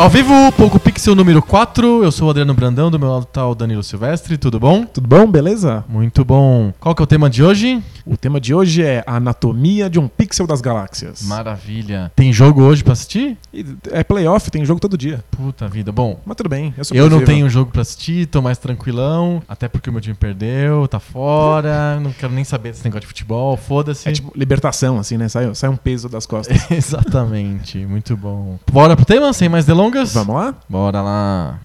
[0.00, 2.02] Ao vivo, Pouco Pixel número 4.
[2.02, 4.38] Eu sou o Adriano Brandão, do meu lado tá o Danilo Silvestre.
[4.38, 4.86] Tudo bom?
[4.86, 5.26] Tudo bom?
[5.26, 5.84] Beleza?
[5.86, 6.72] Muito bom.
[6.80, 7.82] Qual que é o tema de hoje?
[8.06, 11.20] O tema de hoje é a anatomia de um pixel das galáxias.
[11.24, 12.10] Maravilha.
[12.16, 13.36] Tem jogo hoje pra assistir?
[13.52, 15.22] E é playoff, tem jogo todo dia.
[15.30, 15.92] Puta vida.
[15.92, 19.42] Bom, Mas tudo bem, eu eu não tenho jogo pra assistir, tô mais tranquilão.
[19.46, 22.00] Até porque o meu time perdeu, tá fora.
[22.00, 23.54] Não quero nem saber desse negócio de futebol.
[23.54, 24.08] Foda-se.
[24.08, 25.28] É tipo libertação, assim, né?
[25.28, 26.58] Sai, sai um peso das costas.
[26.72, 27.76] Exatamente.
[27.84, 28.58] Muito bom.
[28.72, 29.89] Bora pro tema, sem mais delongas?
[30.14, 30.54] Vamos lá?
[30.68, 31.60] Bora lá.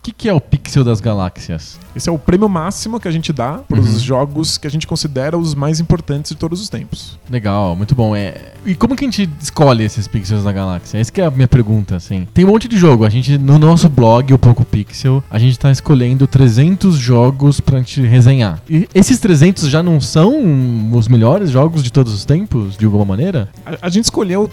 [0.00, 1.78] O que, que é o Pixel das Galáxias?
[1.94, 3.98] Esse é o prêmio máximo que a gente dá para os Uhum.
[3.98, 7.18] jogos que a gente considera os mais importantes de todos os tempos.
[7.28, 8.16] Legal, muito bom.
[8.16, 8.54] É...
[8.64, 10.96] E como que a gente escolhe esses pixels da galáxia?
[10.98, 12.26] Essa que é a minha pergunta, assim.
[12.32, 13.04] Tem um monte de jogo.
[13.04, 17.76] A gente, no nosso blog, o Poco Pixel, a gente tá escolhendo 300 jogos pra
[17.78, 18.58] gente resenhar.
[18.70, 20.32] E esses 300 já não são
[20.94, 23.50] os melhores jogos de todos os tempos, de alguma maneira?
[23.66, 24.50] A, a gente escolheu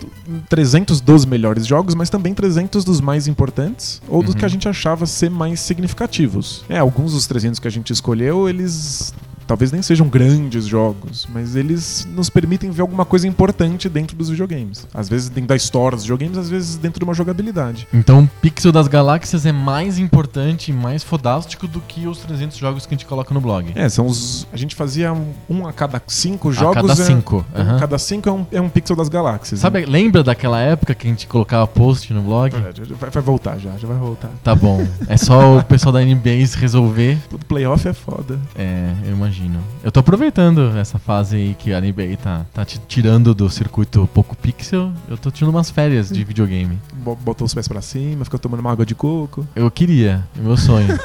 [0.50, 4.40] 300 dos melhores jogos, mas também 300 dos mais importantes ou dos Uhum.
[4.40, 6.66] que a gente achava ser mais significativos.
[6.68, 9.14] É, alguns dos 300 que a gente escolheu, eles
[9.48, 14.30] talvez nem sejam grandes jogos, mas eles nos permitem ver alguma coisa importante dentro dos
[14.30, 14.86] videogames.
[14.94, 17.88] Às vezes dentro da história dos videogames, às vezes dentro de uma jogabilidade.
[17.94, 22.58] Então, o Pixel das Galáxias é mais importante e mais fodástico do que os 300
[22.58, 23.72] jogos que a gente coloca no blog.
[23.76, 24.48] É, são os.
[24.52, 26.78] A gente fazia um, um a cada cinco jogos.
[26.78, 27.46] a cada é- cinco.
[27.56, 29.62] um a cada cinco é um, é um pixel das galáxias.
[29.62, 32.56] Sabe, lembra daquela época que a gente colocava post no blog?
[32.56, 32.72] né?
[33.00, 34.30] Vai, vai voltar já, já vai voltar.
[34.44, 34.86] Tá bom.
[35.08, 37.18] É só o pessoal da NBA se resolver.
[37.30, 38.40] Tudo playoff é foda.
[38.56, 39.37] É, eu imagino.
[39.84, 44.08] Eu tô aproveitando essa fase aí que a NBA tá, tá te tirando do circuito
[44.14, 44.92] pouco pixel.
[45.10, 46.78] Eu tô tirando umas férias de videogame.
[46.94, 49.48] Bo- Botou os pés pra cima, fica tomando uma água de coco.
[49.56, 50.88] Eu queria, é meu sonho.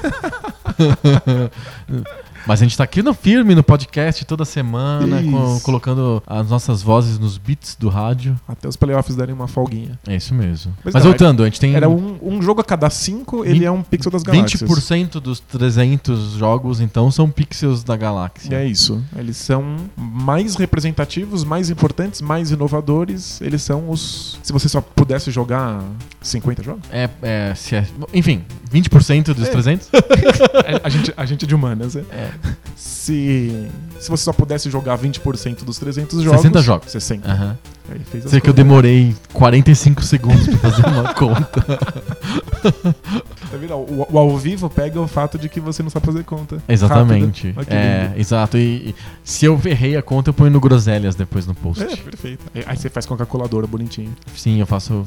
[2.47, 5.63] Mas a gente tá aqui no firme, no podcast, toda semana, co- Isso.
[5.65, 8.39] colocando as nossas vozes nos beats do rádio.
[8.49, 9.99] Até os playoffs darem uma folguinha.
[10.07, 10.73] É isso mesmo.
[10.85, 13.65] Mas Mas, não, voltando, a gente tem Era um, um jogo a cada cinco, ele
[13.65, 14.63] é um pixel das galáxias.
[14.63, 18.55] 20% dos 300 jogos, então, são pixels da galáxia.
[18.57, 19.03] É isso.
[19.17, 23.41] Eles são mais representativos, mais importantes, mais inovadores.
[23.41, 24.39] Eles são os.
[24.43, 25.81] Se você só pudesse jogar
[26.21, 26.83] 50 jogos?
[26.91, 28.43] É, é, se é- enfim,
[28.73, 29.51] 20% dos É.
[29.51, 29.89] 300?
[30.83, 32.05] a, gente, a gente é de humanas, né?
[32.11, 32.31] É.
[32.77, 33.69] Se,
[34.01, 36.41] se você só pudesse jogar 20% dos 300 jogos.
[36.41, 36.93] 60 jogos.
[36.93, 37.31] 60.
[37.31, 37.59] Aham.
[37.91, 41.61] Aí fez as Sei que eu demorei 45 segundos pra fazer uma conta.
[41.63, 43.75] Tá vendo?
[43.75, 46.63] O, o ao vivo pega o fato de que você não sabe fazer conta.
[46.69, 47.51] Exatamente.
[47.51, 47.75] Rápida.
[47.75, 48.57] É, exato.
[48.57, 48.95] E, e
[49.25, 51.83] se eu errei a conta, eu ponho no Groselhas depois no post.
[51.83, 52.45] É, perfeito.
[52.67, 54.13] Aí você faz com a calculadora bonitinho.
[54.37, 55.07] Sim, eu faço.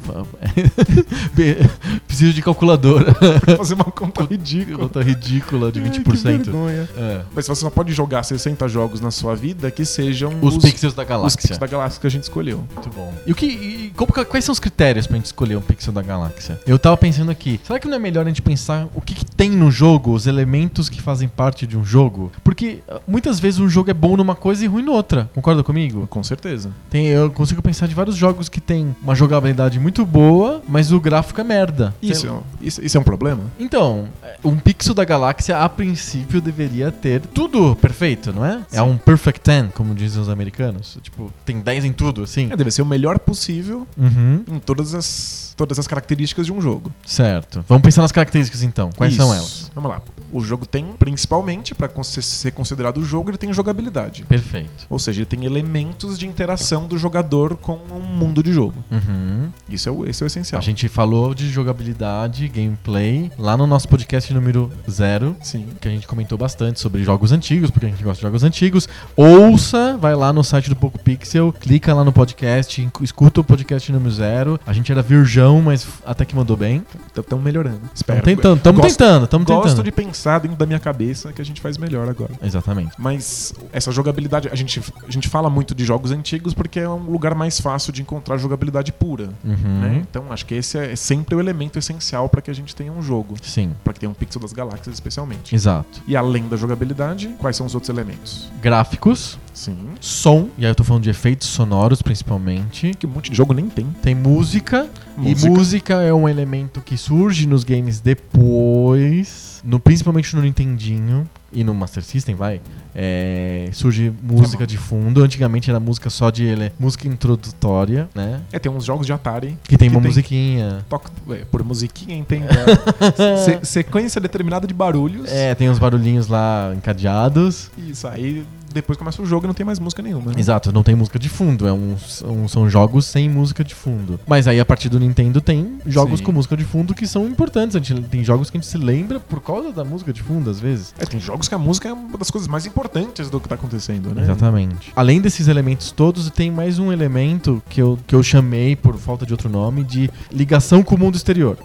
[2.08, 3.14] Preciso de calculadora.
[3.58, 4.78] fazer uma conta ridícula.
[4.80, 6.24] Conta ridícula de Ai, que 20%.
[6.24, 6.90] vergonha.
[6.98, 7.22] É.
[7.34, 11.04] Mas você só pode jogar 60 jogos na sua vida que sejam Os, pixels da
[11.04, 11.38] os galáxia.
[11.42, 12.65] pixels da galáxia que a gente escolheu.
[12.74, 13.14] Muito bom.
[13.26, 16.02] E o que, e como quais são os critérios pra gente escolher um pixel da
[16.02, 16.60] galáxia?
[16.66, 19.26] Eu tava pensando aqui, será que não é melhor a gente pensar o que, que
[19.26, 22.32] tem no jogo, os elementos que fazem parte de um jogo?
[22.44, 25.30] Porque ah, muitas vezes um jogo é bom numa coisa e ruim noutra.
[25.34, 26.08] Concorda comigo?
[26.08, 26.72] Com certeza.
[26.90, 31.00] Tem, eu consigo pensar de vários jogos que tem uma jogabilidade muito boa, mas o
[31.00, 31.94] gráfico é merda.
[32.02, 33.42] Isso, é um- isso, isso é um problema?
[33.60, 34.08] Então,
[34.44, 38.62] um pixel da galáxia, a princípio, deveria ter tudo perfeito, não é?
[38.72, 40.98] É um perfect 10, como dizem os americanos.
[41.02, 42.50] Tipo, tem 10 em tudo, assim.
[42.56, 44.44] É, deve ser o melhor possível Uhum.
[44.48, 46.92] em todas as, todas as características de um jogo.
[47.06, 47.64] Certo.
[47.68, 48.90] Vamos pensar nas características então.
[48.96, 49.36] Quais são Isso.
[49.36, 49.72] elas?
[49.76, 50.02] Vamos lá.
[50.32, 54.24] O jogo tem, principalmente, para ser considerado jogo, ele tem jogabilidade.
[54.26, 54.86] Perfeito.
[54.90, 58.84] Ou seja, ele tem elementos de interação do jogador com um mundo de jogo.
[58.92, 59.50] Uhum.
[59.70, 60.60] Isso é o, esse é o essencial.
[60.60, 65.68] A gente falou de jogabilidade, gameplay, lá no nosso podcast número 0, Sim.
[65.80, 68.90] que a gente comentou bastante sobre jogos antigos, porque a gente gosta de jogos antigos.
[69.16, 72.45] Ouça, vai lá no site do Poco Pixel, clica lá no podcast,
[72.82, 74.60] inc- escuta o podcast número 0.
[74.66, 76.84] A gente era virgão, mas até que mandou bem.
[77.18, 77.82] Estão melhorando.
[77.94, 78.20] Espero.
[78.20, 79.84] Estamos tentando, estamos Gosto- tentando, estamos Gosto tentando.
[79.86, 82.32] de pensar dentro da minha cabeça que a gente faz melhor agora.
[82.42, 82.92] Exatamente.
[82.98, 87.10] Mas essa jogabilidade, a gente, a gente fala muito de jogos antigos porque é um
[87.12, 89.30] lugar mais fácil de encontrar jogabilidade pura.
[89.44, 89.80] Uhum.
[89.82, 90.04] né?
[90.10, 93.02] Então acho que esse é sempre o elemento essencial para que a gente tenha um
[93.02, 93.36] jogo.
[93.42, 95.54] Sim, Para que tenha um pixel das galáxias, especialmente.
[95.56, 96.02] exato.
[96.08, 98.50] E além da jogabilidade, quais são os outros elementos?
[98.62, 99.78] Gráficos, Sim.
[100.02, 102.92] som, e aí eu tô falando de efeitos sonoros principalmente.
[103.00, 103.88] Que um monte de jogo nem tem.
[104.04, 104.88] Tem música,
[105.18, 105.48] Música.
[105.48, 111.64] e música é um elemento que surge nos games depois, no, principalmente no Nintendinho e
[111.64, 112.60] no Master System, vai.
[112.94, 115.24] é, surge música de fundo.
[115.24, 118.42] Antigamente era música só de ele, música introdutória, né?
[118.52, 119.58] É, tem uns jogos de Atari.
[119.64, 120.86] Que tem Que uma tem- musiquinha.
[120.90, 122.48] Toca, é, por musiquinha entenda.
[123.44, 125.32] se- sequência determinada de barulhos.
[125.32, 127.72] É, tem uns barulhinhos lá encadeados.
[127.78, 128.44] Isso aí
[128.76, 130.32] depois começa o jogo e não tem mais música nenhuma.
[130.32, 130.40] né?
[130.40, 131.96] Exato, não tem música de fundo, é um,
[132.26, 134.20] um- são jogos sem música de fundo.
[134.28, 136.26] Mas aí a partir do Nintendo tem jogos Sim.
[136.26, 137.76] com música de fundo que são importantes.
[137.76, 140.50] A gente, tem jogos que a gente se lembra por causa da música de fundo,
[140.50, 140.94] às vezes.
[141.00, 143.56] É, tem jogos que a música é uma das coisas mais importantes do que tá
[143.56, 144.24] acontecendo, né?
[144.24, 144.92] Exatamente.
[144.96, 149.26] Além desses elementos todos, tem mais um elemento que eu, que eu chamei, por falta
[149.26, 151.58] de outro nome, de ligação com o mundo exterior.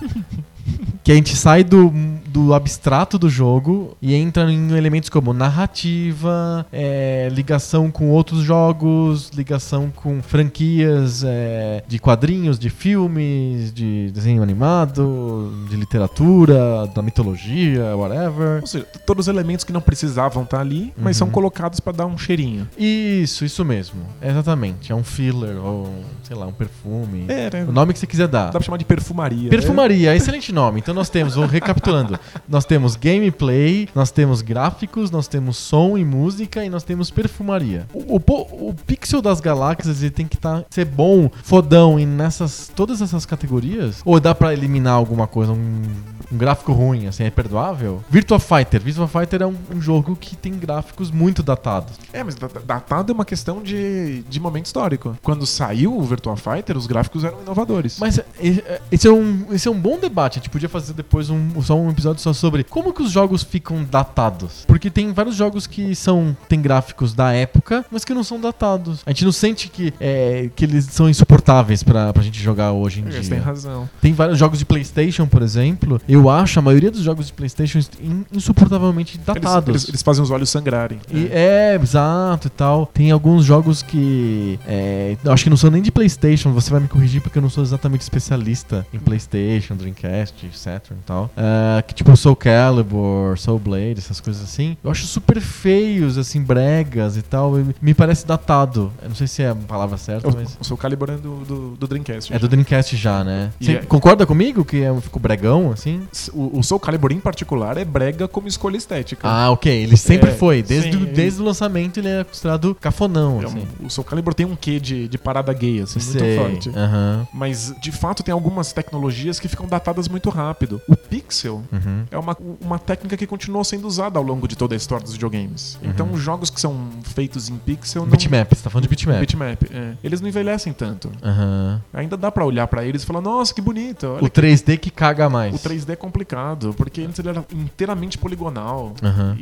[1.10, 1.92] que a gente sai do,
[2.28, 9.28] do abstrato do jogo e entra em elementos como narrativa, é, ligação com outros jogos,
[9.34, 17.96] ligação com franquias é, de quadrinhos, de filmes, de desenho animado, de literatura, da mitologia,
[17.96, 18.60] whatever.
[18.60, 21.26] Ou seja, todos os elementos que não precisavam estar ali, mas Uhum.
[21.26, 22.68] são colocados pra dar um cheirinho.
[22.78, 24.00] Isso, isso mesmo.
[24.22, 24.92] Exatamente.
[24.92, 25.92] É um filler ou,
[26.22, 27.24] sei lá, um perfume.
[27.26, 27.66] É, né?
[27.68, 28.44] O nome que você quiser dar.
[28.46, 29.50] Dá pra chamar de perfumaria.
[29.50, 30.78] Perfumaria, excelente nome.
[30.78, 36.04] Então nós temos, vou recapitulando, nós temos gameplay, nós temos gráficos, nós temos som e
[36.04, 37.86] música e nós temos perfumaria.
[37.94, 42.70] O, o, o pixel das galáxias ele tem que tá, ser bom, fodão e nessas
[42.76, 44.02] todas essas categorias?
[44.04, 45.82] Ou dá pra eliminar alguma coisa, um,
[46.30, 48.04] um gráfico ruim, assim, é perdoável?
[48.10, 51.94] Virtua Fighter, Virtua Fighter é um, um jogo que tem gráficos muito datados.
[52.12, 55.16] É, mas da- da- datado é uma questão de, de momento histórico.
[55.22, 57.98] Quando saiu o Virtua Fighter, os gráficos eram inovadores.
[57.98, 60.38] Mas é, é, esse é, um, esse é um bom debate.
[60.38, 63.42] A gente podia fazer depois um, só um episódio só sobre como que os jogos
[63.42, 64.64] ficam datados.
[64.66, 69.00] Porque tem vários jogos que são tem gráficos da época, mas que não são datados.
[69.06, 73.00] A gente não sente que, é, que eles são insuportáveis pra, pra gente jogar hoje
[73.00, 73.30] em Eles dia.
[73.36, 73.88] têm razão.
[74.00, 76.00] Tem vários jogos de PlayStation, por exemplo.
[76.08, 79.68] Eu acho a maioria dos jogos de PlayStation in- insuportavelmente Eles, datados.
[79.68, 80.98] eles- eles fazem os olhos sangrarem.
[81.12, 82.86] E é, exato e tal.
[82.86, 84.58] Tem alguns jogos que.
[84.66, 87.50] É, acho que não são nem de PlayStation, você vai me corrigir porque eu não
[87.50, 91.30] sou exatamente especialista em PlayStation, Dreamcast, Saturn e tal.
[91.36, 94.76] É, que tipo Soul Calibur, Soul Blade, essas coisas assim.
[94.82, 97.58] Eu acho super feios, assim, bregas e tal.
[97.58, 98.92] e me parece datado.
[99.02, 100.56] Eu não sei se é a palavra certa, O, mas.
[100.60, 102.32] o Soul Calibur é do, do, do Dreamcast.
[102.32, 103.50] É do Dreamcast já, né?
[103.60, 106.02] Você é- concorda comigo que é, ficou bregão, assim?
[106.32, 109.26] O, o Soul Calibur em particular é brega como escolha estética.
[109.28, 109.70] Ah, ok.
[109.72, 110.62] Ele sempre É, foi.
[110.62, 113.68] Desde, sim, o, desde o lançamento ele é considerado cafonão, É um- assim.
[113.84, 116.70] o Soul Calibur tem um quê de, de parada gay, assim, muito Sei, forte.
[116.74, 117.26] aham.
[117.32, 120.59] Mas, de fato, tem algumas tecnologias que ficam datadas muito rápido.
[120.88, 122.04] O pixel Uhum.
[122.10, 125.12] é uma, uma técnica que continuou sendo usada ao longo de toda a história dos
[125.14, 125.78] videogames.
[125.82, 125.90] Uhum.
[125.90, 128.02] Então, os jogos que são feitos em pixel...
[128.02, 129.20] Não, Bitmap, você tá falando de bitmap.
[129.20, 129.94] Bitmap, é.
[130.02, 131.10] Eles não envelhecem tanto.
[131.22, 131.80] Aham.
[131.92, 134.06] Ainda dá pra olhar pra eles e falar, nossa, que bonito.
[134.20, 135.54] O 3D que caga mais.
[135.54, 138.94] O 3D é complicado, porque antes ele era inteiramente poligonal.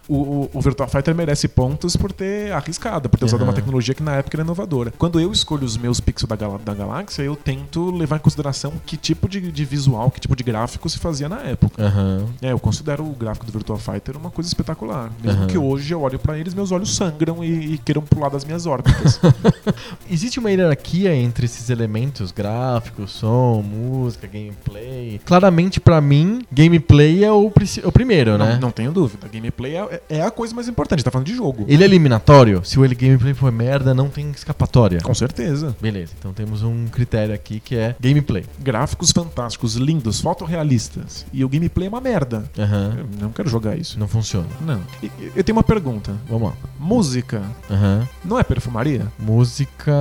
[0.09, 3.95] O, o, o Virtua Fighter merece pontos por ter arriscado, por ter usado uma tecnologia
[3.95, 4.93] que na época era inovadora.
[4.99, 8.97] Quando eu escolho os meus pixels da, da galáxia, eu tento levar em consideração que
[8.97, 11.83] tipo de, de visual, que tipo de gráfico se fazia na época.
[11.83, 12.27] Aham.
[12.43, 15.11] É, eu considero o gráfico do Virtua Fighter uma coisa espetacular.
[15.23, 15.47] Mesmo Aham.
[15.49, 18.67] que hoje eu olho pra eles, meus olhos sangram e, e queiram pular das minhas
[18.67, 19.21] órbitas.
[20.11, 25.21] Existe uma hierarquia entre esses elementos, gráficos, som, música, gameplay.
[25.25, 27.51] Claramente, pra mim, gameplay é o,
[27.85, 28.59] o primeiro, não, né?
[28.61, 29.29] não tenho dúvida.
[29.33, 31.65] Gameplay é, é a coisa mais importante, tá falando de jogo.
[31.69, 32.63] Ele é eliminatório?
[32.65, 35.01] Se o ele gameplay for merda, não tem escapatória.
[35.01, 35.75] Com certeza.
[35.81, 38.45] Beleza, então temos um critério aqui que é gameplay.
[38.61, 40.98] Gráficos fantásticos, lindos, fotorrealistas.
[41.33, 42.45] E o gameplay é uma merda.
[42.59, 42.95] Aham.
[42.99, 43.99] Eu não quero jogar isso.
[43.99, 44.47] Não funciona.
[44.61, 44.81] Não.
[45.03, 46.15] E- Eu tenho uma pergunta.
[46.29, 46.55] Vamos lá.
[46.79, 48.09] Música Aham.
[48.25, 49.07] não é perfumaria?
[49.19, 49.93] Música.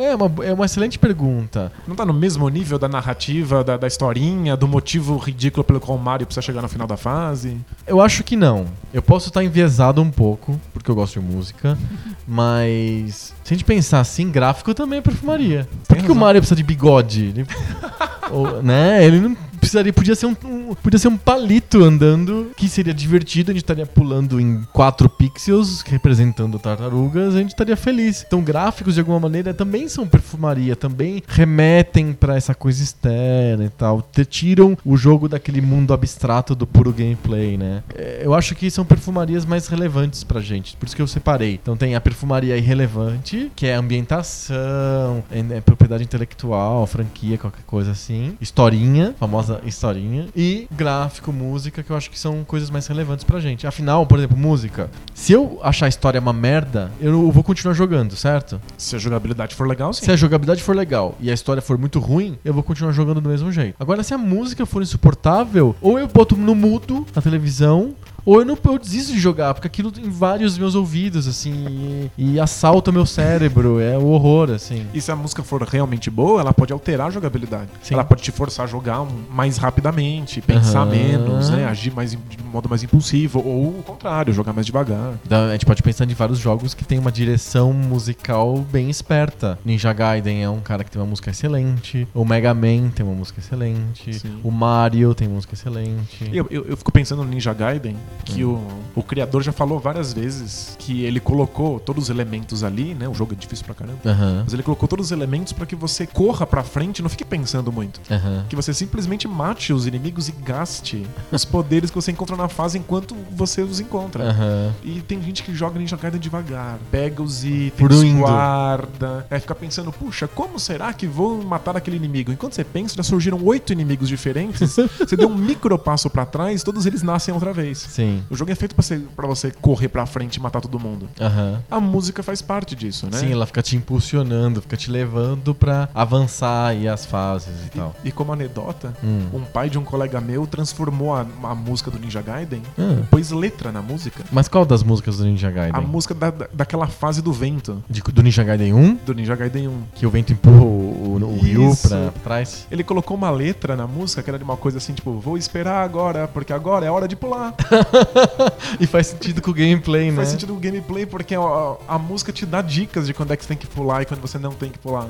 [0.00, 1.72] É uma, é uma excelente pergunta.
[1.86, 5.96] Não tá no mesmo nível da narrativa, da, da historinha, do motivo ridículo pelo qual
[5.96, 7.56] o Mario precisa chegar no final da fase?
[7.86, 8.66] Eu acho que não.
[8.92, 11.78] Eu posso estar enviesado um pouco, porque eu gosto de música,
[12.26, 15.68] mas se a gente pensar assim, gráfico também é perfumaria.
[15.86, 16.14] Por que, que o.
[16.14, 17.24] Mario precisa de bigode?
[17.24, 17.46] Ele,
[18.30, 19.04] Ou, né?
[19.04, 19.36] Ele não
[19.68, 23.62] precisaria, podia ser um, um- podia ser um palito andando, que seria divertido, a gente
[23.62, 28.24] estaria pulando em 4 pixels, representando tartarugas, a gente estaria feliz.
[28.26, 33.68] Então, gráficos de alguma maneira também são perfumaria, também remetem pra essa coisa externa e
[33.68, 37.82] tal, te tiram o jogo daquele mundo abstrato do puro gameplay, né?
[37.94, 41.54] É, Eu acho que são perfumarias mais relevantes pra gente, por isso que eu separei.
[41.62, 47.90] Então tem a perfumaria irrelevante, que é ambientação, é, é propriedade intelectual, franquia, qualquer coisa
[47.92, 53.24] assim, historinha, famosa historinha, e gráfico, música, que eu acho que são coisas mais relevantes
[53.24, 53.66] pra gente.
[53.66, 54.90] Afinal, por exemplo, música.
[55.14, 58.60] Se eu achar a história uma merda, eu vou continuar jogando, certo?
[58.76, 60.04] Se a jogabilidade for legal, sim.
[60.04, 63.20] Se a jogabilidade for legal e a história for muito ruim, eu vou continuar jogando
[63.20, 63.74] do mesmo jeito.
[63.78, 67.94] Agora, se a música for insuportável, ou eu boto no mudo na televisão,
[68.28, 72.32] Ou eu não eu desisto de jogar, porque aquilo invade os meus ouvidos, assim, e,
[72.34, 73.80] e assalta o meu cérebro.
[73.80, 74.86] É o horror, assim.
[74.92, 77.70] E se a música for realmente boa, ela pode alterar a jogabilidade.
[77.82, 77.94] Sim.
[77.94, 80.90] Ela pode te forçar a jogar um- mais rapidamente, pensar Aham.
[80.90, 81.64] menos, né?
[81.66, 83.38] Agir mais de um modo mais impulsivo.
[83.42, 85.14] Ou o contrário, jogar mais devagar.
[85.24, 89.58] Da- A gente pode pensar em vários jogos que tem uma direção musical bem esperta.
[89.64, 92.06] Ninja Gaiden é um cara que tem uma música excelente.
[92.12, 94.12] O Mega Man tem uma música excelente.
[94.12, 94.38] Sim.
[94.44, 96.28] O Mario tem música excelente.
[96.30, 98.60] Eu, eu, eu fico pensando no Ninja Gaiden, que o,
[98.94, 103.08] o criador já falou várias vezes que ele colocou todos os elementos ali, né?
[103.08, 103.98] O jogo é difícil pra caramba.
[104.04, 104.42] Aham.
[104.44, 107.24] Mas ele colocou todos os elementos pra que você corra pra frente e não fique
[107.24, 108.00] pensando muito.
[108.10, 108.44] Aham.
[108.48, 112.78] Que você simplesmente mate os inimigos e gaste os poderes que você encontra na fase
[112.78, 114.24] enquanto você os encontra.
[114.24, 114.72] Aham.
[114.82, 119.92] E tem gente que joga Ninja Gaiden devagar, pega os itens, guarda, aí fica pensando,
[119.92, 122.32] puxa, como será que vou matar aquele inimigo?
[122.32, 126.62] Enquanto você pensa, já surgiram oito inimigos diferentes, você deu um micro passo pra trás,
[126.62, 127.78] todos eles nascem outra vez.
[127.98, 128.22] Sim.
[128.30, 128.76] O jogo é feito
[129.16, 131.08] pra você, correr pra frente e matar todo mundo.
[131.20, 131.60] Aham.
[131.68, 133.18] A música faz parte disso, né?
[133.18, 137.94] Sim, ela fica te impulsionando, fica te levando pra avançar aí as fases e tal.
[138.04, 139.26] E, e como anedota, Hum.
[139.32, 143.02] um pai de um colega meu transformou a, a música do Ninja Gaiden, Ah.
[143.10, 144.22] pôs letra na música.
[144.30, 145.72] Mas qual das músicas do Ninja Gaiden?
[145.74, 149.34] A música da, da- daquela fase do vento, De- do Ninja Gaiden 1, do Ninja
[149.34, 149.82] Gaiden 1.
[149.96, 152.66] que o vento empurra o, o, o Ryu pra trás.
[152.70, 155.82] Ele colocou uma letra na música que era de uma coisa assim, tipo, vou esperar
[155.84, 157.54] agora, porque agora é hora de pular.
[158.80, 160.16] e faz sentido com o gameplay, né?
[160.16, 161.40] Faz sentido o gameplay, porque a,
[161.88, 164.20] a música te dá dicas de quando é que você tem que pular e quando
[164.20, 165.06] você não tem que pular.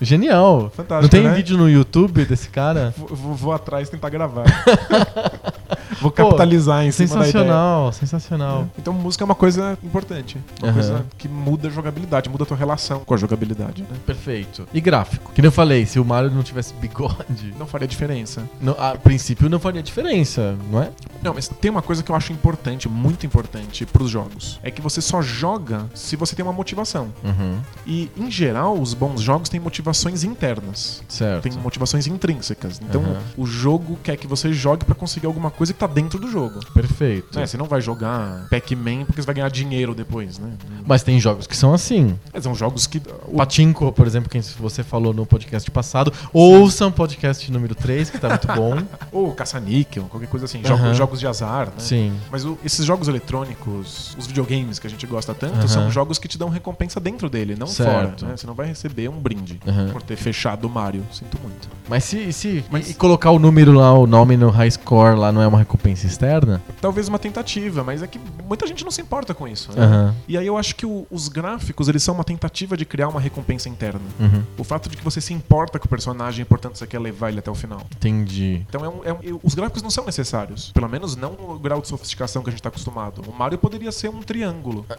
[0.00, 0.70] Genial.
[0.74, 1.34] Fantástico, Não tem né?
[1.34, 2.94] vídeo no YouTube desse cara?
[2.96, 4.44] Vou, vou- vou atrás tentar gravar.
[6.02, 7.32] vou capitalizar em cima da ideia.
[7.32, 8.68] Sensacional, sensacional.
[8.78, 10.38] Então música é uma coisa importante.
[10.60, 10.74] Uma Aham.
[10.74, 13.82] coisa que muda a jogabilidade, muda a tua relação com a jogabilidade.
[13.82, 13.88] né?
[14.04, 14.66] Perfeito.
[14.72, 15.32] E gráfico?
[15.32, 18.42] Que nem eu falei, se o Mario não tivesse bigode, Não faria diferença.
[18.60, 20.90] não- a princípio não faria diferença, não é?
[21.22, 24.58] Não, mas tem uma coisa que eu acho importante, muito importante pros jogos.
[24.62, 27.08] É que você só joga se você tem uma motivação.
[27.22, 27.58] Uhum.
[27.86, 31.02] E, em geral, os bons jogos têm motivações internas.
[31.08, 31.42] Certo.
[31.42, 32.80] Tem motivações intrínsecas.
[32.82, 33.18] Então, Aham.
[33.36, 36.58] o jogo quer que você jogue pra conseguir alguma coisa que tá dentro do jogo.
[36.74, 37.38] Perfeito.
[37.38, 40.50] É, você não vai jogar Pac-Man porque você vai ganhar dinheiro depois, né?
[40.86, 42.18] Mas tem jogos que são assim.
[42.32, 43.00] Mas são jogos que.
[43.26, 46.12] O Patinko, por exemplo, quem você falou no podcast passado.
[46.32, 48.82] Ouçam podcast número 3, que tá muito bom.
[49.12, 50.62] Ou caça-níquel, qualquer coisa assim.
[50.64, 51.72] Jogos, jogos de azar, né?
[51.78, 52.12] Sim.
[52.30, 55.68] Mas o- esses jogos eletrônicos, os videogames que a gente gosta tanto, Aham.
[55.68, 58.20] são jogos que te dão recompensa dentro dele, não Certo.
[58.20, 58.30] fora.
[58.30, 58.36] né?
[58.36, 59.88] Você não vai receber um brinde Aham.
[59.92, 61.04] por ter fechado o Mario.
[61.12, 61.68] Sinto muito.
[61.88, 65.30] Mas se, se Mas- e colocar o número lá, o nome no high score lá
[65.32, 66.62] não é uma recompensa externa?
[66.80, 69.72] Talvez uma tentativa, mas é que muita gente não se importa com isso.
[69.72, 69.84] Né?
[69.84, 70.14] Aham.
[70.28, 73.20] E aí eu acho que o- os gráficos, eles são uma tentativa de criar uma
[73.20, 74.00] recompensa interna.
[74.20, 74.42] Uhum.
[74.58, 77.38] O fato de que você se importa com o personagem, portanto você quer levar ele
[77.40, 77.80] até o final.
[77.96, 78.64] Entendi.
[78.68, 80.70] Então é um- é um- os gráficos não são necessários.
[80.72, 83.22] Pelo menos não no grau de sofisticação que a gente tá acostumado.
[83.26, 84.86] O Mario poderia ser um triângulo.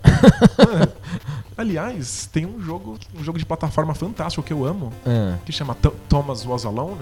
[0.63, 0.88] É.
[1.58, 5.75] Aliás, tem um jogo, um jogo de plataforma fantástico que eu amo, Ah, que chama
[5.75, 7.02] Th- Thomas Was Alone,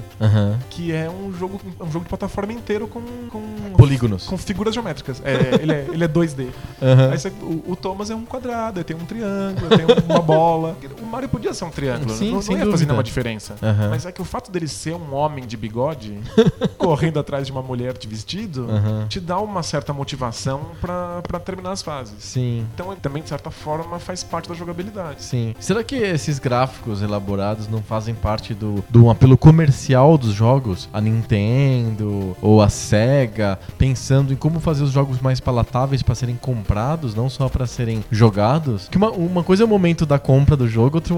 [0.70, 4.26] que é um jogo, um jogo de plataforma inteiro com, com Polígonos.
[4.26, 5.22] com figuras geométricas.
[5.24, 6.48] É, ele, é, ele é 2D.
[6.82, 7.12] Aham.
[7.12, 10.78] Aí você- o, o Thomas é um quadrado, tem um triângulo, tem uma bola.
[11.02, 12.86] O Mario podia ser um triângulo, Sim, não, não ia fazer dúvida.
[12.86, 13.56] nenhuma diferença.
[13.62, 13.90] Aham.
[13.90, 16.20] Mas é que o fato dele ser um homem de bigode,
[16.78, 19.06] correndo atrás de uma mulher de vestido, Aham.
[19.08, 22.16] te dá uma certa motivação pra, pra terminar as fases.
[22.24, 22.66] Sim.
[22.74, 25.24] Então ele também, de certa forma, faz parte da jogabilidade.
[25.24, 25.56] Sim.
[25.60, 30.90] Será que esses gráficos elaborados não fazem parte do, do apelo comercial dos jogos?
[30.94, 36.36] A Nintendo ou a Sega pensando em como fazer os jogos mais palatáveis para serem
[36.36, 38.88] comprados, não só para serem jogados?
[38.90, 41.16] Que uma, uma coisa é o momento da compra do jogo, outra,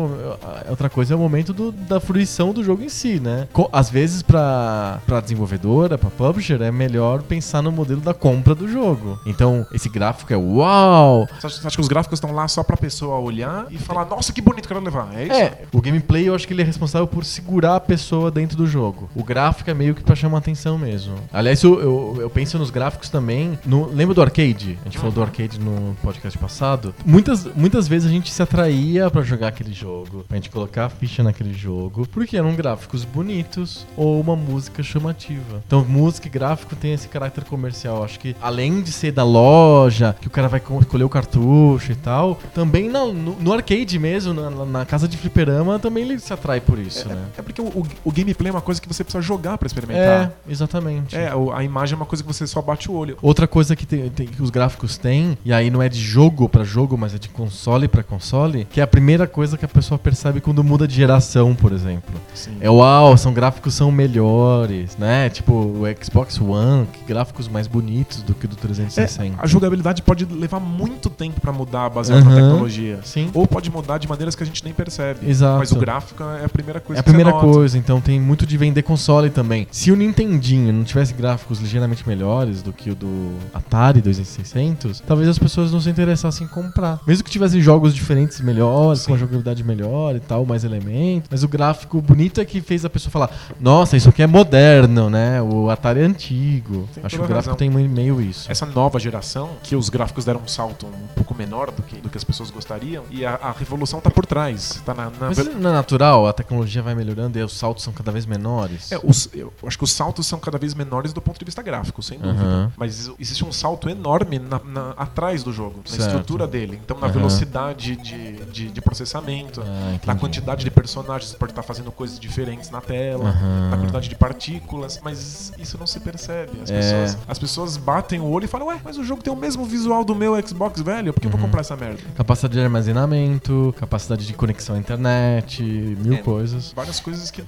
[0.70, 3.48] outra coisa é o momento do- da fruição do jogo em si, né?
[3.54, 8.68] Co- Às vezes para desenvolvedora, para publisher, é melhor pensar no modelo da compra do
[8.68, 9.20] jogo.
[9.26, 12.64] Então, esse gráfico é uau, Você acha, você acha que os gráficos estão lá só
[12.64, 15.10] pra pessoa olhar e falar, nossa, que bonito, quero levar.
[15.16, 15.34] É isso?
[15.34, 18.66] É, o gameplay eu acho que ele é responsável por segurar a pessoa dentro do
[18.68, 19.10] jogo.
[19.16, 21.16] O gráfico é meio que pra chamar atenção mesmo.
[21.32, 23.58] Aliás, eu, eu, eu penso nos gráficos também.
[23.66, 24.78] No, lembra do arcade?
[24.82, 26.94] A gente falou do arcade no podcast passado.
[27.06, 30.90] Muitas, muitas vezes a gente se atraía pra jogar aquele jogo, pra gente colocar a
[30.90, 35.62] ficha naquele jogo, porque eram gráficos bonitos ou uma música chamativa.
[35.66, 38.04] Então, música e gráfico tem esse caráter comercial.
[38.04, 41.92] Acho que além de ser da loja, que o cara vai co- escolher o cartucho
[41.92, 46.20] e tal, também na- no, no arcade mesmo, na, na casa de fliperama, também ele
[46.20, 47.24] se atrai por isso, né?
[47.38, 49.68] É porque o, o- o gameplay é uma coisa que você precisa jogar pra É,
[49.68, 50.32] experimentar.
[50.48, 51.16] exatamente.
[51.16, 53.18] É, a imagem é uma coisa coisa que você só bate o olho.
[53.22, 56.48] Outra coisa que, tem, tem- que os gráficos têm, e aí não é de jogo
[56.48, 59.68] pra jogo, mas é de console pra console, que é a primeira coisa que a
[59.68, 62.14] pessoa percebe quando muda de geração, por exemplo.
[62.36, 62.58] Sim.
[62.62, 65.30] É uau, são gráficos são melhores, né?
[65.30, 69.36] Tipo o Xbox One, que gráficos mais bonitos do que o do É, 360.
[69.42, 72.42] a jogabilidade pode levar muito tempo pra mudar baseado na Aham.
[72.42, 73.00] tecnologia.
[73.04, 73.30] Sim.
[73.34, 75.28] Ou pode mudar de maneiras que a gente nem percebe.
[75.28, 75.58] Exato.
[75.60, 78.58] Mas o gráfico é a primeira coisa É a primeira coisa, então tem muito de
[78.58, 79.68] vender console também.
[79.72, 85.28] Se o Nintendinho não tivesse gráficos ligeiramente melhores do que o do Atari 2600, talvez
[85.30, 87.00] as pessoas não se interessassem em comprar.
[87.08, 89.08] Mesmo que tivessem jogos diferentes melhores, Sim.
[89.08, 91.28] com a jogabilidade melhor e tal, mais elementos.
[91.30, 93.30] Mas o gráfico bonito é que fez a pessoa falar:
[93.60, 95.42] Nossa, isso aqui é moderno, né?
[95.42, 96.88] O Atari é antigo.
[96.94, 97.56] Tem Acho que o gráfico razão.
[97.56, 98.52] tem meio isso.
[98.52, 102.10] Essa nova geração, que os gráficos deram um salto um pouco menor do que, do
[102.10, 104.82] que as pessoas gostariam, e a, a revolução tá por trás.
[104.86, 106.28] Tá na, na Mas não é natural?
[106.28, 108.92] A tecnologia vai melhorando e os saltos são cada vez menores?
[108.92, 111.62] É, os- eu acho que os saltos são cada vez menores do ponto de vista
[111.62, 112.44] gráfico, sem dúvida.
[112.44, 112.72] Aham.
[112.78, 116.08] Mas existe um salto enorme na- na- atrás do jogo, na Certo.
[116.10, 116.80] estrutura dele.
[116.84, 117.14] Então, na Aham.
[117.14, 122.20] velocidade de, de, de processamento, Ah, na quantidade de personagens, você pode estar fazendo coisas
[122.20, 123.70] diferentes na tela, Aham.
[123.72, 126.52] na quantidade de partículas, mas isso não se percebe.
[126.64, 126.76] As, É.
[126.80, 129.66] pessoas, as pessoas batem o olho e falam, ué, mas o jogo tem o mesmo
[129.66, 131.46] visual do meu Xbox velho, por que eu vou Uhum.
[131.48, 132.00] comprar essa merda?
[132.16, 132.60] Capacidade de
[133.08, 136.18] armazenamento, capacidade de conexão à internet, mil É.
[136.18, 136.72] coisas.
[136.76, 137.44] Várias coisas que.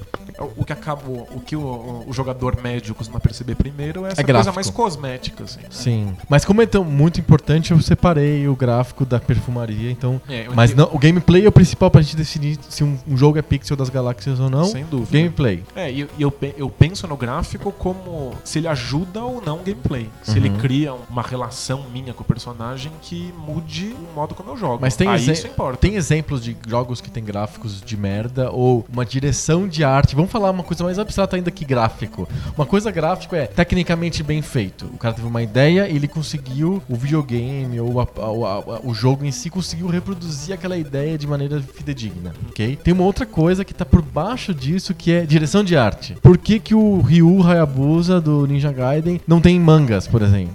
[0.58, 1.02] O que acaba.
[1.08, 4.56] O que o, o jogador médio costuma perceber primeiro é essa É coisa gráfico.
[4.56, 5.60] mais cosmética, assim.
[5.62, 5.68] né?
[5.72, 6.18] Sim.
[6.30, 10.22] Mas como é tão muito importante, eu separei o gráfico da perfumaria, então.
[10.30, 13.38] É, Mas não, o gameplay é o principal pra gente definir se um, um jogo
[13.38, 14.66] é pixel das galáxias ou não.
[14.66, 15.18] Sem dúvida.
[15.18, 15.64] Gameplay.
[15.76, 20.10] É, e eu, eu penso no gráfico como se ele ajuda ou não o gameplay.
[20.24, 20.58] Se ele Uhum.
[20.58, 24.78] cria uma relação minha com o personagem que mude o modo como eu jogo.
[24.82, 25.78] Mas tem, Aí isso importa.
[25.78, 30.16] tem exemplos de jogos que tem gráficos de merda ou uma direção de arte.
[30.16, 32.28] Vamos falar uma coisa mais abstrata ainda que gráfico.
[32.56, 34.86] Uma coisa gráfico é tecnicamente bem feito.
[34.94, 38.94] O cara teve uma ideia e ele conseguiu, o videogame ou a- a- a- o
[38.94, 42.76] jogo em si conseguiu reproduzir aquela ideia de maneira fidedigna, ok?
[42.84, 46.16] Tem uma outra coisa que tá por baixo disso que é direção de arte.
[46.22, 50.54] Por que, que o Ryu Hayabusa do Ninja Gaiden não tem mangas, por exemplo?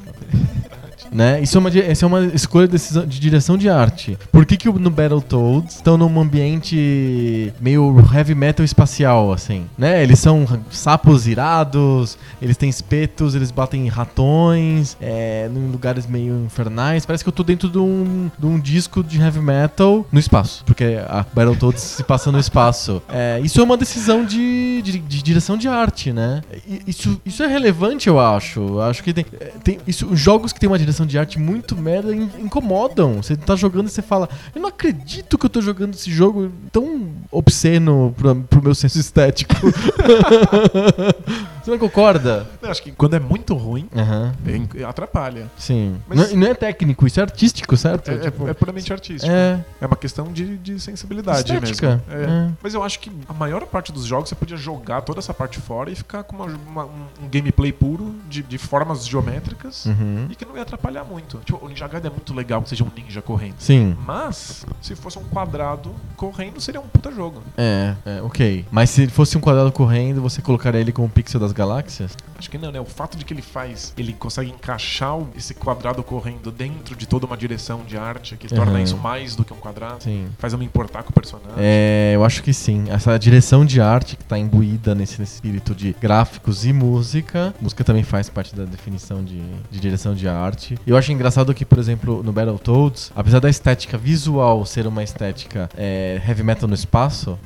[1.11, 1.41] Né?
[1.41, 4.19] Isso é uma, essa é uma escolha de, decisão- de direção de arte.
[4.31, 9.67] Por que, que no Battletoads estão num ambiente meio heavy metal espacial, assim?
[9.77, 10.03] Né?
[10.03, 16.45] Eles são sapos irados, eles têm espetos, eles batem em ratões, é, em lugares meio
[16.45, 17.05] infernais.
[17.07, 20.63] Parece que eu tô dentro de um, de um disco de heavy metal no espaço,
[20.65, 23.03] porque a Battletoads se passa no espaço.
[23.09, 26.43] É, isso é uma decisão de, de, de direção de arte, né?
[26.87, 28.81] Isso, isso é relevante, eu acho.
[28.81, 31.77] Acho que tem, é, tem isso, os jogos que tem uma direção de arte muito
[31.77, 33.23] merda in- incomodam.
[33.23, 36.51] Você tá jogando e você fala, eu não acredito que eu tô jogando esse jogo
[36.73, 39.55] tão obsceno pro, pro meu senso estético.
[41.63, 42.47] você não concorda?
[42.63, 45.51] Eu acho que quando é muito ruim, é- atrapalha.
[45.57, 45.97] Sim.
[46.09, 48.11] Mas- Não, não é técnico, isso é artístico, certo?
[48.11, 49.31] É, é- Tipo, é puramente artístico.
[49.33, 52.03] é, É uma questão de, de sensibilidade Estética.
[52.07, 52.21] mesmo.
[52.25, 52.25] É.
[52.49, 52.51] É.
[52.63, 55.59] Mas eu acho que a maior parte dos jogos você podia jogar toda essa parte
[55.61, 60.27] fora e ficar com uma- uma- um, um gameplay puro de, de formas geométricas Uhum.
[60.31, 61.39] e que não ia atrapalhar muito.
[61.45, 63.55] Tipo, o Ninja Gaiden é muito legal que seja um ninja correndo.
[63.59, 63.97] Sim.
[64.07, 67.43] Mas, se fosse um quadrado correndo, seria um puta jogo.
[67.57, 68.65] É, é, ok.
[68.71, 72.17] Mas se fosse um quadrado correndo, você colocaria ele como pixel das galáxias?
[72.39, 72.81] Acho que não, né?
[72.81, 77.27] O fato de que ele faz, ele consegue encaixar esse quadrado correndo dentro de toda
[77.27, 78.79] uma direção de arte que torna Uhum.
[78.83, 80.03] isso mais do que um quadrado.
[80.03, 80.29] Sim.
[80.39, 81.53] Faz eu me importar com o personagem.
[81.59, 82.85] É, eu acho que sim.
[82.89, 87.55] Essa direção de arte que tá imbuída nesse, nesse espírito de gráficos e música.
[87.61, 90.79] Música também faz parte da definição de, de direção de arte.
[90.87, 95.69] Eu acho engraçado que, por exemplo, no Battletoads, apesar da estética visual ser uma estética
[95.77, 97.39] é, heavy metal no espaço,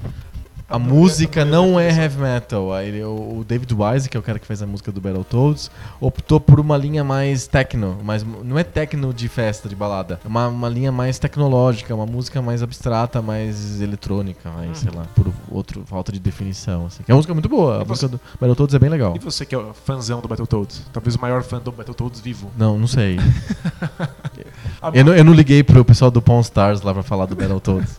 [0.68, 2.72] a música não é heavy metal.
[2.72, 6.40] Aí o David Wise, que é o cara que fez a música do Battletoads, optou
[6.40, 10.18] por uma linha mais techno, mas não é techno de festa, de balada.
[10.24, 14.74] É uma, uma linha mais tecnológica, uma música mais abstrata, mais eletrônica, aí, Uhum.
[14.74, 16.87] sei lá, por outro falta de definição.
[16.87, 17.03] Assim.
[17.07, 17.81] É uma música muito boa.
[17.81, 19.14] A E música do Battletoads é bem legal.
[19.16, 20.83] E você que é fãzão do Battletoads?
[20.92, 22.50] Talvez o maior fã do Battletoads vivo.
[22.57, 23.18] Não, não sei.
[24.92, 27.98] Eu, não, eu não liguei pro pessoal do Pawn Stars lá pra falar do Battletoads.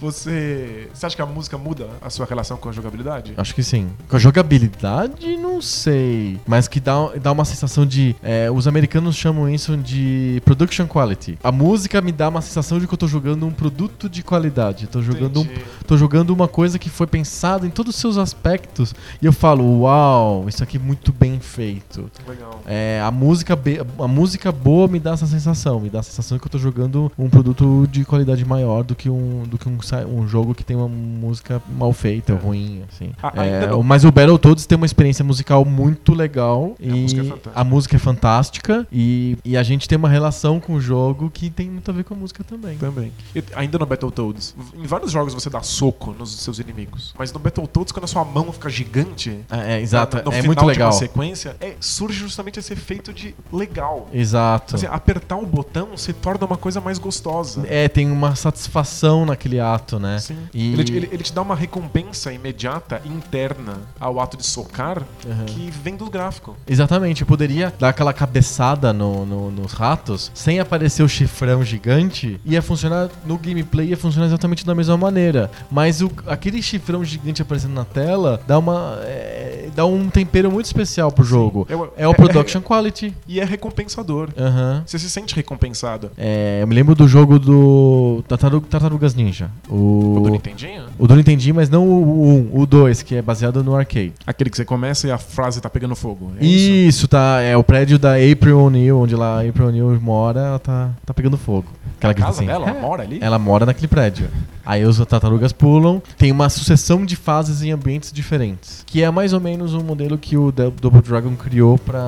[0.00, 3.34] Você, você acha que a música muda a sua relação com a jogabilidade?
[3.36, 3.90] Acho que sim.
[4.08, 6.40] Com a jogabilidade, não sei.
[6.46, 8.16] Mas que dá, dá uma sensação de.
[8.22, 11.38] é, os americanos chamam isso de production quality.
[11.42, 14.86] A música me dá uma sensação de que eu tô jogando um produto de qualidade.
[14.86, 15.48] Tô jogando, um,
[15.86, 18.94] tô jogando uma coisa que foi pensada em todos os seus aspectos.
[19.20, 22.10] E eu falo, uau, isso aqui é muito bem feito.
[22.26, 22.62] Legal.
[22.66, 23.58] É, a, música
[23.98, 25.78] a música boa me dá essa sensação.
[25.78, 28.94] Me dá a sensação de que eu tô jogando um produto de qualidade maior do
[28.94, 32.36] que um, do que um um jogo que tem uma música mal feita, É.
[32.36, 33.12] ruim, assim.
[33.22, 37.24] Ah, É, mas o Battletoads tem uma experiência musical muito legal A e música é
[37.24, 37.52] fantástica.
[37.54, 41.50] a música é fantástica e, e a gente tem uma relação com o jogo que
[41.50, 42.76] tem muito a ver com a música também.
[42.78, 43.12] Também.
[43.34, 47.14] E ainda no Battletoads, em vários jogos você dá soco nos seus inimigos.
[47.18, 49.38] Mas no Battletoads, quando a sua mão fica gigante.
[49.50, 50.92] É, é, exato, no, no é muito de uma legal.
[50.92, 54.08] sequência, é, surge justamente esse efeito de legal.
[54.12, 54.76] Exato.
[54.76, 57.64] Assim, apertar o botão se torna uma coisa mais gostosa.
[57.66, 60.18] É, tem uma satisfação naquele ato, né?
[60.18, 60.36] Sim.
[60.52, 64.98] E- Ele, te- ele- ele te dá uma recompensa imediata, interna, ao ato de socar,
[65.26, 65.44] Uhum.
[65.46, 66.56] que vem do gráfico.
[66.66, 72.40] Exatamente, eu poderia dar aquela cabeçada no, no- nos ratos sem aparecer o chifrão gigante,
[72.44, 75.50] ia funcionar no gameplay, ia funcionar exatamente da mesma maneira.
[75.70, 78.98] Mas o- aquele chifrão gigante aparecendo na tela dá uma.
[79.02, 81.66] é, dá um tempero muito especial pro jogo.
[81.68, 83.14] É o- É o é- production quality.
[83.28, 84.28] E é recompensador.
[84.38, 84.82] Aham.
[84.86, 86.10] Você se sente recompensado.
[86.18, 89.50] É, eu me lembro do jogo do Tartaru- Tartarugas Ninja.
[89.68, 90.84] O, O do Nintendinho?
[90.98, 94.12] o do Nintendinho, mas não o 1, o 2, que é baseado no arcade.
[94.26, 96.32] Aquele que você começa e a frase tá pegando fogo.
[96.40, 97.08] É Isso, isso?
[97.08, 97.40] tá.
[97.40, 101.12] É o prédio da April O'Neil, onde lá a April O'Neil mora, ela tá, tá
[101.14, 101.66] pegando fogo.
[101.98, 102.66] Aquela A casa assim, dela?
[102.66, 102.70] "É".
[102.70, 103.18] Ela mora ali?
[103.20, 104.28] Ela mora naquele prédio.
[104.70, 108.84] Aí os tartarugas pulam, tem uma sucessão de fases em ambientes diferentes.
[108.86, 112.00] Que é mais ou menos o modelo que o Dou- Double Dragon criou pra,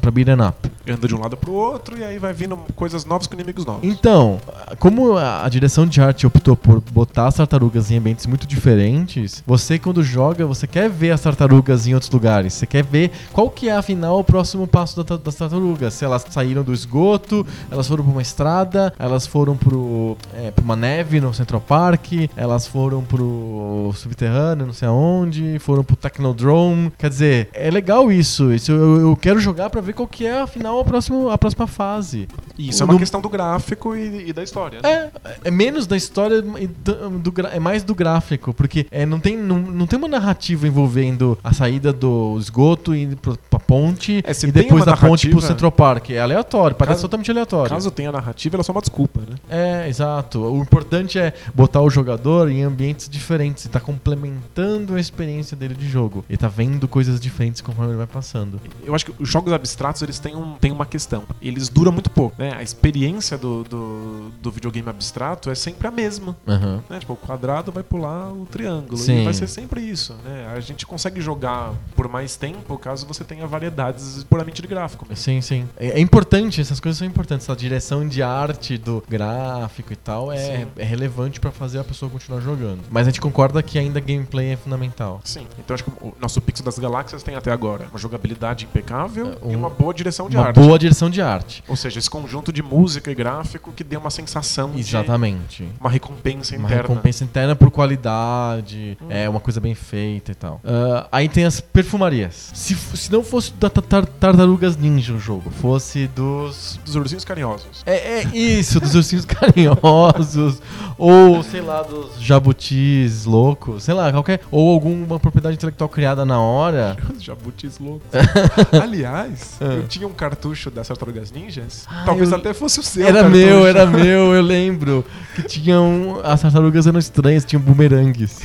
[0.00, 0.70] pra Beat'em Up.
[0.88, 3.80] Anda de um lado pro outro e aí vai vindo coisas novas com inimigos novos.
[3.82, 4.38] Então,
[4.78, 9.76] como a, direção de arte optou por botar as tartarugas em ambientes muito diferentes, você
[9.76, 12.52] quando joga, você quer ver as tartarugas em outros lugares.
[12.54, 15.94] Você quer ver qual que é, afinal, o próximo passo da das tartarugas.
[15.94, 20.62] Se elas saíram do esgoto, elas foram pra uma estrada, elas foram pro, é, pra
[20.64, 22.03] uma neve no Central Park,
[22.36, 26.92] elas foram pro subterrâneo, não sei aonde, foram pro Technodrome.
[26.98, 28.52] Quer dizer, é legal isso.
[28.52, 31.66] isso eu, eu quero jogar pra ver qual que é, afinal, a próxima, a próxima
[31.66, 32.28] fase.
[32.58, 34.80] Isso é uma questão do gráfico e, e da história.
[34.82, 35.10] né?
[35.24, 39.18] é, é menos da história e do, do é mais do gráfico, porque é, não,
[39.18, 43.58] tem, não, não tem uma narrativa envolvendo a saída do esgoto e indo pro- pra
[43.58, 46.10] ponte É, e depois da ponte pro Central Park.
[46.10, 47.70] É aleatório, parece Caso- totalmente aleatório.
[47.70, 49.36] Caso tenha narrativa, ela é só uma desculpa, né?
[49.48, 50.40] É, exato.
[50.40, 55.74] O importante é botar o jogador em ambientes diferentes e tá complementando a experiência dele
[55.74, 56.24] de jogo.
[56.28, 58.60] E tá vendo coisas diferentes conforme ele vai passando.
[58.84, 61.24] Eu acho que os jogos abstratos eles têm, um, têm uma questão.
[61.40, 62.34] Eles duram muito pouco.
[62.38, 62.52] Né?
[62.54, 66.36] A experiência do, do, do videogame abstrato é sempre a mesma.
[66.46, 66.82] Aham.
[66.88, 66.98] Né?
[66.98, 68.96] Tipo, o quadrado vai pular o triângulo.
[68.96, 69.20] Sim.
[69.20, 70.14] E vai ser sempre isso.
[70.24, 70.52] Né?
[70.54, 75.06] A gente consegue jogar por mais tempo caso você tenha variedades puramente de gráfico.
[75.08, 75.22] mesmo.
[75.22, 75.68] Sim, sim.
[75.76, 77.48] É, é importante, essas coisas são importantes.
[77.48, 80.66] A direção de arte do gráfico e tal é, Sim.
[80.76, 82.80] é relevante pra fazer a pessoa continuar jogando.
[82.90, 85.20] Mas a gente concorda que ainda gameplay é fundamental.
[85.24, 85.46] Sim.
[85.58, 89.46] Então acho que o nosso Pixel das Galáxias tem até agora uma jogabilidade impecável É,
[89.46, 90.56] um- e uma boa direção de Uma arte.
[90.60, 91.62] boa direção de arte.
[91.68, 95.68] Ou seja, esse conjunto de música e gráfico que dê uma sensação de Exatamente.
[95.80, 96.82] uma recompensa Uma interna.
[96.82, 100.60] recompensa interna por qualidade, é uma coisa bem feita e tal.
[100.64, 102.50] Ah, aí tem as perfumarias.
[102.54, 107.82] Se, se não fosse da tar- Tartarugas Ninja o jogo, fosse dos Dos ursinhos carinhosos.
[107.86, 109.24] É, é isso, dos ursinhos
[109.84, 110.60] carinhosos,
[110.98, 114.40] ou sei lá, dos jabutis loucos, sei lá, qualquer.
[114.50, 116.96] Ou alguma propriedade intelectual criada na hora.
[117.14, 118.06] Os jabutis loucos.
[118.82, 121.86] Aliás, eu tinha um cartucho das Tartarugas Ninjas.
[121.88, 123.06] Ah, Talvez eu- até fosse o seu.
[123.06, 123.36] Era cartucho.
[123.44, 125.04] meu, era meu, eu lembro.
[125.34, 126.20] Que tinham.
[126.22, 128.40] As tartarugas eram estranhas, tinham bumerangues.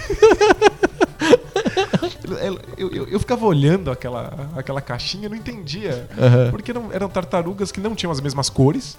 [2.77, 6.07] Eu, eu- eu- ficava olhando aquela, aquela caixinha e não entendia.
[6.17, 6.51] Aham.
[6.51, 8.97] Porque eram, eram tartarugas que não tinham as mesmas cores.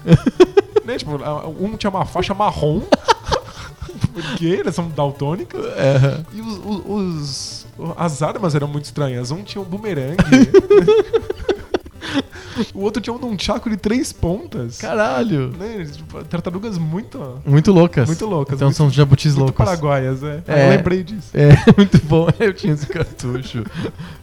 [0.85, 0.97] né?
[0.99, 1.13] tipo,
[1.61, 2.83] um tinha uma faixa marrom.
[4.23, 5.61] Porque elas são daltônicas.
[5.65, 6.25] Aham.
[6.33, 9.31] E os, os- os- as armas eram muito estranhas.
[9.31, 10.17] Um tinha um bumerangue.
[12.75, 14.79] o outro tinha um nunchaku de três pontas.
[14.79, 15.49] Caralho.
[15.59, 15.85] Né?
[15.91, 18.07] Tipo, Tartarugas muito, Muito loucas.
[18.07, 18.55] muito loucas.
[18.57, 19.65] Então muito, são jabutis muito loucos.
[19.65, 20.43] paraguaias, é.
[20.47, 20.67] É.
[20.67, 21.29] Eu lembrei disso.
[21.35, 22.29] É, muito bom.
[22.39, 23.65] Eu tinha esse cartucho.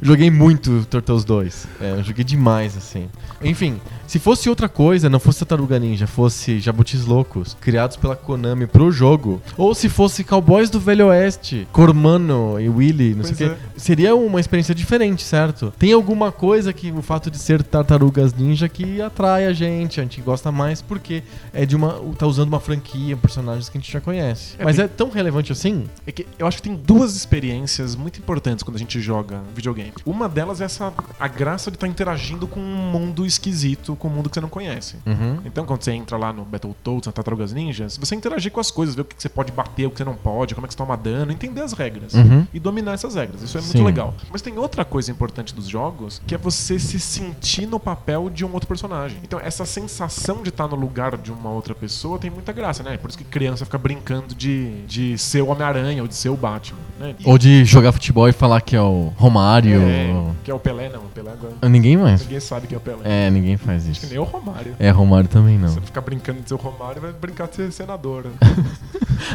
[0.01, 1.67] Joguei muito Turtles 2.
[1.81, 3.07] É, joguei demais, assim.
[3.41, 8.65] Enfim, se fosse outra coisa, não fosse Tartaruga Ninja, fosse Jabutis Loucos, criados pela Konami
[8.67, 13.47] pro jogo, ou se fosse Cowboys do Velho Oeste, Cormano e Willy, não Pois sei
[13.47, 13.53] o é.
[13.55, 15.71] quê, seria uma experiência diferente, certo?
[15.77, 17.63] Tem alguma coisa que o fato de ser
[18.17, 22.01] Tartarugas Ninja que atrai a gente, a gente gosta mais porque é de uma.
[22.17, 24.55] tá usando uma franquia, personagens que a gente já conhece.
[24.57, 25.87] É, Mas tem- é tão relevante assim?
[26.05, 29.93] É que eu acho que tem duas experiências muito importantes quando a gente joga videogame.
[30.05, 34.11] Uma delas é essa a graça de estar interagindo com um mundo esquisito, com um
[34.11, 34.95] mundo que você não conhece.
[35.05, 35.39] Uhum.
[35.45, 38.95] Então, quando você entra lá no Battletoads, na Tartarugas Ninjas, você interagir com as coisas,
[38.95, 40.77] ver o que você pode bater, o que você não pode, como é que você
[40.77, 42.13] toma dano, entender as regras.
[42.13, 42.47] Uhum.
[42.53, 43.41] E dominar essas regras.
[43.43, 43.67] Isso é Sim.
[43.67, 44.13] muito legal.
[44.31, 48.29] Mas tem outra coisa importante dos jogos, que é você se sentir no papel papel
[48.29, 49.17] de um outro personagem.
[49.21, 52.95] Então, essa sensação de estar no lugar de uma outra pessoa tem muita graça, né?
[52.97, 56.37] Por isso que criança fica brincando de, de ser o Homem-Aranha ou de ser o
[56.37, 57.15] Batman, né?
[57.19, 59.81] E- Ou de jogar futebol e falar que é o Romário.
[59.81, 61.01] é, que é o Pelé, não.
[61.01, 61.53] O Pelé agora.
[61.69, 62.21] Ninguém mais.
[62.21, 62.99] Ninguém sabe que é o Pelé.
[63.03, 64.07] É, ninguém faz Que isso.
[64.07, 64.73] nem o Romário.
[64.79, 65.67] É, Romário também não.
[65.67, 68.23] Você ficar brincando de ser o Romário, vai brincar de ser senador.
[68.25, 68.31] né?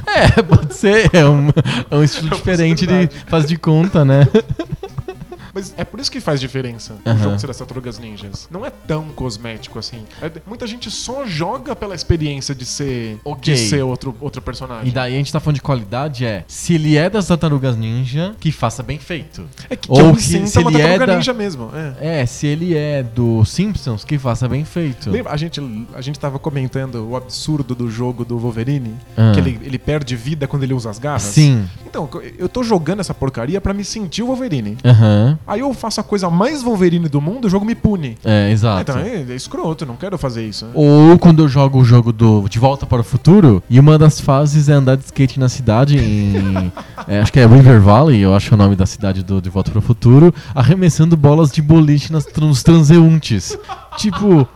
[0.07, 1.11] É, pode ser.
[1.13, 1.49] É um,
[1.91, 3.25] é um estilo É diferente de possibilidade.
[3.31, 4.27] faz de conta, né?
[5.55, 8.49] Mas é por isso que faz diferença o jogo ser das Tartarugas Ninjas.
[8.51, 10.03] Não é tão cosmético assim.
[10.21, 13.53] É- muita gente só joga pela experiência de ser, Ok.
[13.55, 14.88] de ser outro, outro personagem.
[14.88, 18.35] E daí a gente tá falando de qualidade, é se ele é das tartarugas ninja,
[18.41, 19.45] que faça bem feito.
[19.69, 21.71] É que, Ou que que se uma ele é Tartaruga da- Ninja mesmo.
[22.01, 22.21] É.
[22.23, 25.11] É, se ele é do Simpsons, que faça bem feito.
[25.11, 25.61] Lembra, a gente,
[25.95, 29.33] a gente tava comentando o absurdo do jogo do Wolverine, Ah.
[29.35, 31.23] que ele, ele perde vida quando ele usa as garras.
[31.23, 31.69] Sim.
[31.87, 34.79] Então, eu tô jogando essa porcaria pra me sentir o Wolverine.
[34.85, 35.38] Aham.
[35.46, 38.16] Aí eu faço a coisa mais Wolverine do mundo, o jogo me pune.
[38.24, 38.90] É, exato.
[38.90, 40.66] Então é, é escroto, não quero fazer isso.
[40.66, 40.72] né?
[40.74, 44.20] Ou quando eu jogo o jogo do De Volta para o Futuro, e uma das
[44.20, 46.72] fases é andar de skate na cidade em.
[47.09, 49.70] é, acho que é River Valley, eu acho o nome da cidade do De Volta
[49.70, 53.57] para o Futuro, arremessando bolas de boliche nas, nos transeuntes.
[53.96, 54.46] tipo.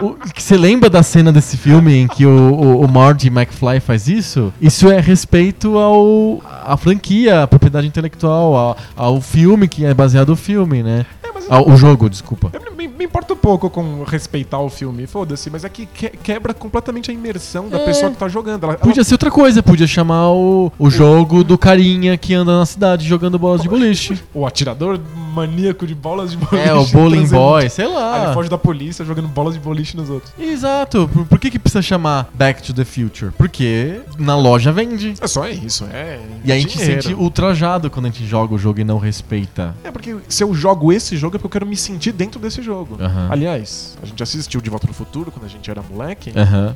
[0.00, 3.80] O- que Você lembra da cena desse filme em que o, o, o Marty McFly
[3.80, 4.52] faz isso?
[4.60, 10.28] Isso é respeito ao à franquia, à propriedade intelectual, ao, ao filme que é baseado
[10.28, 11.06] no filme, né?
[11.48, 12.50] Ao, o jogo, desculpa.
[12.52, 16.52] Eu me, me importo pouco com respeitar o filme, foda-se, mas é que que- quebra
[16.54, 17.84] completamente a imersão da É.
[17.84, 18.64] pessoa que tá jogando.
[18.64, 22.58] Ela, ela- Podia ser outra coisa, podia chamar o, o jogo do carinha que anda
[22.58, 24.18] na cidade jogando bolas de boliche.
[24.34, 24.98] o atirador
[25.34, 26.68] maníaco de bolas de boliche.
[26.68, 27.42] É, o bowling transando.
[27.42, 28.24] boy, sei Aí lá.
[28.24, 30.32] ele foge da polícia jogando bolas de boliche nos outros.
[30.38, 31.08] Exato.
[31.12, 33.30] Por, por que, que precisa chamar Back to the Future?
[33.38, 35.14] Porque na loja vende.
[35.20, 36.18] É só isso, é.
[36.44, 39.74] E a gente se sente ultrajado quando a gente joga o jogo e não respeita.
[39.84, 42.96] É porque se eu jogo esse jogo porque eu quero me sentir dentro desse jogo.
[43.30, 46.32] Aliás, a gente assistiu De Volta no Futuro quando a gente era moleque.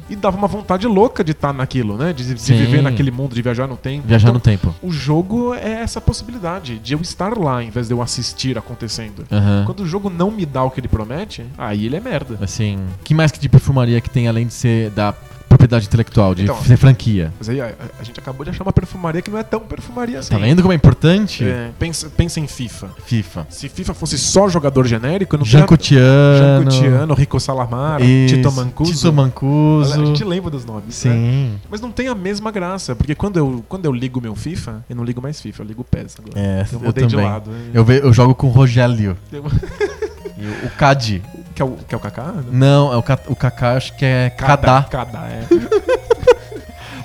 [0.09, 2.13] E dava uma vontade louca de estar naquilo, né?
[2.13, 4.07] De, de viver naquele mundo, de viajar no tempo.
[4.07, 4.75] Viajar Então, no tempo.
[4.83, 9.25] O jogo é essa possibilidade de eu estar lá em vez de eu assistir acontecendo.
[9.67, 12.39] Quando o jogo não me dá o que ele promete, aí ele é merda.
[12.41, 15.15] Assim, que mais que de perfumaria que tem além de ser da
[15.63, 17.33] propriedade intelectual, de Então, ser franquia?
[17.39, 20.19] Mas aí a, a gente acabou de achar uma perfumaria que não é tão perfumaria
[20.19, 20.31] assim.
[20.31, 21.45] Tá vendo como é importante?
[21.45, 22.91] É, pensa, pensa em FIFA.
[23.05, 23.47] FIFA.
[23.49, 26.39] Se FIFA fosse só jogador genérico, eu não Jean Cotiano.
[26.39, 28.93] Jean Cotiano, Rico Salamar, Isso, Tito Mancuso.
[28.93, 29.93] Tito Mancuso.
[29.95, 31.13] A gente lembra dos nomes, né?
[31.13, 31.55] Sim.
[31.71, 34.97] Mas não tem a mesma graça, porque quando eu, quando eu ligo meu FIFA, eu
[34.97, 36.39] não ligo mais FIFA, eu ligo o PES agora.
[36.39, 37.31] É, eu eu mudei de também.
[37.31, 37.51] lado.
[37.51, 37.71] né?
[37.73, 39.17] Eu, ve- eu jogo com o Rogério.
[39.33, 39.45] Eu-
[40.39, 41.23] E o, o Cadi.
[41.55, 42.33] Que é o, que é o Kaká?
[42.33, 42.43] né?
[42.51, 44.83] Não, é o, o Kaká, acho que é Kadá.
[44.89, 45.43] Kadá, é.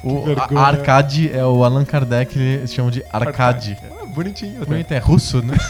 [0.03, 0.23] O
[0.57, 0.67] a-.
[0.67, 3.77] Arcade é o Allan Kardec, eles chamam de Arcade.
[3.83, 4.61] É, bonitinho.
[4.61, 4.65] até.
[4.65, 5.57] Bonito, é russo, né?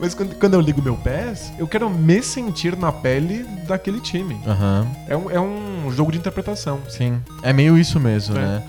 [0.00, 4.38] Mas quando, quando eu ligo meu PES, eu quero me sentir na pele daquele time.
[4.46, 6.78] Aham, É um, é um jogo de interpretação.
[6.88, 7.18] sim.
[7.42, 8.40] É meio isso mesmo, É.
[8.40, 8.62] né?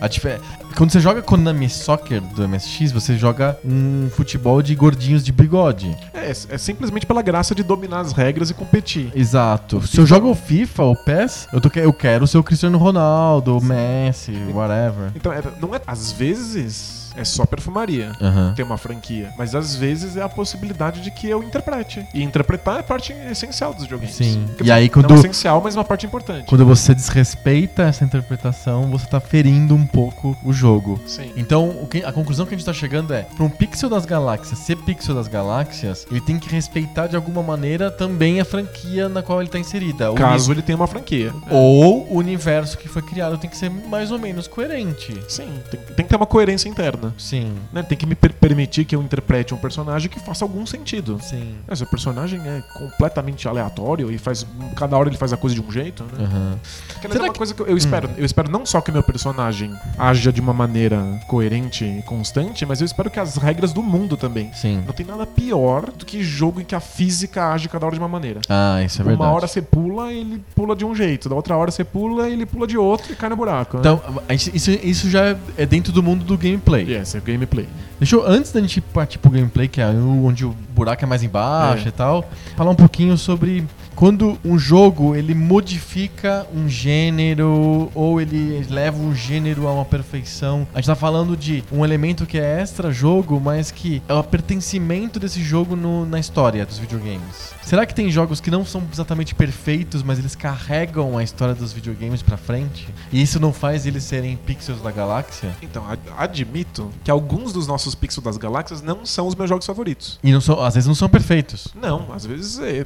[0.75, 5.95] Quando você joga Konami Soccer do MSX, você joga um futebol de gordinhos de bigode.
[6.13, 9.11] É, é simplesmente pela graça de dominar as regras e competir.
[9.15, 9.85] Exato.
[9.87, 13.57] Se eu jogo o FIFA ou PES, eu, tô, eu quero ser o Cristiano Ronaldo,
[13.57, 15.11] o Messi, whatever.
[15.15, 15.81] Então, é- não é.
[15.85, 18.12] Às vezes é só perfumaria.
[18.21, 18.53] Aham.
[18.55, 19.32] Ter uma franquia.
[19.38, 22.05] Mas às vezes é a possibilidade de que eu interprete.
[22.13, 24.15] E interpretar é parte essencial dos joguinhos.
[24.15, 24.47] Sim.
[24.58, 26.45] Quer E aí Não quando- essencial, mas uma parte importante.
[26.45, 30.99] Quando você desrespeita essa interpretação, você tá ferindo um pouco o jogo.
[31.05, 31.32] Sim.
[31.36, 34.60] Então, que- a conclusão que a gente tá chegando é: para um pixel das galáxias
[34.60, 39.21] ser pixel das galáxias, ele tem que respeitar de alguma maneira também a franquia na
[39.21, 40.12] qual ele tá inserida.
[40.12, 41.32] O Caso ele tenha uma franquia.
[41.34, 45.19] uni- Ou o universo que foi criado tem que ser mais ou menos coerente.
[45.27, 47.08] Sim, tem, tem que ter uma coerência interna.
[47.17, 47.83] Sim, né?
[47.83, 51.19] Tem que me per- permitir que eu interprete um personagem que faça algum sentido.
[51.21, 51.55] sim.
[51.67, 54.45] É, Se o personagem é completamente aleatório e faz.
[54.75, 56.57] Cada hora ele faz a coisa de um jeito, né?
[57.01, 58.09] Será é uma que- coisa que eu, espero.
[58.17, 62.81] Eu espero não só que meu personagem haja de uma maneira coerente e constante, mas
[62.81, 64.51] eu espero que as regras do mundo também.
[64.53, 64.83] Sim.
[64.85, 68.01] Não tem nada pior do que jogo em que a física age cada hora de
[68.01, 68.41] uma maneira.
[68.49, 69.23] Ah, isso é verdade.
[69.29, 71.29] uma hora você pula, ele pula de um jeito.
[71.29, 73.77] Da outra hora você pula, ele pula de outro e cai no buraco.
[73.77, 73.81] né?
[73.81, 76.89] Então, isso, isso já é dentro do mundo do gameplay.
[76.89, 77.67] Yes, é gameplay.
[77.99, 81.21] Deixa eu, antes da gente partir pro gameplay, que é onde o buraco é mais
[81.21, 81.89] embaixo É.
[81.89, 88.65] e tal, falar um pouquinho sobre quando um jogo ele modifica um gênero ou ele
[88.69, 90.65] leva um gênero a uma perfeição.
[90.73, 94.23] A gente tá falando de um elemento que é extra jogo, mas que é o
[94.23, 97.53] pertencimento desse jogo no- na história dos videogames.
[97.62, 101.71] Será que tem jogos que não são exatamente perfeitos, mas eles carregam a história dos
[101.73, 102.88] videogames pra frente?
[103.12, 105.49] E isso não faz eles serem pixels da galáxia?
[105.62, 109.65] Então, ad- admito que alguns dos nossos Pixel das Galáxias não são os meus jogos
[109.65, 110.19] favoritos.
[110.23, 111.67] E não são, às vezes não são perfeitos.
[111.75, 112.86] Não, às vezes é-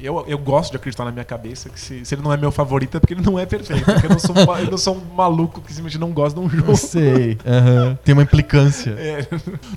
[0.00, 2.50] eu, eu gosto de acreditar na minha cabeça que se, se ele não é meu
[2.52, 3.84] favorito é porque ele não é perfeito.
[3.84, 6.48] Porque eu não sou, eu não sou um maluco que simplesmente não gosta de um
[6.50, 6.72] jogo.
[6.72, 7.38] Eu sei.
[7.46, 7.98] aham.
[8.04, 8.90] Tem uma implicância.
[8.98, 9.26] É,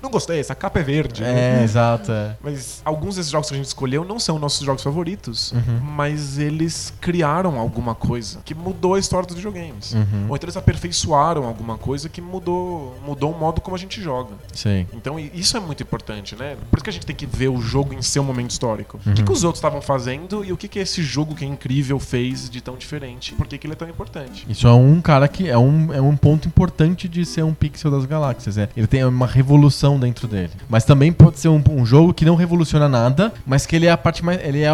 [0.02, 1.22] não gostei, essa capa é verde.
[1.22, 1.60] né?
[1.62, 2.12] É, exato.
[2.12, 2.36] é.
[2.44, 5.80] Mas alguns desses jogos que a gente escolheu não são nossos jogos favoritos, Uhum.
[5.82, 9.94] mas eles criaram alguma coisa que mudou a história dos videogames.
[9.94, 10.26] Uhum.
[10.30, 14.32] Ou então eles aperfeiçoaram alguma coisa que mudou, mudou o modo como a gente joga.
[14.66, 14.88] Sei.
[14.94, 16.56] Então isso é muito importante, né?
[16.72, 18.98] Por isso que a gente tem que ver o jogo em seu momento histórico.
[18.98, 19.26] O que, Uhum.
[19.28, 22.50] que os outros estavam fazendo e o que, que esse jogo que é incrível fez
[22.50, 23.34] de tão diferente?
[23.36, 24.44] Por que, que ele é tão importante?
[24.50, 27.92] Isso é um cara que é um, é um ponto importante de ser um pixel
[27.92, 28.58] das galáxias.
[28.58, 28.68] É.
[28.76, 30.50] Ele tem uma revolução dentro dele.
[30.68, 33.92] Mas também pode ser um, um jogo que não revoluciona nada, mas que ele é
[33.92, 34.40] a parte mais.
[34.44, 34.74] Ele é a,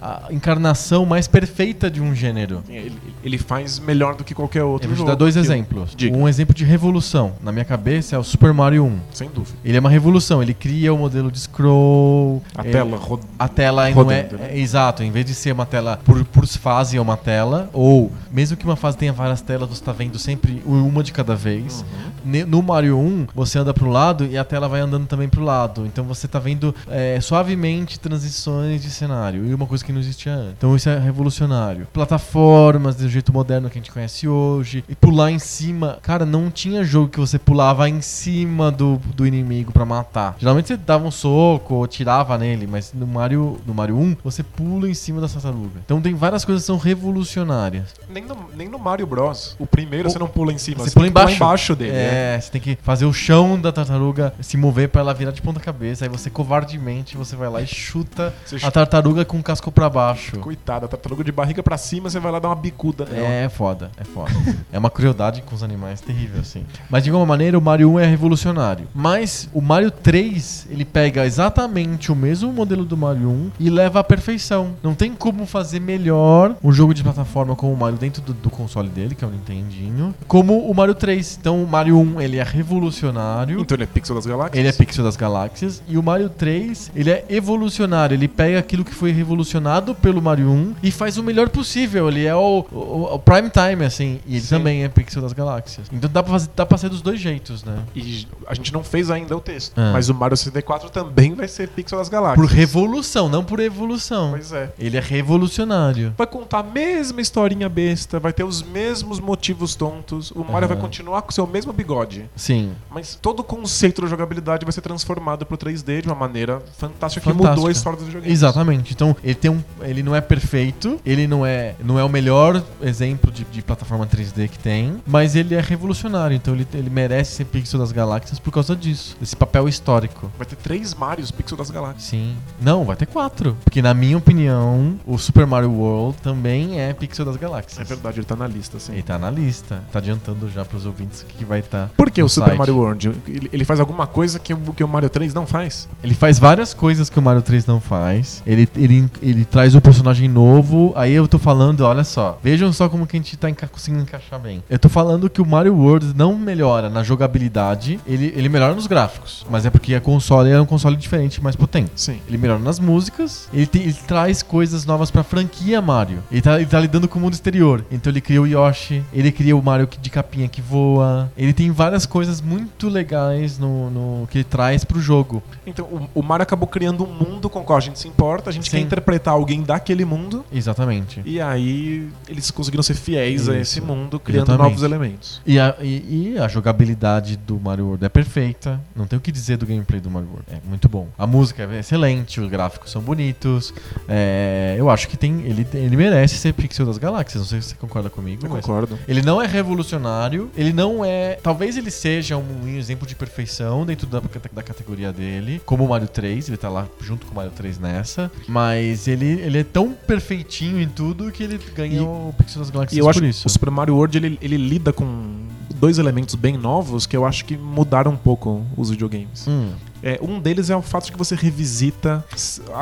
[0.00, 2.62] a- a encarnação mais perfeita de um gênero.
[2.68, 5.92] Ele, ele faz melhor do que qualquer outro Eu vou te dar dois exemplos.
[5.96, 6.16] Diga.
[6.16, 7.32] Um exemplo de revolução.
[7.42, 9.00] Na minha cabeça é o Super Mario 1.
[9.24, 9.56] Sem dúvida.
[9.64, 10.42] Ele é uma revolução.
[10.42, 12.42] Ele cria o modelo de scroll.
[12.56, 14.48] A ele- tela ro- A tela aí não é, Rodando, né?
[14.52, 18.10] é- Exato, em vez de ser uma tela por, por fase é uma tela, ou
[18.30, 21.84] mesmo que uma fase tenha várias telas, você tá vendo sempre uma de cada vez.
[22.26, 22.46] Uhum.
[22.46, 25.84] No Mario 1, você anda pro lado e a tela vai andando também pro lado.
[25.86, 29.44] Então você tá vendo é, suavemente transições de cenário.
[29.46, 30.54] E uma coisa que não existia antes.
[30.56, 31.86] Então isso é revolucionário.
[31.92, 34.84] Plataformas do jeito moderno que a gente conhece hoje.
[34.88, 35.98] E pular em cima.
[36.02, 40.36] Cara, não tinha jogo que você pulava em cima do, do inimigo pra matar.
[40.38, 44.42] Geralmente você dava um soco ou tirava nele, mas no Mario, no Mario 1, você
[44.42, 45.80] pula em cima da tartaruga.
[45.84, 47.94] Então tem várias coisas que são revolucionárias.
[48.08, 49.56] Nem no, nem no Mario Bros.
[49.58, 51.36] O primeiro O- você não pula em cima, Você você, pula que pular embaixo.
[51.36, 51.92] embaixo dele.
[51.92, 52.34] né?
[52.36, 55.40] É, você tem que fazer o chão da tartaruga se mover pra ela virar de
[55.42, 56.04] ponta cabeça.
[56.04, 59.88] Aí você covardemente você vai lá e chuta Você a tartaruga com o casco pra
[59.88, 60.38] baixo.
[60.38, 63.26] Coitada, a tartaruga de barriga pra cima, você vai lá dar uma bicuda nela.
[63.26, 64.32] É foda, é foda.
[64.72, 66.64] é uma crueldade com os animais terrível, assim.
[66.90, 68.86] Mas de alguma maneira, o Mario 1 é revolucionário.
[69.04, 74.00] Mas o Mario 3, ele pega exatamente o mesmo modelo do Mario 1 e leva
[74.00, 74.70] à perfeição.
[74.82, 78.48] Não tem como fazer melhor um jogo de plataforma com o Mario dentro do, do
[78.48, 81.36] console dele, que é o Nintendinho, como o Mario 3.
[81.38, 83.60] Então o Mario 1, ele é revolucionário.
[83.60, 84.58] Então ele é Pixel das Galáxias?
[84.58, 85.82] Ele é pixel das galáxias.
[85.88, 88.14] E o Mario 3, ele é evolucionário.
[88.14, 92.08] Ele pega aquilo que foi revolucionado pelo Mario 1 e faz o melhor possível.
[92.08, 94.20] Ele é o, o- o prime time, assim.
[94.26, 94.56] E ele Sim.
[94.56, 95.88] também é pixel das galáxias.
[95.92, 97.78] Então dá pra, fazer, dá pra ser dos dois jeitos, né?
[97.94, 99.72] E a gente não fez ainda o texto.
[99.76, 99.92] Ah.
[99.92, 102.46] Mas o Mario 64 também vai ser Pixel das Galáxias.
[102.46, 104.30] Por revolução, não por evolução.
[104.30, 104.72] Pois é.
[104.78, 106.14] Ele é revolucionário.
[106.16, 110.30] Vai contar a mesma historinha besta, vai ter os mesmos motivos tontos.
[110.30, 112.28] O Mario vai continuar com o seu mesmo bigode.
[112.36, 112.72] Sim.
[112.90, 117.20] Mas todo o conceito da jogabilidade vai ser transformado pro 3D de uma maneira fantástica,
[117.20, 117.54] que Fantástica.
[117.54, 118.36] mudou a história dos videogames.
[118.36, 118.92] Exatamente.
[118.92, 119.62] Então, ele tem um.
[119.82, 124.06] Ele não é perfeito, ele não é, não é o melhor exemplo de, de plataforma
[124.06, 126.34] 3D que tem, mas ele é revolucionário.
[126.34, 129.16] Então ele, ele merece ser pixel das galáxias por causa disso.
[129.20, 130.30] Desse papel histórico.
[130.36, 132.04] Vai ter três Marios Pixel das Galáxias.
[132.04, 132.36] Sim.
[132.60, 133.56] Não, vai ter quatro.
[133.64, 137.78] Porque, na minha opinião, o Super Mario World também é pixel das galáxias.
[137.78, 138.92] É verdade, ele tá na lista, sim.
[138.92, 139.82] Ele tá na lista.
[139.92, 141.90] Tá adiantando já pros ouvintes o que, que vai estar.
[141.96, 142.58] Por que o Super site.
[142.58, 143.12] Mario World?
[143.28, 145.88] Ele, ele faz alguma coisa que o, que o Mario 3 não faz?
[146.02, 148.42] Ele faz várias coisas que o Mario 3 não faz.
[148.46, 150.92] Ele, ele, ele traz um personagem novo.
[150.96, 152.38] Aí eu tô falando, olha só.
[152.42, 154.62] Vejam só como que a gente tá enca conseguindo encaixar bem.
[154.70, 158.00] Eu tô falando que o Mario World não melhora na jogabilidade.
[158.06, 159.44] Ele, ele melhora nos gráficos.
[159.50, 161.90] Mas é porque a console é um console diferente, mais potente.
[161.96, 162.20] Sim.
[162.28, 166.18] Ele melhora nas músicas, ele, ele traz coisas novas pra franquia Mario.
[166.30, 167.84] Ele tá, ele tá lidando com o mundo exterior.
[167.90, 171.30] Então ele cria o Yoshi, ele cria o Mario de capinha que voa.
[171.36, 175.42] Ele tem várias coisas muito legais no, no- que ele traz pro jogo.
[175.66, 178.50] Então, o, o Mario acabou criando um mundo com o qual a gente se importa,
[178.50, 178.76] a gente Sim.
[178.78, 181.20] quer interpretar alguém daquele mundo, Exatamente.
[181.24, 183.60] e aí eles conseguiram ser fiéis a Isso.
[183.78, 184.70] esse mundo, criando Exatamente.
[184.70, 185.40] novos elementos.
[185.44, 188.53] E a, e, e a jogabilidade do Mario World é perfeita.
[188.94, 190.46] Não tem o que dizer do gameplay do Mario World.
[190.50, 191.08] É muito bom.
[191.18, 193.72] A música é excelente, os gráficos são bonitos.
[194.08, 197.42] É, eu acho que tem, ele, ele merece ser Pixel das Galáxias.
[197.42, 198.46] Não sei se você concorda comigo.
[198.46, 198.98] Eu mas concordo.
[199.08, 201.38] Ele não é revolucionário, ele não é.
[201.42, 204.20] Talvez ele seja um exemplo de perfeição dentro da,
[204.52, 207.78] da categoria dele, como o Mario 3, ele tá lá junto com o Mario 3
[207.78, 208.30] nessa.
[208.48, 212.70] Mas ele, ele é tão perfeitinho em tudo que ele ganha E- o Pixel das
[212.70, 213.46] Galáxias eu acho por que isso.
[213.46, 215.44] o Super Mario World ele, ele lida com
[215.84, 219.46] dois elementos bem novos que eu acho que mudaram um pouco os videogames.
[219.46, 219.74] Hum,
[220.06, 222.22] É, um deles é o fato de que você revisita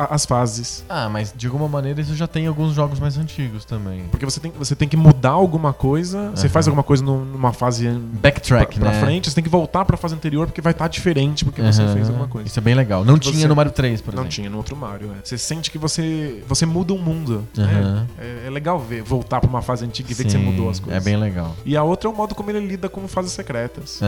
[0.09, 0.83] as fases.
[0.89, 4.03] Ah, mas de alguma maneira isso já tem em alguns jogos mais antigos também.
[4.11, 6.53] Porque você tem, você tem que mudar alguma coisa, você Aham.
[6.53, 9.05] faz alguma coisa num- numa fase Backtrack, pra, pra né?
[9.05, 11.93] frente, você tem que voltar pra fase anterior porque vai estar diferente porque você Aham.
[11.93, 12.47] fez alguma coisa.
[12.47, 13.05] Isso é bem legal.
[13.05, 14.29] Não Você- tinha no Mario 3, por Não exemplo.
[14.35, 15.11] tinha no outro Mario.
[15.13, 15.23] é.
[15.25, 17.47] Você sente que você, você muda um mundo.
[17.55, 17.63] né?
[17.63, 18.07] Aham.
[18.19, 20.69] É, é legal ver, voltar pra uma fase antiga e ver que você Sim, mudou
[20.69, 21.01] as coisas.
[21.01, 21.55] É bem legal.
[21.65, 23.99] E a outra é o modo como ele lida com fases secretas.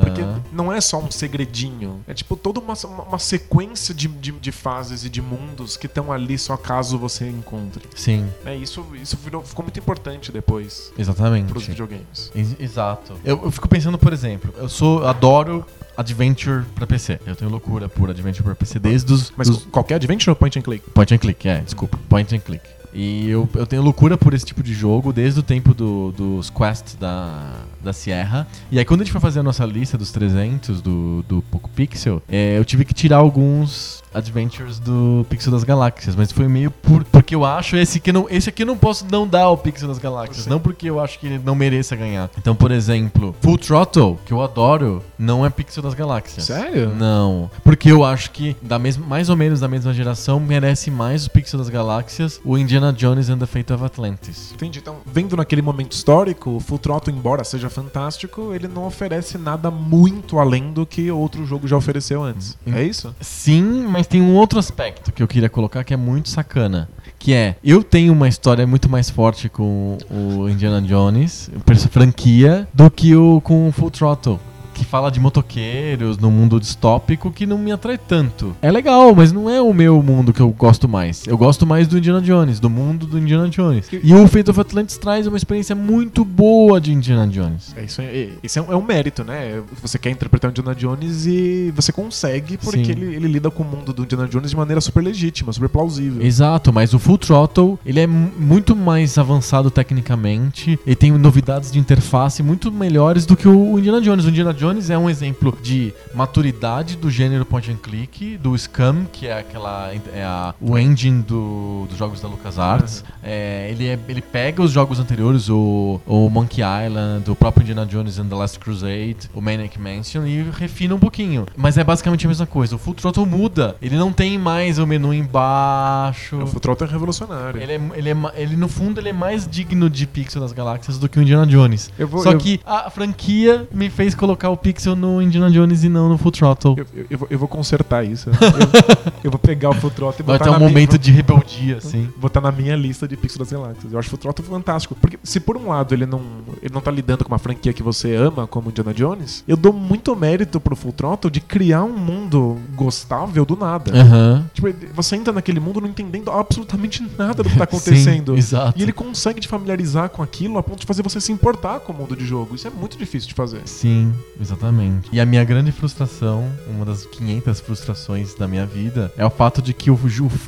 [0.00, 0.22] Porque
[0.52, 2.00] não é só um segredinho.
[2.08, 6.10] É tipo toda uma, uma, sequência de, de, de fases e de mundos que estão
[6.12, 7.82] ali só caso você encontre.
[7.94, 11.48] Sim, É, isso isso virou- ficou muito importante depois exatamente.
[11.48, 12.30] pros videogames.
[12.34, 13.14] Ex- Exato.
[13.24, 15.64] Eu, eu fico pensando, por exemplo, eu sou adoro
[15.96, 17.20] Adventure pra PC.
[17.24, 20.58] Eu tenho loucura por Adventure pra PC desde os Mas dos qualquer adventure ou point
[20.58, 20.90] and click?
[20.90, 22.64] point and click, é, desculpa, point and click.
[22.92, 26.48] E eu, eu tenho loucura por esse tipo de jogo desde o tempo do- dos
[26.50, 27.52] quests da,
[27.84, 28.46] da Sierra.
[28.70, 31.70] E aí quando a gente foi fazer a nossa lista dos 300 do, do Poco
[31.70, 36.70] Pixel, é, eu tive que tirar alguns adventures do Pixel das Galáxias, mas foi meio
[36.70, 39.58] por, porque eu acho esse que não, esse aqui eu não posso não dar ao
[39.58, 40.50] Pixel das Galáxias, Sim.
[40.50, 42.30] não porque eu acho que ele não mereça ganhar.
[42.38, 46.46] Então, por exemplo, Full Throttle, que eu adoro, não é Pixel das Galáxias.
[46.46, 46.94] Sério?
[46.94, 47.50] Não.
[47.62, 51.30] Porque eu acho que, da mesma, mais ou menos da mesma geração, merece mais o
[51.30, 54.52] Pixel das Galáxias o Indiana Jones and the Fate of Atlantis.
[54.52, 54.78] Entendi.
[54.78, 59.70] Então, vendo naquele momento histórico, o Full Throttle, embora seja fantástico, ele não oferece nada
[59.70, 62.56] muito além do que outro jogo já ofereceu antes.
[62.66, 63.14] É isso?
[63.20, 66.88] Sim, mas tem um outro aspecto que eu queria colocar que é muito sacana.
[67.18, 71.50] Que é, eu tenho uma história muito mais forte com o Indiana Jones,
[71.90, 74.38] franquia, do que o com o Full Throttle.
[74.74, 78.54] Que fala de motoqueiros no mundo distópico que não me atrai tanto.
[78.60, 81.26] É legal, mas não é o meu mundo que eu gosto mais.
[81.26, 83.86] Eu gosto mais do Indiana Jones, do mundo do Indiana Jones.
[84.02, 87.72] E o Fate of Atlantis traz uma experiência muito boa de Indiana Jones.
[87.76, 89.62] É, isso é, isso é, um, é um mérito, né?
[89.80, 93.66] Você quer interpretar o Indiana Jones e você consegue porque ele, ele lida com o
[93.66, 96.20] mundo do Indiana Jones de maneira super legítima, super plausível.
[96.22, 101.70] Exato, mas o Full Throttle, ele é mu- muito mais avançado tecnicamente, ele tem novidades
[101.70, 104.24] de interface muito melhores do que o Indiana Jones.
[104.24, 109.04] O Indiana Jones é um exemplo de maturidade do gênero point and click, do Scum,
[109.12, 113.04] que é aquela é a, o engine do, dos jogos da LucasArts.
[113.22, 117.86] É, ele, é- ele pega os jogos anteriores, o, o Monkey Island, o próprio Indiana
[117.86, 121.46] Jones and the Last Crusade, o Maniac Mansion, e refina um pouquinho.
[121.56, 122.76] Mas é basicamente a mesma coisa.
[122.76, 123.76] O Full Throttle muda.
[123.82, 126.36] Ele não tem mais o menu embaixo.
[126.42, 127.60] O Full Throttle é revolucionário.
[127.60, 130.98] Ele, é, ele, é ele, no fundo, ele é mais digno de Pixel das Galáxias
[130.98, 131.90] do que o Indiana Jones.
[131.98, 135.84] Eu vou- Só eu- que a franquia me fez colocar o Pixel no Indiana Jones
[135.84, 136.74] e não no Full Throttle.
[136.78, 138.30] Eu, eu- eu vou, eu vou consertar isso.
[138.44, 140.98] Eu, eu vou pegar o Full Throttle e Vai botar ter um na minha- momento
[140.98, 142.08] de rebeldia, assim.
[142.16, 143.92] botar na minha lista de Pixel das Galáxias.
[143.92, 144.94] Eu acho o Full Throttle fantástico.
[145.00, 146.20] Porque se por um lado ele não,
[146.62, 149.72] ele não tá lidando com uma franquia que você ama, como Indiana Jones, eu dou
[149.72, 153.92] muito mérito pro Full Throttle de criar um mundo gostável do nada.
[153.98, 154.44] Aham.
[154.52, 158.32] Tipo, você entra naquele mundo não entendendo absolutamente nada do que tá acontecendo.
[158.32, 158.78] Sim, exato.
[158.78, 161.92] E ele consegue te familiarizar com aquilo a ponto de fazer você se importar com
[161.92, 162.54] o mundo de jogo.
[162.54, 163.62] Isso é muito difícil de fazer.
[163.64, 164.12] Sim,
[164.44, 165.08] exatamente.
[165.12, 169.60] E a minha grande frustração, uma das 500 frustrações da minha vida, é o fato
[169.62, 169.98] de que o,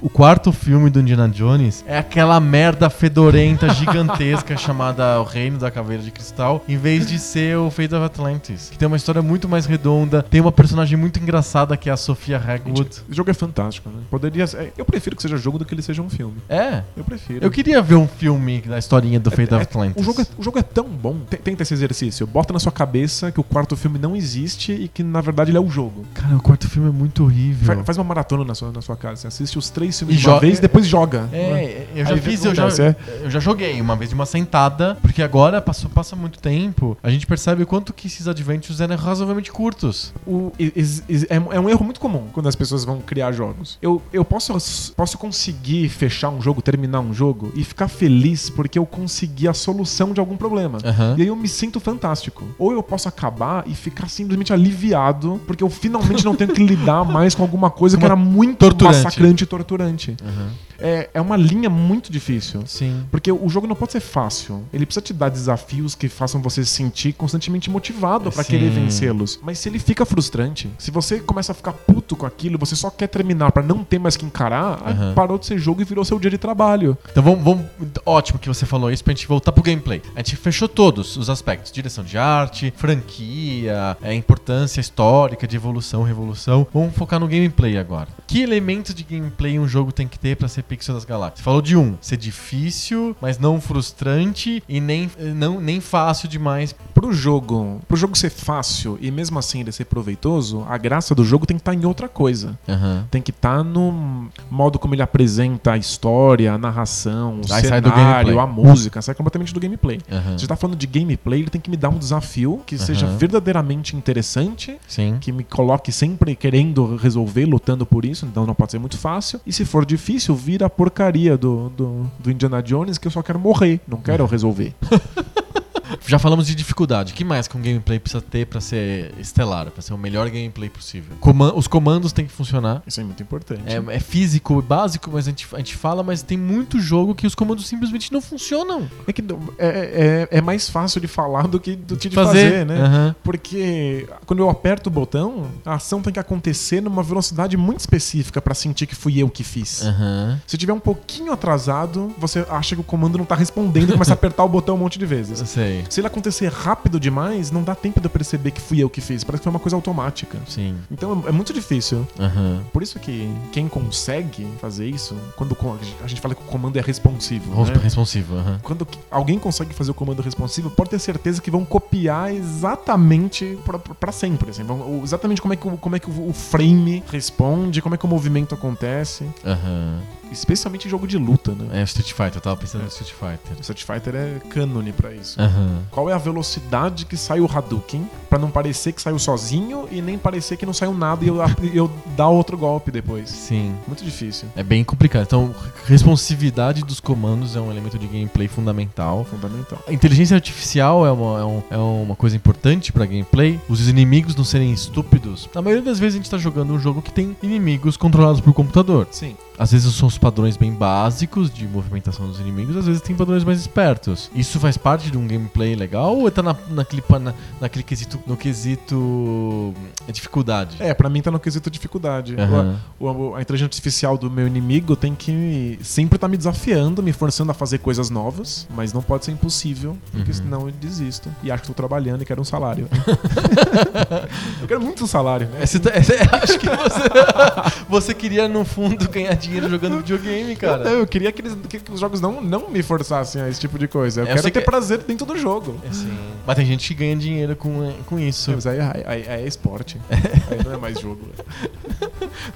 [0.03, 5.71] o quarto filme do Indiana Jones é aquela merda fedorenta gigantesca chamada O Reino da
[5.71, 9.23] Caveira de Cristal, em vez de ser o Fate of Atlantis, que tem uma história
[9.23, 13.03] muito mais redonda, tem uma personagem muito engraçada que é a Sofia Hagwood.
[13.09, 14.01] O jogo é fantástico, né?
[14.11, 16.37] Poderia ser- Eu prefiro que seja jogo do que ele seja um filme.
[16.49, 17.45] É, Eu prefiro.
[17.45, 20.03] eu queria ver um filme da historinha do Fate of Atlantis.
[20.03, 21.17] O jogo, é, o jogo é tão bom.
[21.45, 22.27] Tenta esse exercício.
[22.27, 25.59] Bota na sua cabeça que o quarto filme não existe e que, na verdade, ele
[25.59, 26.05] é o jogo.
[26.15, 27.77] Cara, o quarto filme é muito horrível.
[27.77, 29.23] Fa- Faz uma maratona na sua, na sua casa.
[29.23, 31.29] Você assiste os três filmes E de uma vez e depois joga.
[31.33, 32.97] É, eu já Aí vê o fiz, que eu já, acontece, é.
[33.25, 37.11] eu já joguei uma vez de uma sentada, porque agora passou, passa muito tempo, a
[37.11, 40.13] gente percebe o quanto que esses adventures eram razoavelmente curtos.
[40.27, 43.79] O- is- is- é, é um erro muito comum quando as pessoas vão criar jogos.
[43.81, 48.79] Eu, eu posso, posso conseguir fechar um jogo, terminar um jogo e ficar feliz porque
[48.79, 50.79] eu consegui a solução de algum problema.
[50.85, 51.15] Aham.
[51.19, 52.45] E aí eu me sinto fantástico.
[52.59, 57.05] Ou eu posso acabar e ficar simplesmente aliviado porque eu finalmente não tenho que lidar
[57.05, 59.05] mais com alguma coisa que Uma era muito torturante.
[59.05, 60.17] massacrante e torturante.
[60.23, 60.49] Aham.
[60.79, 62.63] É, é uma linha muito difícil.
[62.67, 63.05] Sim.
[63.11, 64.65] Porque o jogo não pode ser fácil.
[64.73, 68.51] Ele precisa te dar desafios que façam você se sentir constantemente motivado pra Sim.
[68.51, 69.39] querer vencê-los.
[69.43, 72.91] Mas se ele fica frustrante, se você começa a ficar puto com aquilo, você só
[72.91, 75.15] quer terminar pra não ter mais que encarar, aí Aham.
[75.15, 76.97] parou de ser jogo e virou seu dia de trabalho.
[77.11, 77.67] Então vamos, vamos.
[78.05, 80.03] Ótimo que você falou isso pra gente voltar pro gameplay.
[80.15, 86.03] A gente fechou todos os aspectos: direção de arte, franquia, é, importância histórica de evolução,
[86.03, 86.67] revolução.
[86.73, 88.09] Vamos focar no gameplay agora.
[88.27, 91.41] Que elementos de gameplay um jogo tem que ter pra ser Pixel das Galáxias.
[91.45, 96.75] Falou de um, ser difícil, mas não frustrante e nem, não, nem fácil demais.
[96.95, 101.25] Pro jogo, pro jogo ser fácil e mesmo assim ele ser proveitoso, a graça do
[101.25, 102.59] jogo tem que estar em outra coisa.
[102.69, 103.07] Aham.
[103.11, 108.41] Tem que estar no modo como ele apresenta a história, a narração, o Aí cenário,
[108.41, 110.01] a música, sai completamente do gameplay.
[110.37, 113.07] Se você tá falando de gameplay, ele tem que me dar um desafio que seja
[113.07, 113.17] Aham.
[113.17, 115.19] verdadeiramente interessante, Sim.
[115.21, 119.41] que me coloque sempre querendo resolver, lutando por isso, então não pode ser muito fácil.
[119.47, 123.23] E se for difícil, vira a porcaria do, do, do Indiana Jones que eu só
[123.23, 124.75] quero morrer, não quero resolver.
[126.07, 127.13] Já falamos de dificuldade.
[127.13, 130.27] O que mais que um gameplay precisa ter pra ser estelar, pra ser o melhor
[130.29, 131.17] gameplay possível?
[131.21, 132.83] Coman- os comandos têm que funcionar.
[132.87, 133.63] Isso é muito importante.
[133.67, 137.27] É, é físico, básico, mas a gente, a gente fala, mas tem muito jogo que
[137.27, 138.89] os comandos simplesmente não funcionam.
[139.07, 142.15] É que não- é, é, é mais fácil de falar do que, do que de
[142.15, 142.81] fazer, né?
[142.81, 143.15] Aham.
[143.23, 148.41] Porque quando eu aperto o botão, a ação tem que acontecer numa velocidade muito específica
[148.41, 149.83] pra sentir que fui eu que fiz.
[149.85, 150.41] Aham.
[150.47, 154.13] Se tiver um pouquinho atrasado, você acha que o comando não tá respondendo e começa
[154.13, 155.49] a apertar o botão um monte de vezes.
[155.49, 155.85] Sei.
[155.89, 159.01] Se ele acontecer rápido demais, não dá tempo de eu perceber que fui eu que
[159.01, 159.23] fiz.
[159.25, 160.39] Parece que foi uma coisa automática.
[160.49, 160.77] Sim.
[160.91, 162.07] Então é é muito difícil.
[162.19, 162.63] Aham.
[162.73, 165.57] Por isso que quem consegue fazer isso, quando
[166.03, 167.73] a gente fala que o comando é responsivo, né?
[167.83, 168.37] responsivo.
[168.37, 168.59] aham.
[168.63, 173.59] Quando alguém consegue fazer o comando responsivo, pode ter certeza que vão copiar exatamente
[174.01, 174.51] pra sempre.
[174.51, 177.99] Assim, vão- exatamente como é, que, o- como é que o frame responde, como é
[177.99, 179.25] que o movimento acontece.
[179.45, 180.01] Aham.
[180.33, 181.81] Especialmente em jogo de luta, né?
[181.81, 183.61] É Street Fighter, eu tava pensando no Street Fighter.
[183.61, 185.41] Street Fighter é cânone pra isso.
[185.41, 185.83] Aham.
[185.91, 190.01] Qual é a velocidade que sai o Hadouken pra não parecer que saiu sozinho e
[190.03, 191.37] nem parecer que não saiu nada e eu,
[191.73, 193.29] eu dar outro golpe depois?
[193.31, 193.75] Sim.
[193.87, 194.49] Muito difícil.
[194.57, 195.23] É bem complicado.
[195.25, 195.55] Então,
[195.87, 199.25] responsividade dos comandos é um elemento de gameplay fundamental.
[199.25, 199.79] Fundamental.
[199.89, 203.59] A inteligência artificial é uma, é um- é uma coisa importante pra gameplay.
[203.69, 205.49] Os inimigos não serem estúpidos.
[205.55, 208.53] Na maioria das vezes a gente tá jogando um jogo que tem inimigos controlados por
[208.53, 209.07] computador.
[209.11, 209.37] Sim.
[209.59, 213.43] Às vezes são os padrões bem básicos de movimentação dos inimigos, às vezes tem padrões
[213.45, 214.31] mais espertos.
[214.35, 218.37] Isso faz parte de um gameplay legal ou tá na, naquele, na, naquele quesito, no
[218.37, 219.75] quesito hum,
[220.13, 220.77] dificuldade?
[220.79, 222.37] É, pra mim tá no quesito dificuldade.
[222.39, 222.79] Aham.
[223.01, 227.13] O- o- a inteligência artificial do meu inimigo tem que sempre estar me desafiando, me
[227.13, 230.37] forçando a fazer coisas novas, mas não pode ser impossível, porque Uhum.
[230.37, 231.31] senão eu desisto.
[231.43, 232.89] E acho que tô trabalhando e quero um salário.
[234.61, 235.49] eu quero muito um salário.
[235.61, 235.99] É, você tá- é,
[236.43, 240.89] acho que você, você queria, no fundo, ganhar dinheiro jogando videogame, cara.
[240.89, 243.87] eu queria que, eles- que- os jogos não, não me forçassem a esse tipo de
[243.89, 244.21] coisa.
[244.23, 245.77] Eu É, eu quero ter que- prazer dentro do jogo.
[245.89, 246.13] É, sim.
[246.47, 248.53] Mas tem gente que ganha dinheiro com, com isso.
[248.53, 249.99] Mas aí, aí- aí- é esporte.
[250.11, 251.21] aí não é mais jogo.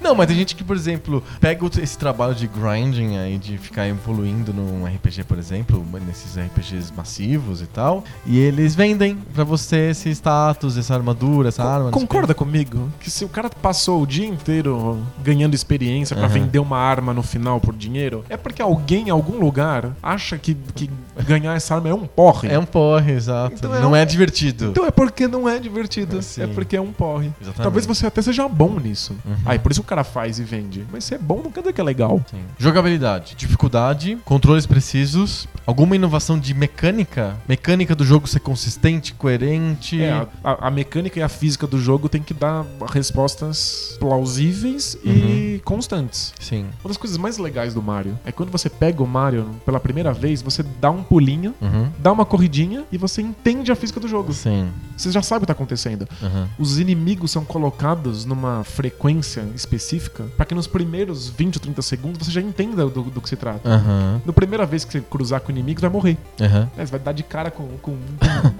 [0.01, 3.87] Não, mas tem gente que, por exemplo, pega esse trabalho de grinding aí, de ficar
[3.87, 9.89] evoluindo num RPG, por exemplo, nesses RPGs massivos e tal, e eles vendem pra você
[9.91, 11.91] esse status, essa armadura, essa arma.
[11.91, 16.33] Concorda comigo que se o cara passou o dia inteiro ganhando experiência pra Aham.
[16.33, 20.55] vender uma arma no final por dinheiro, é porque alguém em algum lugar acha que,
[20.75, 20.89] que
[21.25, 22.49] ganhar essa arma é um porre.
[22.49, 23.55] É um porre, exato.
[23.55, 24.65] Então é não um- é divertido.
[24.65, 26.19] Então é porque não é divertido.
[26.37, 26.43] É.
[26.43, 27.27] É porque é um porre.
[27.41, 27.61] Exatamente.
[27.63, 29.15] Talvez você até seja bom nisso.
[29.25, 29.35] Uhum.
[29.45, 30.85] Aí por isso o cara faz e vende.
[30.91, 32.21] Mas ser bom não quer dizer que é legal.
[32.29, 32.41] Sim.
[32.57, 40.01] Jogabilidade, dificuldade, controles precisos, alguma inovação de mecânica, mecânica do jogo ser consistente, coerente.
[40.01, 44.97] É, a, a- a mecânica e a física do jogo tem que dar respostas plausíveis
[45.03, 45.11] Uhum.
[45.11, 46.33] e constantes.
[46.39, 46.65] Sim.
[46.83, 50.13] Uma das coisas mais legais do Mario é quando você pega o Mario pela primeira
[50.13, 51.89] vez, você dá um pulinho, Uhum.
[51.99, 54.33] dá uma corridinha e você entende a física do jogo.
[54.33, 54.69] Sim.
[54.97, 56.07] Você já sabe o que tá acontecendo.
[56.21, 56.47] Uhum.
[56.59, 62.27] Os inimigos são colocados numa frequência específica para que nos primeiros 20 ou 30 segundos
[62.27, 63.67] você já entenda do, do que se trata.
[63.67, 64.21] Aham.
[64.25, 66.17] Na primeira vez que você cruzar com o inimigo, você vai morrer.
[66.39, 66.69] Né?
[66.77, 67.97] Você vai dar de cara com, com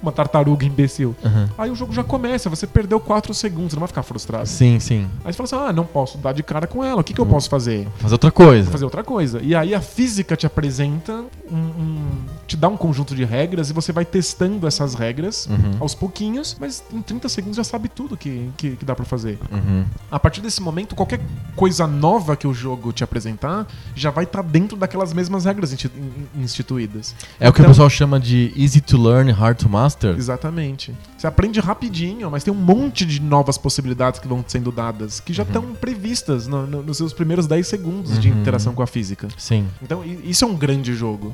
[0.01, 1.15] uma tartaruga imbecil.
[1.23, 1.49] Aham.
[1.57, 4.47] Aí o jogo já começa, você perdeu 4 segundos, você não vai ficar frustrado.
[4.47, 5.07] Sim, sim.
[5.23, 7.21] Aí você fala assim: ah, não posso dar de cara com ela, o que, que
[7.21, 7.29] eu Hum.
[7.29, 7.87] posso fazer?
[7.97, 8.69] Fazer outra coisa.
[8.71, 9.39] Fazer outra coisa.
[9.43, 12.05] E aí a física te apresenta um, um-
[12.51, 15.77] te dá um conjunto de regras e você vai testando essas regras Uhum.
[15.79, 19.39] aos pouquinhos, mas em 30 segundos já sabe tudo que, que, que dá pra fazer.
[19.51, 19.85] Uhum.
[20.11, 21.21] A partir desse momento, qualquer
[21.55, 25.89] coisa nova que o jogo te apresentar já vai estar dentro daquelas mesmas regras insti-
[25.95, 27.15] in- instituídas.
[27.39, 30.15] É o que o Então- pessoal chama de easy to learn, hard to master.
[30.17, 30.93] Exatamente.
[31.17, 35.31] Você aprende rapidinho, mas tem um monte de novas possibilidades que vão sendo dadas, que
[35.31, 38.41] já estão previstas no- no- nos seus primeiros 10 segundos de Uhum.
[38.41, 39.27] interação com a física.
[39.37, 39.67] Sim.
[39.81, 41.33] Então, isso é um grande jogo.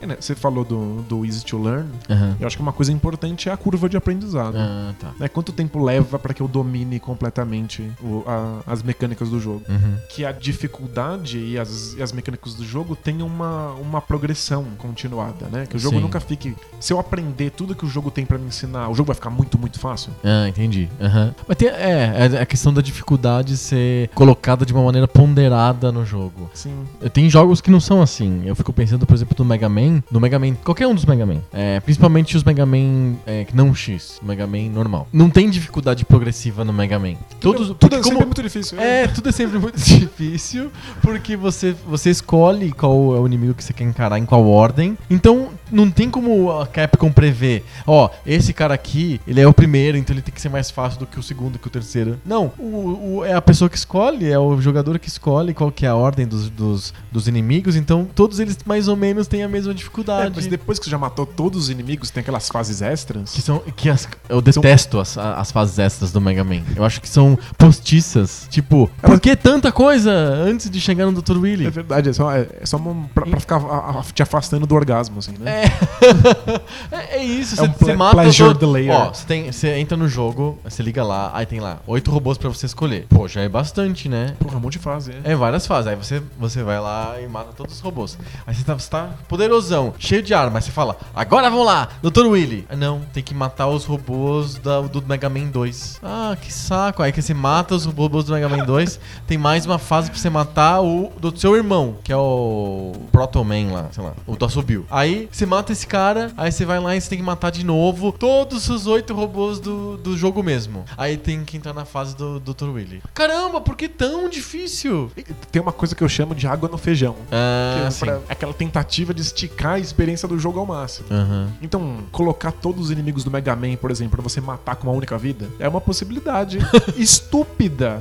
[0.00, 1.88] É, né, Você falou do, do Easy to Learn.
[2.08, 2.36] Aham.
[2.40, 4.56] Eu acho que uma coisa importante é a curva de aprendizado.
[4.56, 5.10] Ah, tá.
[5.18, 9.62] Né, Quanto tempo leva para que eu domine completamente o- a- as mecânicas do jogo?
[9.68, 9.96] Uhum.
[10.08, 15.46] Que a dificuldade e as, e as mecânicas do jogo tenham uma, uma progressão continuada,
[15.50, 15.66] né?
[15.66, 16.02] Que o jogo Sim.
[16.02, 16.54] nunca fique.
[16.80, 19.30] Se eu aprender tudo que o jogo tem para me ensinar, o jogo vai ficar
[19.30, 20.12] muito, muito fácil.
[20.24, 20.88] Ah, entendi.
[21.00, 21.34] Aham.
[21.46, 26.04] Mas tem, é, é a questão da dificuldade ser colocada de uma maneira ponderada no
[26.04, 26.50] jogo.
[26.54, 26.84] Sim.
[27.12, 28.42] Tem jogos que não são assim.
[28.44, 29.95] Eu fico pensando, por exemplo, no Mega Man.
[30.10, 31.40] No Mega Man, qualquer um dos Mega Man.
[31.52, 35.08] É, principalmente os Mega Man é, não X, Mega Man normal.
[35.12, 37.14] Não tem dificuldade progressiva no Mega Man.
[37.40, 38.76] Todos, tudo porque é como- sempre muito difícil.
[38.78, 39.02] né?
[39.04, 40.70] É, tudo é sempre muito difícil,
[41.02, 44.96] porque você, você escolhe qual é o inimigo que você quer encarar em qual ordem.
[45.10, 49.96] Então, não tem como a Capcom prever, ó, esse cara aqui, ele é o primeiro,
[49.96, 52.18] então ele tem que ser mais fácil do que o segundo, que o terceiro.
[52.24, 55.84] Não, o, o- é a pessoa que escolhe, é o jogador que escolhe qual que
[55.86, 59.48] é a ordem dos, dos, dos inimigos, então todos eles mais ou menos têm a
[59.48, 60.32] mesma É, dificuldade.
[60.34, 63.32] mas depois que você já matou todos os inimigos, tem aquelas fases extras.
[63.32, 63.58] Que são.
[63.76, 66.62] Que as, eu detesto as, as fases extras do Mega Man.
[66.74, 68.46] Eu acho que são postiças.
[68.50, 71.36] Tipo, por que tanta coisa antes de chegar no Dr.
[71.38, 71.66] Willy?
[71.66, 74.66] É verdade, é só, é, é só uma, pra, pra ficar a- a- te afastando
[74.66, 75.55] do orgasmo, assim, né?
[75.55, 75.55] É,
[77.10, 78.92] é isso, É você um você mata todo- delayer.
[78.92, 82.38] Ó, você, tem, você entra no jogo, você liga lá, aí tem lá oito robôs
[82.38, 83.06] pra você escolher.
[83.08, 84.34] Pô, já é bastante, né?
[84.38, 85.32] Porra, um monte de fase, é.
[85.32, 85.88] É várias fases.
[85.88, 88.18] Aí você, você vai lá e mata todos os robôs.
[88.46, 90.58] Aí você tá, você tá poderosão, cheio de arma.
[90.58, 92.26] Aí você fala, agora vamos lá, Dr.
[92.26, 92.66] Willy.
[92.68, 96.00] Ah, não, tem que matar os robôs da- do Mega Man 2.
[96.02, 97.02] Ah, que saco.
[97.02, 99.00] Aí que você mata os robôs do Mega Man 2.
[99.26, 103.42] tem mais uma fase pra você matar o do seu irmão, que é o Proto
[103.44, 104.84] Man lá, sei lá, o do Assobio.
[104.90, 107.64] Aí você mata esse cara, aí você vai lá e você tem que matar de
[107.64, 110.84] novo todos os oito robôs do, do jogo mesmo.
[110.96, 112.68] Aí tem que entrar na fase do Dr.
[112.68, 113.02] Willy.
[113.14, 115.10] Caramba, por que tão difícil?
[115.50, 117.14] Tem uma coisa que eu chamo de água no feijão.
[117.14, 118.00] Que Ah, é sim.
[118.04, 121.06] pra- aquela tentativa de esticar a experiência do jogo ao máximo.
[121.10, 121.48] Aham.
[121.62, 124.96] Então, colocar todos os inimigos do Mega Man, por exemplo, pra você matar com uma
[124.96, 126.58] única vida, é uma possibilidade
[126.96, 127.98] estúpida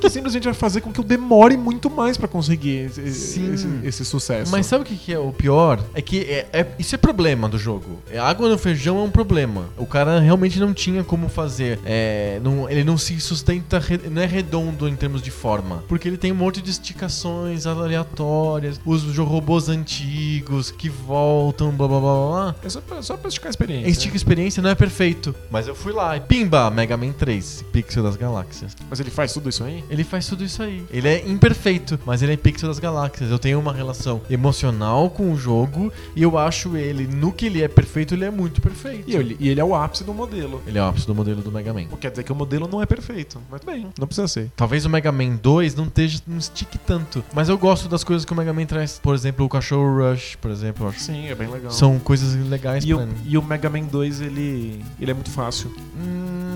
[0.00, 4.04] que simplesmente vai fazer com que eu demore muito mais pra conseguir esse, esse- esse
[4.04, 4.50] sucesso.
[4.50, 5.80] Mas sabe o que, que é o pior?
[5.94, 8.00] É que é, é- isso é problema do jogo.
[8.10, 9.66] É, água no feijão é um problema.
[9.76, 11.78] O cara realmente não tinha como fazer.
[11.84, 13.78] É, não- ele não se sustenta,
[14.10, 15.84] não é redondo em termos de forma.
[15.86, 22.00] Porque ele tem um monte de esticações aleatórias, os robôs antigos que voltam, blá blá
[22.00, 22.54] blá blá.
[22.64, 23.90] É só pra, só pra esticar a experiência.
[23.90, 25.34] Estica experiência não é perfeito.
[25.50, 28.74] Mas eu fui lá e pimba, Mega Man 3, Pixel das Galáxias.
[28.88, 29.84] Mas ele faz tudo isso aí?
[29.90, 30.82] Ele faz tudo isso aí.
[30.90, 33.30] Ele é imperfeito, mas ele é pixel das galáxias.
[33.30, 37.62] Eu tenho uma relação emocional com o jogo e eu acho ele, no que ele
[37.62, 39.08] é perfeito, ele é muito perfeito.
[39.08, 40.62] E ele, e ele é o ápice do modelo.
[40.66, 41.86] Ele é o ápice do modelo do Mega Man.
[41.90, 43.40] O que quer dizer que o modelo não é perfeito.
[43.50, 44.50] Mas bem, não precisa ser.
[44.56, 48.24] Talvez o Mega Man 2 não, esteja, não estique tanto, mas eu gosto das coisas
[48.24, 48.98] que o Mega Man traz.
[49.02, 50.92] Por exemplo, o Cachorro Rush, por exemplo.
[50.96, 51.70] Sim, é bem legal.
[51.70, 55.70] São coisas legais E o, e o Mega Man 2, ele, ele é muito fácil.
[55.96, 56.47] Hum,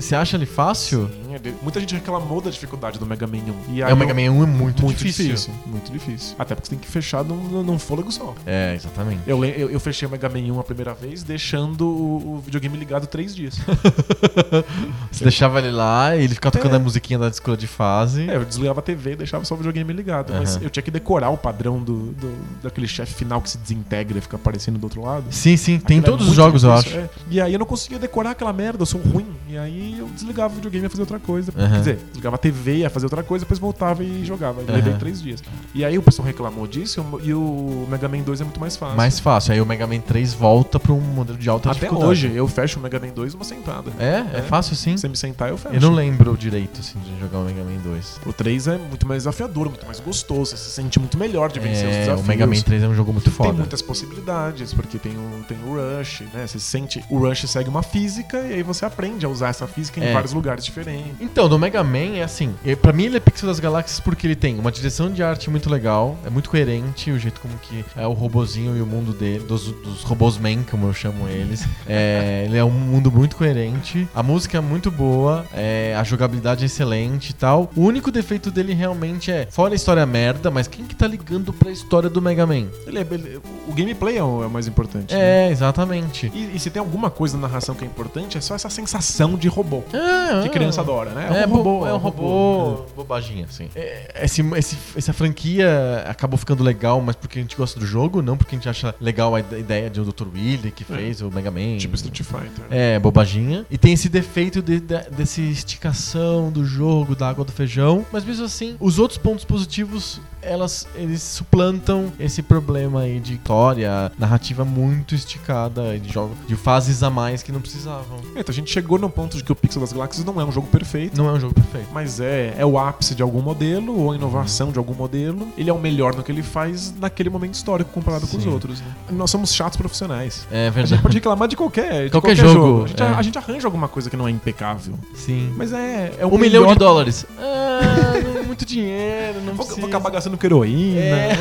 [0.00, 1.08] Você acha ele fácil?
[1.08, 3.38] Sim, ele- muita gente reclamou da dificuldade do Mega Man
[3.68, 3.74] 1.
[3.74, 5.26] E aí É, o Mega Man 1 é muito, muito difícil.
[5.26, 5.54] difícil.
[5.66, 6.34] Muito difícil.
[6.38, 8.34] Até porque você tem que fechar num, num- fôlego só.
[8.46, 9.20] É, exatamente.
[9.26, 12.76] Eu, eu, eu fechei o Mega Man 1 a primeira vez, deixando o, o videogame
[12.76, 13.58] ligado três dias.
[15.10, 16.76] Você deixava ele lá e ele ficava tocando É.
[16.76, 18.28] a musiquinha da escola de fase.
[18.28, 20.32] É, eu desligava a TV e deixava só o videogame ligado.
[20.32, 20.64] Mas Aham.
[20.64, 24.20] eu tinha que decorar o padrão do, do- daquele chefe final que se desintegra e
[24.20, 25.24] fica aparecendo do outro lado.
[25.30, 26.84] Sim, sim, tem em é todos os jogos, eu acho.
[26.84, 27.08] difícil, é.
[27.30, 29.26] E aí eu não conseguia decorar aquela merda, eu sou ruim.
[29.48, 31.52] E aí eu desligava o videogame e ia fazer outra coisa.
[31.56, 31.68] Aham.
[31.70, 34.60] Quer dizer, desligava a TV, ia fazer outra coisa, depois voltava e jogava.
[34.62, 34.74] E Aham.
[34.74, 35.42] levei três dias.
[35.74, 38.96] E aí o pessoal reclamou disso e o Mega Man 2 é muito mais fácil.
[38.96, 39.52] Mais fácil.
[39.52, 42.10] Aí o Mega Man 3 volta pra um modelo de alta Até dificuldade.
[42.10, 43.90] hoje eu fecho o Mega Man 2 numa sentada.
[43.98, 44.24] É?
[44.34, 44.42] É, É.
[44.42, 44.96] fácil sim?
[44.96, 45.74] Se você me sentar, eu fecho.
[45.74, 48.20] Eu não lembro direito, assim, de jogar o Mega Man 2.
[48.26, 50.50] O 3 é muito mais desafiador, muito mais gostoso.
[50.50, 52.24] Você se sente muito melhor de vencer os É, desafios.
[52.24, 53.52] o Mega Man 3 é um jogo muito Tem foda.
[53.52, 56.46] muitas possibilidades, porque tem o, tem o Rush, né?
[56.46, 57.04] Você sente.
[57.08, 60.12] O Rush segue uma física e aí você aprende a usar essa física em É.
[60.12, 61.12] vários lugares diferentes.
[61.20, 64.36] Então, no Mega Man é assim, pra mim ele é Pixel das Galáxias porque ele
[64.36, 68.06] tem uma direção de arte muito legal, é muito coerente o jeito como que é
[68.06, 71.64] o robozinho e o mundo dele, dos, dos robôs man, como eu chamo eles.
[71.88, 76.62] É, ele é um mundo muito coerente, a música é muito boa, é, a jogabilidade
[76.62, 77.70] é excelente e tal.
[77.74, 81.52] O único defeito dele realmente é, fora a história merda, mas quem que tá ligando
[81.52, 82.66] pra história do Mega Man?
[82.86, 85.12] Ele é- ele- o gameplay é o, é o mais importante.
[85.14, 85.46] né?
[85.46, 86.30] É, exatamente.
[86.34, 89.36] E, e se tem alguma coisa na narração que é importante, é só essa sensação
[89.36, 89.69] de robô.
[89.92, 90.50] Ah, Que ah.
[90.50, 91.42] criança adora, né?
[91.42, 93.68] É, um robô, é um robô, bobaginha, assim.
[93.74, 98.20] É, esse, esse- essa franquia acabou ficando legal, mas porque a gente gosta do jogo,
[98.22, 100.26] não porque a gente acha legal a ide- ideia de o Dr.
[100.34, 101.76] Willy que fez o Mega Man.
[101.78, 102.64] Tipo Street Fighter.
[102.70, 103.64] É, bobaginha.
[103.70, 108.04] E tem esse defeito de, de- desse esticação do jogo, da água do feijão.
[108.12, 114.10] Mas mesmo assim, os outros pontos positivos elas eles suplantam esse problema aí de história,
[114.18, 118.18] narrativa muito esticada, de jogos, de fases a mais que não precisavam.
[118.34, 120.44] É, então a gente chegou no ponto de que o Pixel das Galáxias não é
[120.44, 121.16] um jogo perfeito.
[121.16, 121.88] Não é um jogo perfeito.
[121.92, 125.48] Mas é, é o ápice de algum modelo ou a inovação de algum modelo.
[125.56, 128.48] Ele é o melhor no que ele faz naquele momento histórico comparado com os Sim.
[128.50, 128.80] outros.
[128.80, 128.86] né?
[129.10, 130.46] Nós somos chatos profissionais.
[130.50, 131.02] É A gente verdade.
[131.02, 132.84] pode reclamar de qualquer, de Qualquer qualquer, jogo, jogo.
[132.84, 133.06] A gente, é.
[133.06, 134.94] a gente arranja alguma coisa que não é impecável.
[135.14, 135.52] Sim.
[135.56, 137.26] Mas é, é o um milhão melhor- de dólares.
[137.38, 139.80] Ah, não, muito dinheiro, não Vou, precisa.
[139.80, 141.00] vou acabar gastando com heroína.
[141.00, 141.28] É.
[141.28, 141.34] né?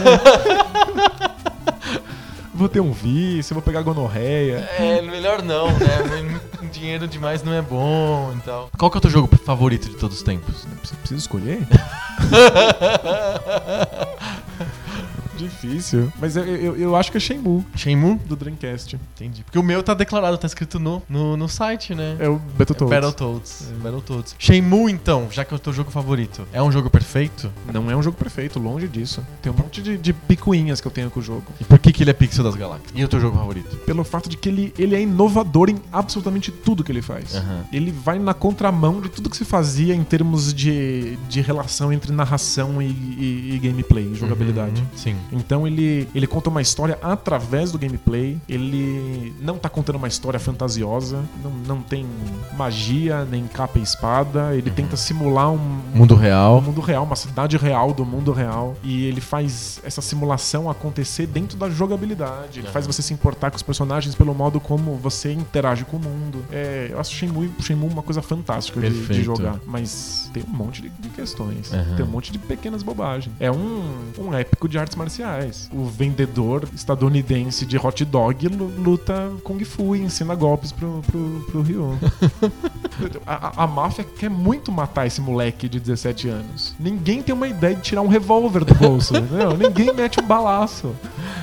[2.53, 4.69] vou ter um vício, vou pegar gonorreia.
[4.77, 6.39] É, melhor não, né?
[6.71, 8.69] Dinheiro demais não é bom e tal.
[8.77, 10.65] Qual que é o teu jogo favorito de todos os tempos?
[10.83, 11.65] Você precisa escolher?
[15.43, 16.11] Difícil.
[16.19, 18.17] Mas eu, eu, eu acho que é Shenmue, Shenmue?
[18.25, 18.97] do Dreamcast.
[19.15, 19.43] Entendi.
[19.43, 22.17] Porque o meu tá declarado, tá escrito no, no, no site, né?
[22.19, 22.89] É o Battletoads.
[22.89, 23.67] Battletoads.
[23.81, 24.35] Battletoads.
[24.37, 27.51] Shenmue, então, já que é o teu jogo favorito, é um jogo perfeito?
[27.73, 29.25] Não é um jogo perfeito, longe disso.
[29.41, 31.43] Tem um monte de, de picuinhas que eu tenho com o jogo.
[31.59, 32.91] E por que, que ele é Pixel das Galáxias?
[32.93, 33.75] E o teu jogo favorito?
[33.77, 37.35] Pelo fato de que ele, ele é inovador em absolutamente tudo que ele faz.
[37.35, 37.63] Aham.
[37.71, 42.11] Ele vai na contramão de tudo que se fazia em termos de, de relação entre
[42.11, 44.81] narração e, e- e gameplay, jogabilidade.
[44.81, 45.15] Uhum, Sim.
[45.31, 48.37] Então ele, ele conta uma história através do gameplay.
[48.47, 51.23] Ele não tá contando uma história fantasiosa.
[51.43, 52.05] Não, não tem
[52.57, 54.55] magia, nem capa e espada.
[54.55, 54.75] Ele Uhum.
[54.75, 55.57] tenta simular um,
[55.93, 56.61] Mundo um real.
[56.61, 58.75] mundo real, uma cidade real do mundo real.
[58.83, 62.59] E ele faz essa simulação acontecer dentro da jogabilidade.
[62.59, 62.73] Ele Aham.
[62.73, 66.43] faz você se importar com os personagens pelo modo como você interage com o mundo.
[66.51, 69.59] É, eu acho Shenmue, Shenmue uma coisa fantástica de, de jogar.
[69.65, 71.71] Mas tem um monte de, de questões.
[71.73, 71.95] Aham.
[71.95, 73.33] Tem um monte de pequenas bobagens.
[73.39, 73.83] É um,
[74.17, 75.18] um épico de artes marciais.
[75.73, 81.45] O vendedor estadunidense de hot dog lu- luta Kung Fu e ensina golpes pro, pro,
[81.51, 81.97] pro Ryu.
[83.25, 86.75] A, a- a máfia quer muito matar esse moleque de 17 anos.
[86.77, 89.55] Ninguém tem uma ideia de tirar um revólver do bolso, entendeu?
[89.55, 90.93] Ninguém mete um balaço.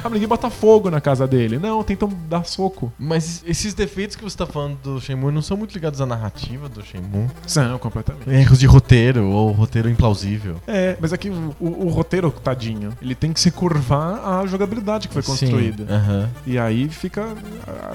[0.05, 1.59] Ah, ninguém bota fogo na casa dele.
[1.59, 2.93] Não, tentam dar soco.
[2.99, 6.69] Mas esses defeitos que você tá falando do Shenmue não são muito ligados à narrativa
[6.69, 7.29] do Shenmue.
[7.47, 8.29] São, completamente.
[8.29, 10.57] Erros de roteiro ou roteiro implausível.
[10.67, 15.15] É, mas aqui o, o- roteiro, tadinho, ele tem que se curvar à jogabilidade que
[15.15, 16.31] foi construída.
[16.47, 17.27] E aí fica.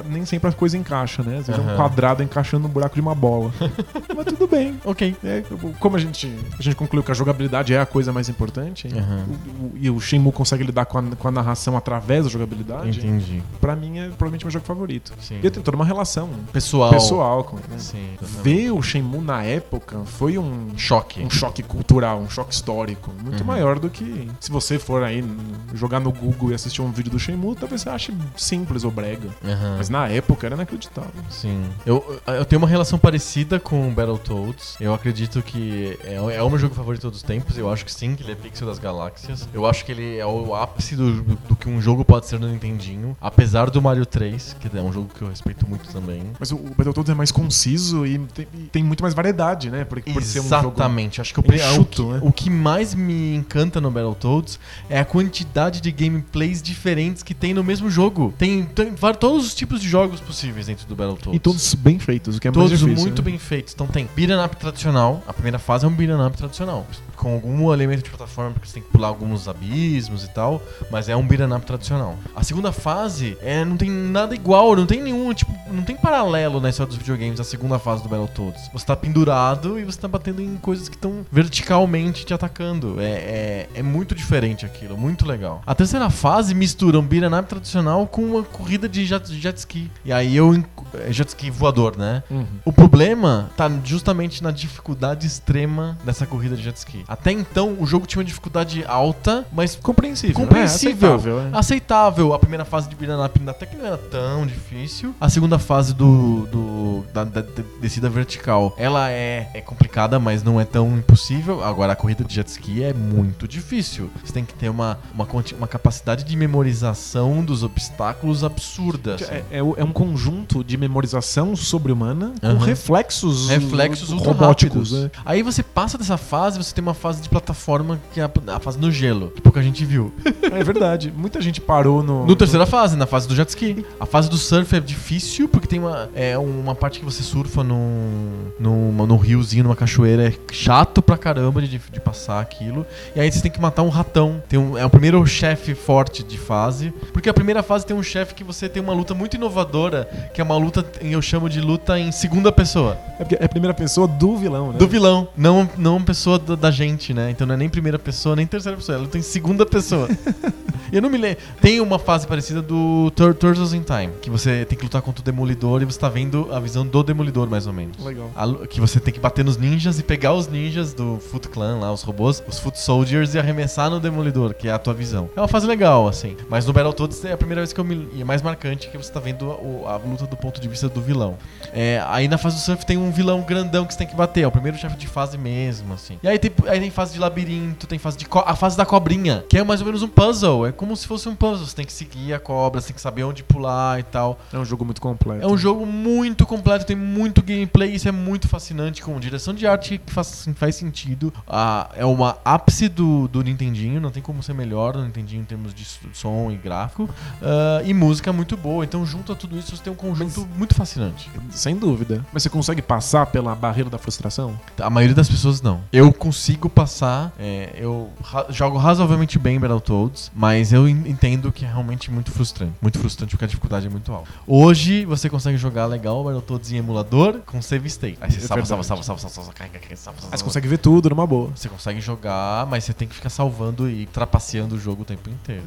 [0.09, 1.37] Nem sempre a coisa encaixa, né?
[1.39, 3.51] Às vezes é um quadrado encaixando no buraco de uma bola.
[4.15, 4.79] Mas tudo bem.
[4.85, 5.15] Ok.
[5.23, 5.43] É,
[5.79, 9.25] como a gente, a gente concluiu que a jogabilidade é a coisa mais importante, Aham.
[9.27, 12.99] o- o- e o Shenmue consegue lidar com a, com a narração através da jogabilidade,
[12.99, 13.41] Entendi.
[13.59, 15.13] pra mim é provavelmente meu jogo favorito.
[15.21, 15.39] Sim.
[15.41, 16.89] E eu tenho toda uma relação Pessoal.
[16.91, 17.67] pessoal com ele.
[17.69, 17.77] né?
[17.77, 18.09] Sim.
[18.43, 21.21] Ver o Shenmue na época foi um Choque.
[21.23, 23.47] um choque cultural, um choque histórico, muito Uhum.
[23.47, 25.23] maior do que se você for aí
[25.73, 29.29] jogar no Google e assistir um vídeo do Shenmue, talvez você ache simples ou brega.
[29.43, 29.75] Aham.
[29.77, 31.11] Mas na época era inacreditável.
[31.29, 31.63] Sim.
[31.85, 34.75] Eu, eu tenho uma relação parecida com o Battletoads.
[34.79, 37.57] Eu acredito que é, é o meu jogo favorito de todos os tempos.
[37.57, 39.47] Eu acho que sim, que ele é Pixel das Galáxias.
[39.53, 42.47] Eu acho que ele é o ápice do, do que um jogo pode ser no
[42.47, 43.15] Nintendinho.
[43.19, 46.23] Apesar do Mario 3, que é um jogo que eu respeito muito também.
[46.39, 49.83] Mas o, o Battletoads é mais conciso e tem, e tem muito mais variedade, né?
[49.83, 51.21] Por, por ser um jogo Exatamente.
[51.21, 52.19] Acho que o, pri- enxuto, o, que, né?
[52.23, 55.40] o que mais me encanta no Battletoads é a quantidade
[55.81, 58.33] de gameplays diferentes que tem no mesmo jogo.
[58.37, 61.35] Tem, tem var- todos os tipos de jogos possíveis dentro do Battletoads.
[61.35, 63.01] E todos bem feitos, o que é mais Todos difícil.
[63.03, 63.25] muito né?
[63.31, 63.73] bem feitos.
[63.73, 65.23] Então tem beat'em up tradicional.
[65.27, 66.85] A primeira fase é um beat'em up tradicional.
[67.21, 70.59] Com algum elemento de plataforma, porque você tem que pular alguns abismos e tal.
[70.89, 72.15] Mas é um beat'em up tradicional.
[72.35, 76.59] A segunda fase é, não tem nada igual, não tem nenhum, tipo, não tem paralelo
[76.59, 78.71] na história dos videogames a segunda fase do Battletoads.
[78.73, 82.99] Você tá pendurado e você tá batendo em coisas que estão verticalmente te atacando.
[82.99, 85.61] É, é, é muito diferente aquilo, muito legal.
[85.65, 89.91] A terceira fase mistura um beat'em up tradicional com uma corrida de jet, jet ski.
[90.03, 90.55] E aí eu.
[90.95, 92.23] é Jet ski voador, né?
[92.31, 92.45] Uhum.
[92.65, 97.03] O problema tá justamente na dificuldade extrema dessa corrida de jet ski.
[97.11, 100.35] Até então, o jogo tinha uma dificuldade alta, mas Compreensível.
[100.35, 101.09] compreensível.
[101.11, 101.49] É, aceitável, é.
[101.57, 102.33] aceitável.
[102.33, 105.13] A primeira fase de beat'em up até que não era tão difícil.
[105.19, 110.41] A segunda fase do, do- da, da- da descida vertical, ela é, é complicada, mas
[110.43, 111.63] não é tão impossível.
[111.63, 114.09] Agora, a corrida de jet ski é muito difícil.
[114.23, 119.15] Você tem que ter uma, uma, uma capacidade de memorização dos obstáculos absurda.
[119.15, 119.25] assim.
[119.25, 122.65] É, é é um conjunto de memorização sobre-humana com Aham.
[122.65, 124.91] reflexos, reflexos robóticos.
[124.91, 125.11] né?
[125.25, 128.59] Aí você passa dessa fase, você tem uma fase de plataforma que é a, a
[128.59, 130.13] fase no gelo, que pouca gente viu.
[130.51, 131.13] É verdade.
[131.15, 132.25] Muita gente parou no.
[132.25, 133.85] No terceira fase, na fase do jet ski.
[133.99, 137.63] A fase do surf é difícil porque tem uma, é uma parte que você surfa
[137.63, 140.27] num, num, num riozinho, numa cachoeira.
[140.27, 142.85] É chato pra caramba de, de passar aquilo.
[143.15, 144.43] E aí você tem que matar um ratão.
[144.49, 146.93] Tem um, é o primeiro chefe forte de fase.
[147.13, 150.41] Porque a primeira fase tem um chefe que você tem uma luta muito inovadora, que
[150.41, 152.97] é uma luta, eu chamo de luta em segunda pessoa.
[153.19, 154.77] É porque é a primeira pessoa do vilão, né?
[154.77, 157.29] Do vilão, não, não pessoa da, da gente, né?
[157.31, 160.07] Então não é nem primeira pessoa, nem terceira pessoa, é luta em segunda pessoa.
[160.91, 161.37] Eu não me lembro.
[161.61, 165.21] Tem uma fase parecida do Tur Turtles in Time, que você tem que lutar contra
[165.21, 168.03] o Demolidor e você tá vendo a visão do Demolidor, mais ou menos.
[168.03, 168.29] Legal.
[168.35, 171.79] A que você tem que bater nos ninjas e pegar os ninjas do Foot Clan
[171.79, 175.29] lá, os robôs, os Foot Soldiers e arremessar no Demolidor, que é a tua visão.
[175.33, 176.35] É uma fase legal, assim.
[176.49, 178.09] Mas no Battletoads é a primeira vez que eu me.
[178.13, 180.89] E é mais marcante que você tá vendo o- a, luta do ponto de vista
[180.89, 181.37] do vilão.
[181.73, 184.41] É, aí na fase do surf tem um vilão grandão que você tem que bater.
[184.41, 186.19] É o primeiro chefe de fase mesmo, assim.
[186.21, 188.25] E aí tem, aí tem fase de labirinto, tem fase de.
[188.43, 190.65] A fase da cobrinha, que é mais ou menos um puzzle.
[190.65, 191.67] É como se fosse um puzzle.
[191.67, 194.39] Você tem que seguir a cobra, você tem que saber onde pular e tal.
[194.51, 195.43] É um jogo muito completo.
[195.43, 199.67] É um jogo muito completo, tem muito gameplay, isso é muito fascinante, com direção de
[199.67, 201.31] arte que faz, faz sentido.
[201.47, 205.45] Ah, é uma ápice do, do Nintendinho, não tem como ser melhor do Nintendinho em
[205.45, 207.07] termos de som e gráfico.
[207.43, 210.73] Ah, e música muito boa, então junto a tudo isso você tem um conjunto muito
[210.73, 211.29] fascinante.
[211.51, 212.25] Sem dúvida.
[212.33, 214.59] Mas você consegue passar pela barreira da frustração?
[214.79, 215.81] A maioria das pessoas não.
[215.93, 221.65] Eu consigo passar, é, eu ra- jogo razoavelmente bem Battletoads, mas eu en- entendo que
[221.65, 222.73] é realmente muito frustrante.
[222.81, 224.29] Muito frustrante porque a dificuldade é muito alta.
[224.47, 228.17] Hoje você consegue jogar legal Battletoads em emulador com save state.
[228.21, 230.43] Aí você É salva, salva, salva, salva, salva, salva, carrega, carrega, salva, salva, Aí você
[230.43, 231.51] consegue ver tudo numa boa.
[231.55, 235.29] Você consegue jogar, mas você tem que ficar salvando e trapaceando o jogo o tempo
[235.29, 235.63] inteiro.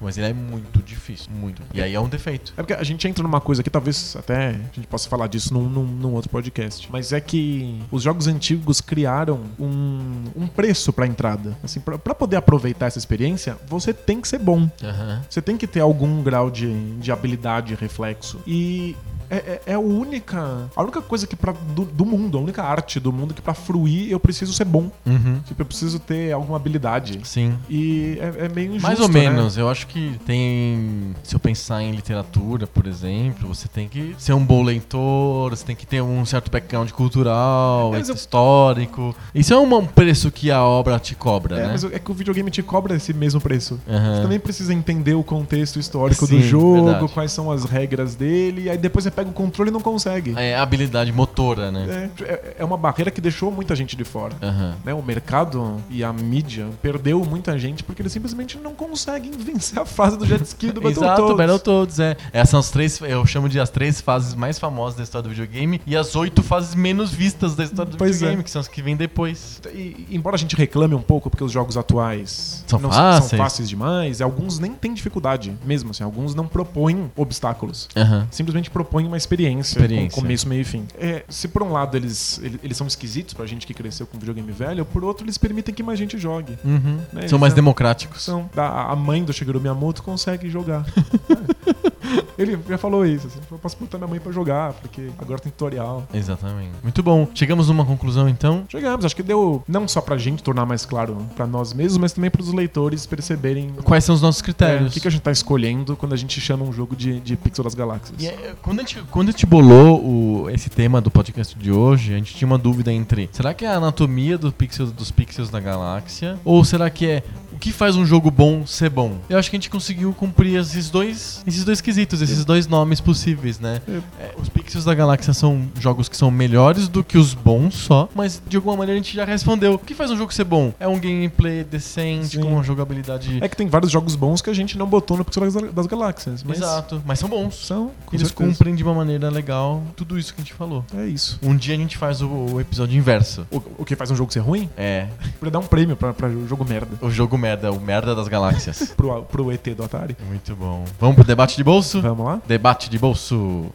[0.00, 1.62] Mas ele é muito difícil, muito.
[1.72, 2.52] E aí é um defeito.
[2.56, 5.54] É porque a gente entra numa coisa aqui, talvez até a gente possa falar disso
[5.54, 6.88] num, num- num outro podcast.
[6.92, 11.56] Mas é que os jogos antigos criaram um, um preço pra entrada.
[11.62, 14.68] Assim, pra, pra poder aproveitar essa experiência, você tem que ser bom.
[14.82, 15.22] Aham.
[15.28, 18.40] Você tem que ter algum grau de, de habilidade reflexo.
[18.46, 18.96] E
[19.30, 20.68] é, é- é a única.
[20.76, 23.54] A única coisa que pra, do, do mundo, a única arte do mundo que pra
[23.54, 24.90] fruir eu preciso ser bom.
[25.06, 25.40] Uhum.
[25.46, 27.20] Tipo, eu preciso ter alguma habilidade.
[27.24, 27.56] Sim.
[27.68, 28.86] E é, é meio injusto.
[28.86, 29.20] Mais ou né?
[29.20, 31.14] menos, eu acho que tem.
[31.22, 35.64] Se eu pensar em literatura, por exemplo, você tem que ser um bom leitor, você
[35.64, 39.14] tem que ter um certo background cultural, eu- histórico.
[39.34, 41.68] Isso é um um preço que a obra te cobra, É, né?
[41.72, 43.80] mas é que o videogame te cobra esse mesmo preço.
[43.88, 44.16] Aham.
[44.16, 47.12] Você também precisa entender o contexto histórico Sim, do jogo, verdade.
[47.12, 50.34] quais são as regras dele, e aí depois você pega o controle e não consegue.
[50.36, 52.10] É habilidade motora, né?
[52.20, 54.34] É, é- é uma barreira que deixou muita gente de fora.
[54.42, 54.74] Aham.
[54.84, 59.78] Né, o mercado e a mídia perdeu muita gente porque eles simplesmente não conseguem vencer
[59.78, 61.04] a fase do jet ski do Exato,
[61.34, 61.36] Battletoads.
[61.36, 62.16] Battletoads, é.
[62.32, 65.30] Essas são as três, eu chamo de as três fases mais famosas da história do
[65.30, 68.44] videogame e as oito fases menos vistas da história do Pois videogame, é.
[68.44, 69.60] que são as que vêm depois.
[69.72, 73.30] E, embora a gente reclame um pouco porque os jogos atuais São não fáceis.
[73.30, 77.88] são fáceis demais, alguns nem têm dificuldade mesmo, assim, alguns não propõem obstáculos.
[77.96, 78.26] Aham.
[78.30, 80.10] Simplesmente propõem uma experiência, Experiência.
[80.10, 80.86] com começo, meio e fim.
[80.98, 84.18] É, se por um lado eles, ele- eles são esquisitos pra gente que cresceu com
[84.18, 86.58] videogame velho, por outro eles permitem que mais gente jogue.
[86.64, 86.98] Uhum.
[87.12, 88.22] Né, São mais democráticos.
[88.22, 90.84] São, a, a mãe do Shigeru Miyamoto consegue jogar.
[92.38, 95.50] Ele já falou isso, assim, eu posso botar minha mãe pra jogar, porque agora tem
[95.52, 96.04] tutorial.
[96.12, 96.70] Exatamente.
[96.82, 97.28] Muito bom.
[97.34, 98.64] Chegamos numa conclusão então.
[98.68, 102.12] Chegamos, acho que deu não só pra gente tornar mais claro pra nós mesmos, mas
[102.12, 104.90] também pros leitores perceberem Quais são os nossos é, critérios?
[104.90, 107.36] o que, que a gente tá escolhendo quando a gente chama um jogo de, de
[107.36, 108.20] Pixel das Galáxias.
[108.20, 111.70] E é, quando, a gente, quando a gente bolou o- esse tema do podcast de
[111.70, 115.10] hoje, a gente tinha uma dúvida entre será que é a anatomia do pixel, dos
[115.10, 116.38] pixels da galáxia?
[116.44, 117.22] Ou será que é
[117.64, 119.16] que faz um jogo bom ser bom?
[119.28, 123.00] Eu acho que a gente conseguiu cumprir esses dois, esses dois quesitos, esses dois nomes
[123.00, 123.80] possíveis, né?
[124.20, 128.06] É, os pixels da galáxia são jogos que são melhores do que os bons só,
[128.14, 129.74] mas de alguma maneira a gente já respondeu.
[129.74, 130.74] O que faz um jogo ser bom?
[130.78, 132.42] É um gameplay decente, Sim.
[132.42, 133.38] com uma jogabilidade.
[133.40, 135.86] É que tem vários jogos bons que a gente não botou no Pixel das- das
[135.86, 136.42] Galáxias.
[136.42, 137.54] Mas Exato, mas são bons.
[137.66, 138.34] São, Eles certeza.
[138.34, 140.84] cumprem de uma maneira legal tudo isso que a gente falou.
[140.94, 141.38] É isso.
[141.42, 143.46] Um dia a gente faz o, o episódio inverso.
[143.50, 144.68] O, o que faz um jogo ser ruim?
[144.76, 145.06] É,
[145.40, 146.88] Pra dar um prêmio pra, pra jogo merda.
[147.00, 148.92] o jogo merda, o merda das galáxias.
[148.96, 150.16] Pro, pro ET do Atari.
[150.26, 150.84] Muito bom.
[151.00, 152.00] Vamos pro debate de bolso?
[152.00, 152.40] Vamos lá?
[152.46, 153.70] Debate de bolso.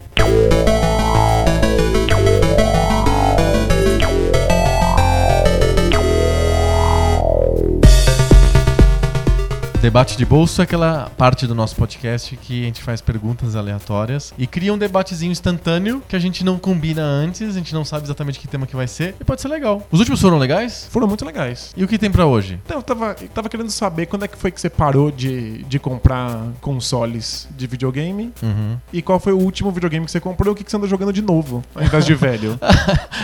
[9.81, 14.33] Debate de bolso é aquela parte do nosso podcast que a gente faz perguntas aleatórias
[14.37, 18.03] e cria um debatezinho instantâneo que a gente não combina antes, a gente não sabe
[18.03, 19.81] exatamente que tema que vai ser e pode ser legal.
[19.89, 20.85] Os últimos foram legais?
[20.91, 21.73] Foram muito legais.
[21.77, 22.59] E o que tem pra hoje?
[22.65, 25.63] Então, eu tava, eu tava querendo saber quando é que foi que você parou de,
[25.63, 28.77] de comprar consoles de videogame Uhum.
[28.91, 30.87] e qual foi o último videogame que você comprou e o que que você anda
[30.87, 32.59] jogando de novo, ao invés de velho.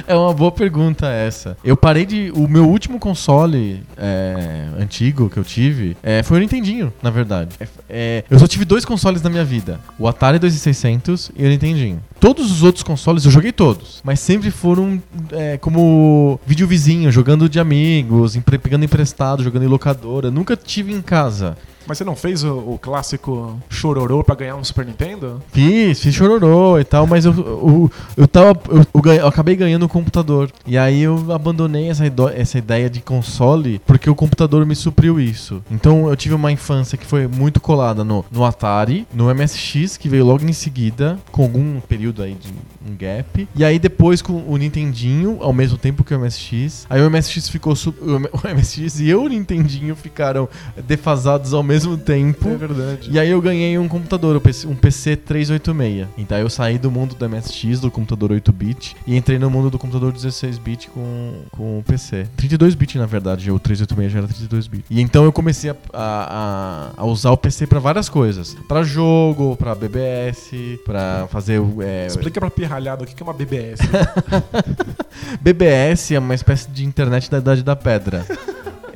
[0.07, 1.57] É uma boa pergunta essa.
[1.63, 2.31] Eu parei de.
[2.35, 7.55] O meu último console é, antigo que eu tive é, foi Nintendinho, na verdade.
[7.59, 11.49] É, é, eu só tive dois consoles na minha vida: o Atari 2600 e o
[11.49, 12.01] Nintendinho.
[12.19, 17.47] Todos os outros consoles eu joguei todos, mas sempre foram é, como vídeo vizinho, jogando
[17.49, 20.31] de amigos, empre- pegando emprestado, jogando em locadora.
[20.31, 21.57] Nunca tive em casa.
[21.87, 25.41] Mas você não fez o, o clássico chororô pra ganhar um Super Nintendo?
[25.51, 29.85] Fiz, fiz chororô e tal, mas eu, eu, eu, tava, eu, eu eu acabei ganhando
[29.85, 30.51] um computador.
[30.65, 32.03] E aí eu abandonei essa,
[32.35, 35.63] essa ideia de console porque o computador me supriu isso.
[35.69, 40.09] Então eu tive uma infância que foi muito colada no, no Atari, no MSX, que
[40.09, 42.49] veio logo em seguida, com algum período aí de
[42.87, 43.47] um gap.
[43.55, 46.85] E aí depois com o Nintendinho, ao mesmo tempo que o MSX.
[46.89, 47.73] Aí o MSX ficou.
[47.73, 47.75] O
[48.45, 50.47] o MSX e eu, o Nintendinho, ficaram
[50.87, 52.49] defasados ao mesmo tempo.
[52.49, 53.09] É verdade.
[53.11, 56.07] E aí eu ganhei um computador, um PC, um PC 386.
[56.17, 59.77] Então eu saí do mundo do MSX, do computador 8-bit, e entrei no mundo do
[59.79, 62.27] computador 16-bit com, com o PC.
[62.37, 64.85] 32-bit, na verdade, o 386 já era 32-bit.
[64.89, 68.55] E então eu comecei a, a, a- usar o PC pra várias coisas.
[68.67, 70.51] Pra jogo, pra BBS,
[70.85, 71.61] pra fazer...
[71.81, 73.79] É, Explica pra pirralhada o que é uma BBS.
[75.41, 78.25] BBS é uma espécie de internet da Idade da Pedra.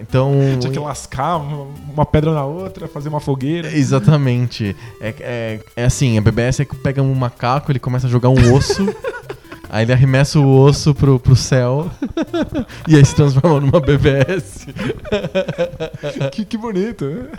[0.02, 0.32] Então...
[0.60, 3.76] Tinha que lascar uma pedra na outra, fazer uma fogueira.
[3.76, 4.76] Exatamente.
[5.00, 8.30] É, é, é assim, a BBS é que pega um macaco, ele começa a jogar
[8.30, 8.88] um osso,
[9.70, 11.90] aí ele arremessa o osso pro, pro céu
[12.88, 14.68] e aí se transforma numa BBS.
[16.32, 17.06] que, que bonito.
[17.06, 17.30] né?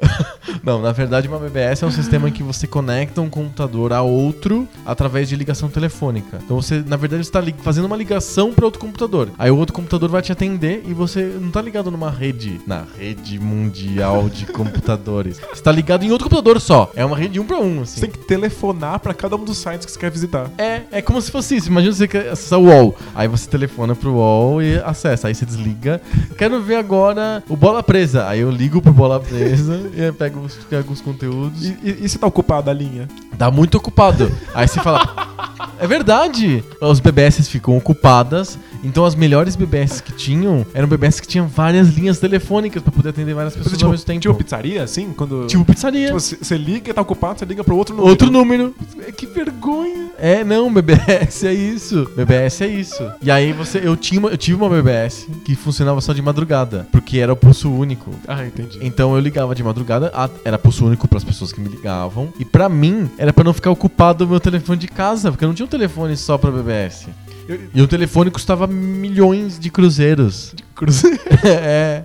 [0.62, 4.02] Não, na verdade uma BBS é um sistema em que você conecta um computador a
[4.02, 6.40] outro através de ligação telefônica.
[6.44, 9.30] Então você, na verdade, está fazendo uma ligação para outro computador.
[9.38, 12.84] Aí o outro computador vai te atender e você não tá ligado numa rede, na
[12.98, 15.40] rede mundial de computadores.
[15.52, 16.90] Você tá ligado em outro computador só.
[16.94, 18.00] É uma rede um para um, assim.
[18.00, 20.50] Você tem que telefonar pra cada um dos sites que você quer visitar.
[20.58, 21.68] É, é como se fosse isso.
[21.68, 22.96] Imagina você quer acessar o UOL.
[23.14, 25.28] Aí você telefona pro UOL e acessa.
[25.28, 26.00] Aí você desliga.
[26.36, 28.26] Quero ver agora o Bola Presa.
[28.28, 31.64] Aí eu ligo pro Bola Presa e pego os, pego os conteúdos.
[31.64, 33.08] E, e, e se tá ocupado a linha?
[33.36, 34.30] Dá muito ocupado.
[34.54, 35.34] Aí você fala.
[35.76, 36.62] É verdade!
[36.80, 41.88] Os BBS ficam ocupadas, então as melhores BBS que tinham eram BBS que tinham várias
[41.88, 44.20] linhas telefônicas pra poder atender várias pessoas Você, ao tipo, mesmo tempo.
[44.20, 45.12] tipo pizzaria, assim?
[45.16, 45.46] Quando.
[45.46, 46.06] Tipo pizzaria.
[46.08, 48.10] Tipo, você você liga e tá ocupado, você liga pro outro número.
[48.10, 48.74] Outro número.
[49.16, 50.10] Que vergonha.
[50.18, 52.08] É, não, BBS é isso.
[52.16, 53.10] BBS é isso.
[53.22, 56.86] E aí você, eu tinha, uma- eu tive uma BBS que funcionava só de madrugada,
[56.92, 58.10] porque era o pulso único.
[58.28, 58.78] Ah, entendi.
[58.80, 60.12] Então eu ligava de madrugada,
[60.44, 63.70] era pulso único pras pessoas que me ligavam, e pra mim era pra não ficar
[63.70, 67.08] ocupado o meu telefone de casa, porque eu não tinha um telefone só pra BBS.
[67.48, 70.54] Eu- E o telefone custava milhões de cruzeiros.
[70.74, 71.18] Cruzeiro.
[71.44, 72.04] é.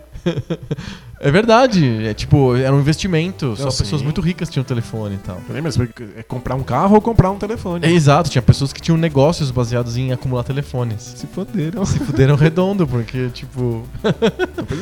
[1.21, 2.05] É verdade.
[2.05, 3.53] É tipo, era um investimento.
[3.57, 4.03] Só Não, pessoas sim.
[4.05, 5.37] muito ricas tinham telefone e tal.
[5.49, 5.69] Lembra?
[5.71, 7.85] Você é comprar um carro ou comprar um telefone.
[7.85, 11.01] É exato, tinha pessoas que tinham negócios baseados em acumular telefones.
[11.17, 11.85] Se foderam.
[11.85, 13.83] Se fuderam redondo, porque, tipo,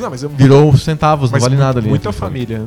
[0.00, 1.88] Não, mas eu, virou centavos, não mas vale mu- nada ali.
[1.88, 2.64] Muita família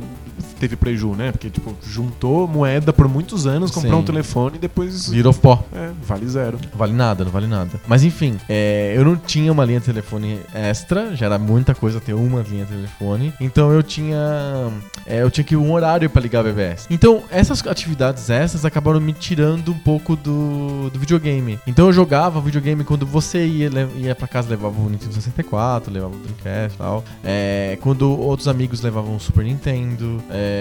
[0.62, 1.32] teve preju, né?
[1.32, 3.98] Porque, tipo, juntou moeda por muitos anos, comprou Sim.
[3.98, 5.08] um telefone e depois.
[5.08, 5.64] Virou pó.
[5.74, 6.56] É, vale zero.
[6.72, 7.80] Vale nada, não vale nada.
[7.86, 12.00] Mas enfim, é, eu não tinha uma linha de telefone extra, já era muita coisa
[12.00, 13.32] ter uma linha de telefone.
[13.40, 14.70] Então eu tinha.
[15.04, 16.86] é, eu tinha que ir um horário pra ligar a BBS.
[16.88, 21.58] Então, essas atividades extras acabaram me tirando um pouco do, do videogame.
[21.66, 26.14] Então eu jogava videogame quando você ia, ia pra casa levava o Nintendo 64, levava
[26.14, 27.04] o Dreamcast e tal.
[27.24, 30.22] É, quando outros amigos levavam o Super Nintendo.
[30.30, 30.51] é,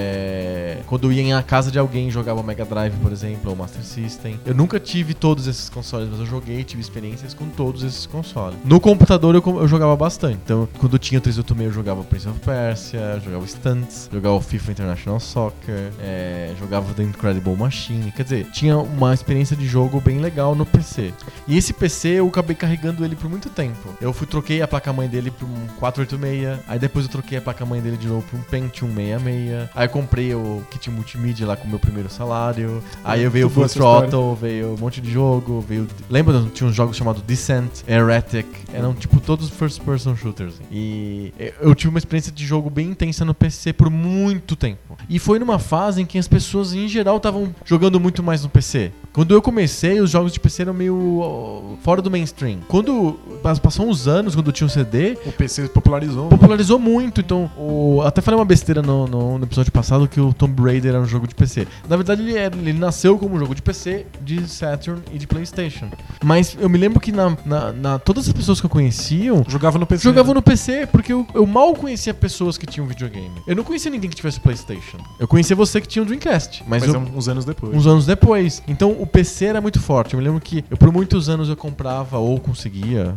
[0.88, 4.40] quando eu ia na casa de alguém jogava Mega Drive, por exemplo, ou Master System.
[4.46, 8.58] Eu nunca tive todos esses consoles, mas eu joguei, tive experiências com todos esses consoles.
[8.66, 10.40] No computador eu, eu jogava bastante.
[10.44, 14.72] Então, quando eu tinha o 386, eu jogava Prince of Persia, jogava Stunts, jogava FIFA
[14.72, 18.12] International Soccer, é, jogava The Incredible Machine.
[18.12, 21.14] Quer dizer, tinha uma experiência de jogo bem legal no PC.
[21.48, 23.96] E esse PC eu acabei carregando ele por muito tempo.
[24.02, 27.82] Eu fui troquei a placa-mãe dele para um 486, aí depois eu troquei a placa-mãe
[27.82, 29.70] dele de novo para um Pentium 66.
[29.82, 32.84] Aí eu comprei o kit multimídia lá com o meu primeiro salário.
[33.04, 34.08] Aí eu veio o Full história.
[34.08, 35.88] Throttle, veio um monte de jogo, veio...
[36.08, 40.54] Lembra, tinha uns jogos chamados Descent, Heretic, eram tipo todos first person shooters.
[40.72, 44.96] E eu tive uma experiência de jogo bem intensa no PC por muito tempo.
[45.10, 48.50] E foi numa fase em que as pessoas em geral estavam jogando muito mais no
[48.50, 48.92] PC.
[49.12, 52.60] Quando eu comecei, os jogos de PC eram meio fora do mainstream.
[52.68, 56.28] Quando pas- passou uns anos, quando eu tinha um CD, O PC popularizou.
[56.30, 57.20] popularizou muito.
[57.20, 60.92] Então, o- até falei uma besteira no, no- no episódio passado que o Tomb Raider
[60.94, 61.68] era um jogo de PC.
[61.88, 65.26] Na verdade, ele, era- ele nasceu como um jogo de PC, de Saturn e de
[65.28, 65.90] PlayStation.
[66.24, 69.80] Mas eu me lembro que na, na- na- todas as pessoas que eu conheciam Jogava
[69.80, 70.04] no PC.
[70.04, 73.32] jogavam no PC, porque eu, eu mal conhecia pessoas que tinham videogame.
[73.48, 74.98] Eu não conhecia ninguém que tivesse PlayStation.
[75.20, 76.64] Eu conhecia você que tinha um Dreamcast.
[76.68, 77.74] Mas, Mas eu, é uns anos depois.
[77.76, 78.62] uns anos depois.
[78.68, 80.14] Então o PC era muito forte.
[80.14, 83.16] Eu me lembro que eu, por muitos anos eu comprava ou conseguia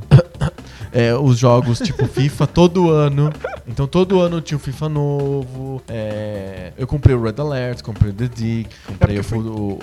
[0.92, 3.32] é, os jogos tipo FIFA todo ano.
[3.66, 5.82] Então todo ano tinha um FIFA novo.
[5.88, 6.33] é,
[6.76, 9.78] Eu comprei o Red Alert, comprei o The Dig, comprei É o, foi- o-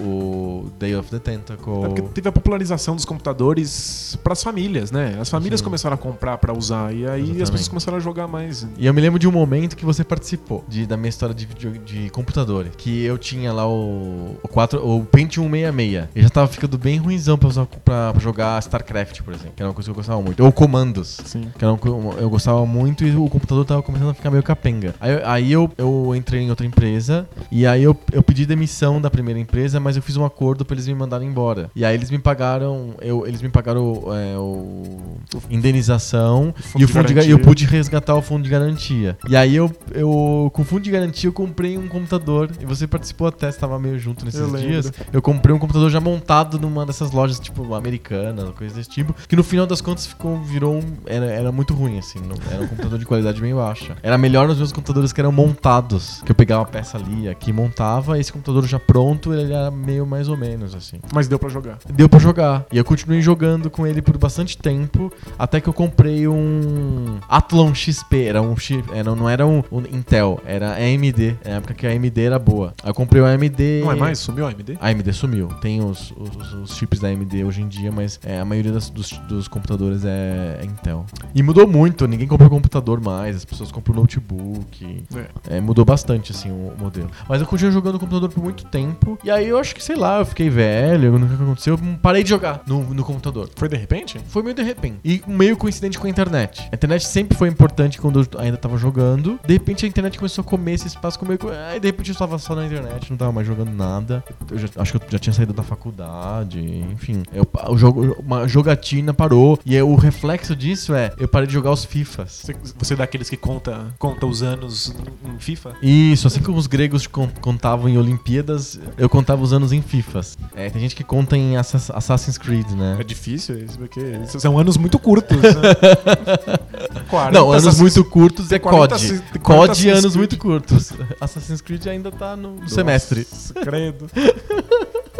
[0.65, 1.83] o Day of the Tentacle.
[1.83, 5.17] É porque teve a popularização dos computadores pras famílias, né?
[5.19, 5.65] As famílias Sim.
[5.65, 7.39] começaram a comprar pra usar e aí as Exatamente.
[7.51, 8.67] pessoas começaram a jogar mais.
[8.77, 11.45] E eu me lembro de um momento que você participou de, da minha história de,
[11.45, 12.71] video, de computadores.
[12.77, 16.07] Que eu tinha lá o, o, 4, o Pentium 66.
[16.15, 19.53] Eu já tava ficando bem ruimzão pra, usar, pra, pra jogar StarCraft, por exemplo.
[19.55, 20.43] Que era uma coisa que eu gostava muito.
[20.43, 21.19] Ou Comandos.
[21.25, 21.47] Sim.
[21.57, 24.43] Que era um co- eu gostava muito e o computador tava começando a ficar meio
[24.43, 24.93] capenga.
[24.99, 29.09] Aí, aí eu, eu entrei em outra empresa e aí eu, eu pedi demissão da
[29.09, 31.69] primeira empresa, mas eu fiz um acordo pra eles me mandarem embora.
[31.75, 35.17] E aí eles me pagaram, eu, eles me pagaram é, o
[35.49, 39.17] indenização fundo e o fundo eu pude resgatar o fundo de garantia.
[39.29, 42.87] E aí eu, eu com o fundo de garantia eu comprei um computador e você
[42.87, 44.67] participou até, estava meio junto nesses Eu lembro.
[44.69, 44.91] dias.
[45.11, 49.35] Eu comprei um computador já montado numa dessas lojas tipo americanas, coisa desse tipo, que
[49.35, 52.67] no final das contas ficou virou um, era, era muito ruim assim, não- era um
[52.67, 53.95] computador de qualidade bem baixa.
[54.01, 57.51] Era melhor nos meus computadores que eram montados, que eu pegava a peça ali, aqui
[57.51, 60.99] montava, esse computador já pronto, ele era meio mais ou menos assim.
[61.13, 61.77] Mas deu pra jogar.
[61.93, 62.65] Deu pra jogar.
[62.71, 67.73] E eu continuei jogando com ele por bastante tempo, até que eu comprei um Athlon
[67.75, 68.25] XP.
[68.25, 71.37] Era um chip, era, não era um, um Intel, era AMD.
[71.43, 72.73] Na época que a AMD era boa.
[72.83, 73.81] Aí eu comprei o AMD.
[73.83, 74.19] Não é mais?
[74.19, 74.77] Sumiu a AMD?
[74.79, 75.47] A AMD sumiu.
[75.61, 78.89] Tem os, os, os chips da AMD hoje em dia, mas é, a maioria das-
[78.89, 81.05] dos, dos computadores é, é Intel.
[81.35, 85.03] E mudou muito, ninguém compra computador mais, as pessoas compram notebook.
[85.49, 85.57] É.
[85.57, 87.09] É, mudou bastante, assim, o, modelo.
[87.27, 89.17] Mas eu continuei jogando no computador por muito tempo.
[89.23, 91.73] E aí eu acho que, sei lá, eu fiquei velho, não sei o que aconteceu,
[91.81, 93.49] eu parei de jogar no, no computador.
[93.55, 94.19] Foi de repente?
[94.27, 94.99] Foi meio de repente.
[95.03, 96.67] E meio coincidente com a internet.
[96.71, 99.39] A internet sempre foi importante quando eu ainda tava jogando.
[99.45, 101.39] De repente a internet começou a comer esse espaço comer.
[101.71, 104.23] Aí de repente eu tava só na internet, não tava mais jogando nada.
[104.49, 106.59] Eu já- acho que eu já tinha saído da faculdade,
[106.91, 107.23] enfim.
[107.33, 109.59] Eu, o jogo, uma jogatina parou.
[109.65, 112.31] E aí o reflexo disso é, eu parei de jogar os FIFAs.
[112.43, 114.93] Você, você é daqueles que conta, conta os anos
[115.25, 115.73] em, FIFA?
[116.11, 120.37] Isso, assim como os gregos con- contavam em Olimpíadas, eu contava os anos em FIFAs.
[120.55, 122.97] É, tem gente que conta em Assas- Assassin's Creed, né?
[122.99, 124.01] É difícil isso, porque
[124.39, 125.51] são anos muito curtos, né?
[127.09, 128.93] 40 Não, anos Assassin's- muito curtos é 40 COD.
[128.93, 130.93] assi- 40 COD e anos muito curtos.
[131.19, 133.27] Assassin's Creed ainda tá no Nossa, semestre.
[133.63, 134.09] Credo.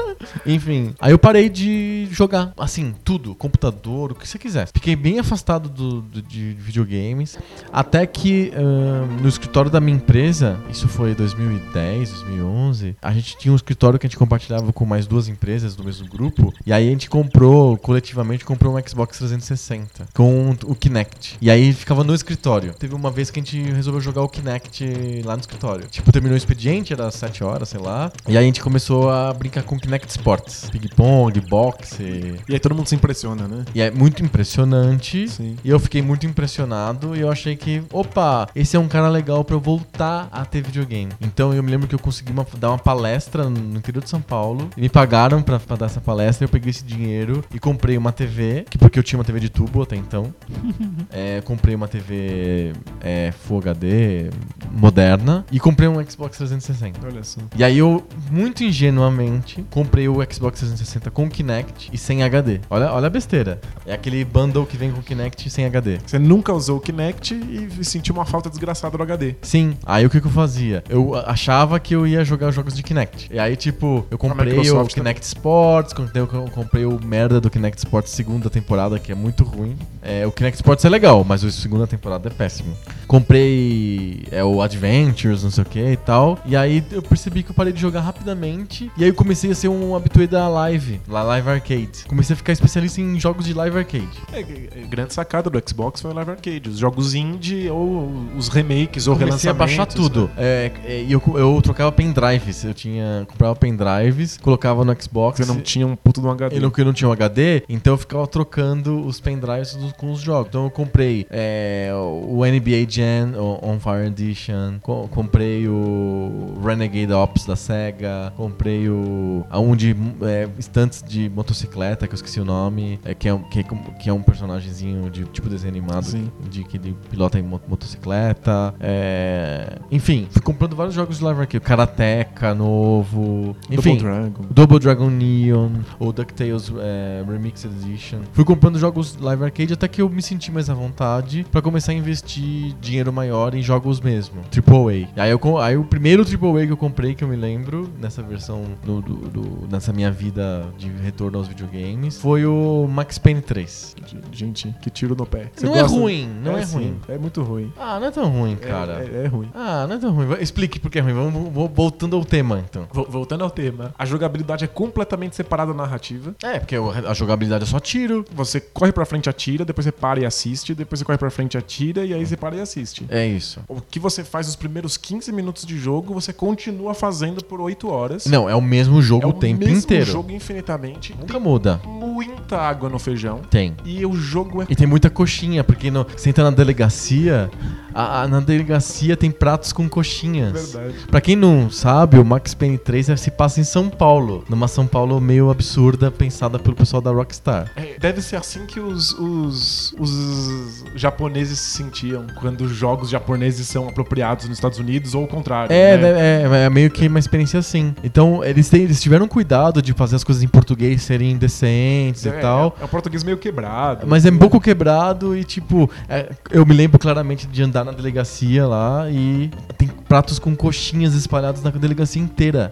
[0.45, 4.71] Enfim, aí eu parei de jogar, assim, tudo, computador, o que você quisesse.
[4.73, 7.37] Fiquei bem afastado do, do- de videogames,
[7.71, 13.51] até que ahn, no escritório da minha empresa, isso foi 2010, 2011, a gente tinha
[13.51, 16.87] um escritório que a gente compartilhava com mais duas empresas do mesmo grupo, e aí
[16.87, 21.37] a gente comprou, coletivamente, comprou um Xbox 360 com o Kinect.
[21.41, 22.73] E aí ficava no escritório.
[22.73, 25.87] Teve uma vez que a gente resolveu jogar o Kinect lá no escritório.
[25.87, 29.33] Tipo, terminou o expediente, era 7 horas, sei lá, e aí a gente começou a
[29.33, 30.69] brincar com Kinect Sports.
[30.71, 32.39] Ping-pong, boxe.
[32.47, 33.65] E aí todo mundo se impressiona, né?
[33.73, 35.27] E é muito impressionante.
[35.27, 35.55] Sim.
[35.63, 39.43] E eu fiquei muito impressionado e eu achei que, opa, esse é um cara legal
[39.43, 41.11] pra eu voltar a ter videogame.
[41.21, 44.21] Então eu me lembro que eu consegui uma- dar uma palestra no interior de São
[44.21, 46.45] Paulo e me pagaram pra, pra dar essa palestra.
[46.45, 49.49] Eu peguei esse dinheiro e comprei uma TV, que porque eu tinha uma TV de
[49.49, 50.33] tubo até então.
[51.13, 54.29] É, comprei uma TV é, Full HD
[54.71, 56.99] moderna e comprei um Xbox 360.
[57.05, 57.41] Olha só.
[57.57, 62.59] E aí eu, muito ingenuamente, comprei o Xbox 360 com Kinect e sem HD.
[62.69, 63.59] Olha, olha a besteira.
[63.85, 65.97] É aquele bundle que vem com Kinect sem HD.
[66.05, 69.35] Você nunca usou o Kinect e sentiu uma falta desgraçada do HD.
[69.41, 70.83] Sim, aí o que, que eu fazia?
[70.89, 73.29] Eu achava que eu ia jogar jogos de Kinect.
[73.31, 78.11] E aí, tipo, eu comprei o Kinect Sports, eu comprei o merda do Kinect Sports
[78.11, 79.77] segunda temporada, que é muito ruim.
[80.01, 82.75] É, o Kinect Sports é legal, mas a segunda temporada é péssimo.
[83.07, 86.37] Comprei é, o Adventures, não sei o que e tal.
[86.45, 88.91] E aí eu percebi que eu parei de jogar rapidamente.
[88.97, 92.05] E aí eu comecei a ser um habitué da live, lá Live Arcade.
[92.07, 94.09] Comecei a ficar especialista em jogos de Live Arcade.
[94.33, 96.69] É, é, é, grande sacada do Xbox foi o Live Arcade.
[96.69, 99.57] Os jogos indie ou os remakes ou comecei a relançamentos.
[99.57, 100.25] baixar tudo.
[100.27, 100.31] né?
[100.37, 102.63] É, é, E eu, eu trocava pendrives.
[102.63, 103.25] Eu tinha.
[103.29, 105.37] Comprava pendrives, colocava no Xbox.
[105.39, 106.55] Você não tinha um puto de um HD.
[106.57, 109.93] E no que eu não tinha um HD, então eu ficava trocando os pendrives do-
[109.95, 110.47] com os jogos.
[110.49, 117.13] Então eu comprei é, o NBA Gen o On Fire Edition, co- comprei o Renegade
[117.13, 119.45] Ops da SEGA, comprei o.
[119.51, 123.33] a um de é, estantes de motocicleta, que eu esqueci o nome, é, que, é,
[123.33, 123.63] um- que, é,
[123.99, 126.31] que é um personagemzinho de tipo desenho animado Sim.
[126.49, 128.73] de que ele pilota em mo- motocicleta.
[128.79, 131.63] é, Enfim, fui comprando vários jogos de live arcade.
[131.63, 133.55] Karateka novo.
[133.69, 134.45] Enfim, Double Dragon.
[134.51, 138.19] Double Dragon Neon ou DuckTales é, Remixed Edition.
[138.33, 141.91] Fui comprando jogos live arcade até que eu me senti mais à vontade pra começar
[141.91, 144.41] a investir dinheiro maior em jogos mesmo.
[144.49, 145.23] Triple A.
[145.23, 148.21] Aí, eu, aí o primeiro Triple A que eu comprei, que eu me lembro, nessa
[148.23, 153.41] versão, do, do- do- nessa minha vida de retorno aos videogames, foi o Max Payne
[153.41, 153.95] 3.
[154.31, 155.49] Gente, que tiro no pé.
[155.55, 155.97] Você não é gosta?
[155.97, 156.99] ruim, não é, sim, ruim.
[157.07, 157.71] É muito ruim.
[157.77, 159.05] Ah, não é tão ruim, É- cara.
[159.11, 159.49] É, é ruim.
[159.53, 160.27] Ah, não é tão ruim.
[160.39, 161.13] Explique por que é ruim.
[161.13, 162.87] Vamos voltando ao tema, então.
[162.91, 166.33] Vo- Voltando ao tema, a jogabilidade é completamente separada da narrativa.
[166.43, 168.25] É, porque a jogabilidade é só tiro.
[168.33, 171.57] Você corre pra frente, atira, depois você para e assiste, depois você corre pra frente,
[171.57, 173.05] atira e aí você para e assiste.
[173.09, 173.59] É isso.
[173.67, 177.89] O que você faz os primeiros 15 minutos de jogo, você continua fazendo por 8
[177.89, 178.25] horas.
[178.25, 180.05] Não, é o mesmo jogo é o tempo mesmo inteiro.
[180.11, 181.15] jogo infinitamente.
[181.19, 181.79] Nunca muda.
[181.83, 183.39] Tem muita água no feijão.
[183.49, 183.75] Tem.
[183.85, 187.49] E o jogo é E tem muita coxinha, porque no, você entra na delegacia,
[187.93, 190.73] a- a- na delegacia tem pratos com coxinhas.
[190.73, 190.95] verdade.
[191.09, 194.85] Pra quem não sabe, o Max Payne 3 se passa em São Paulo, numa São
[194.87, 197.71] Paulo meio absurda, pensada pelo pessoal da Rockstar.
[197.75, 203.67] É, deve ser assim que os, os, os japoneses se sentiam quando os jogos japoneses
[203.67, 205.71] são apropriados nos Estados Unidos ou o contrário.
[205.73, 206.61] É, né?
[206.61, 207.93] é, é meio que uma experiência assim.
[208.03, 212.29] Então, eles, têm- eles tiveram cuidado de fazer as coisas em português serem decentes É,
[212.29, 212.75] e tal.
[212.79, 214.05] É, é um português meio quebrado.
[214.07, 217.91] Mas é um pouco quebrado e, tipo, é, eu me lembro claramente de andar na
[217.91, 222.71] delegacia lá e tem pratos com coxinhas espalhados na delegacia inteira.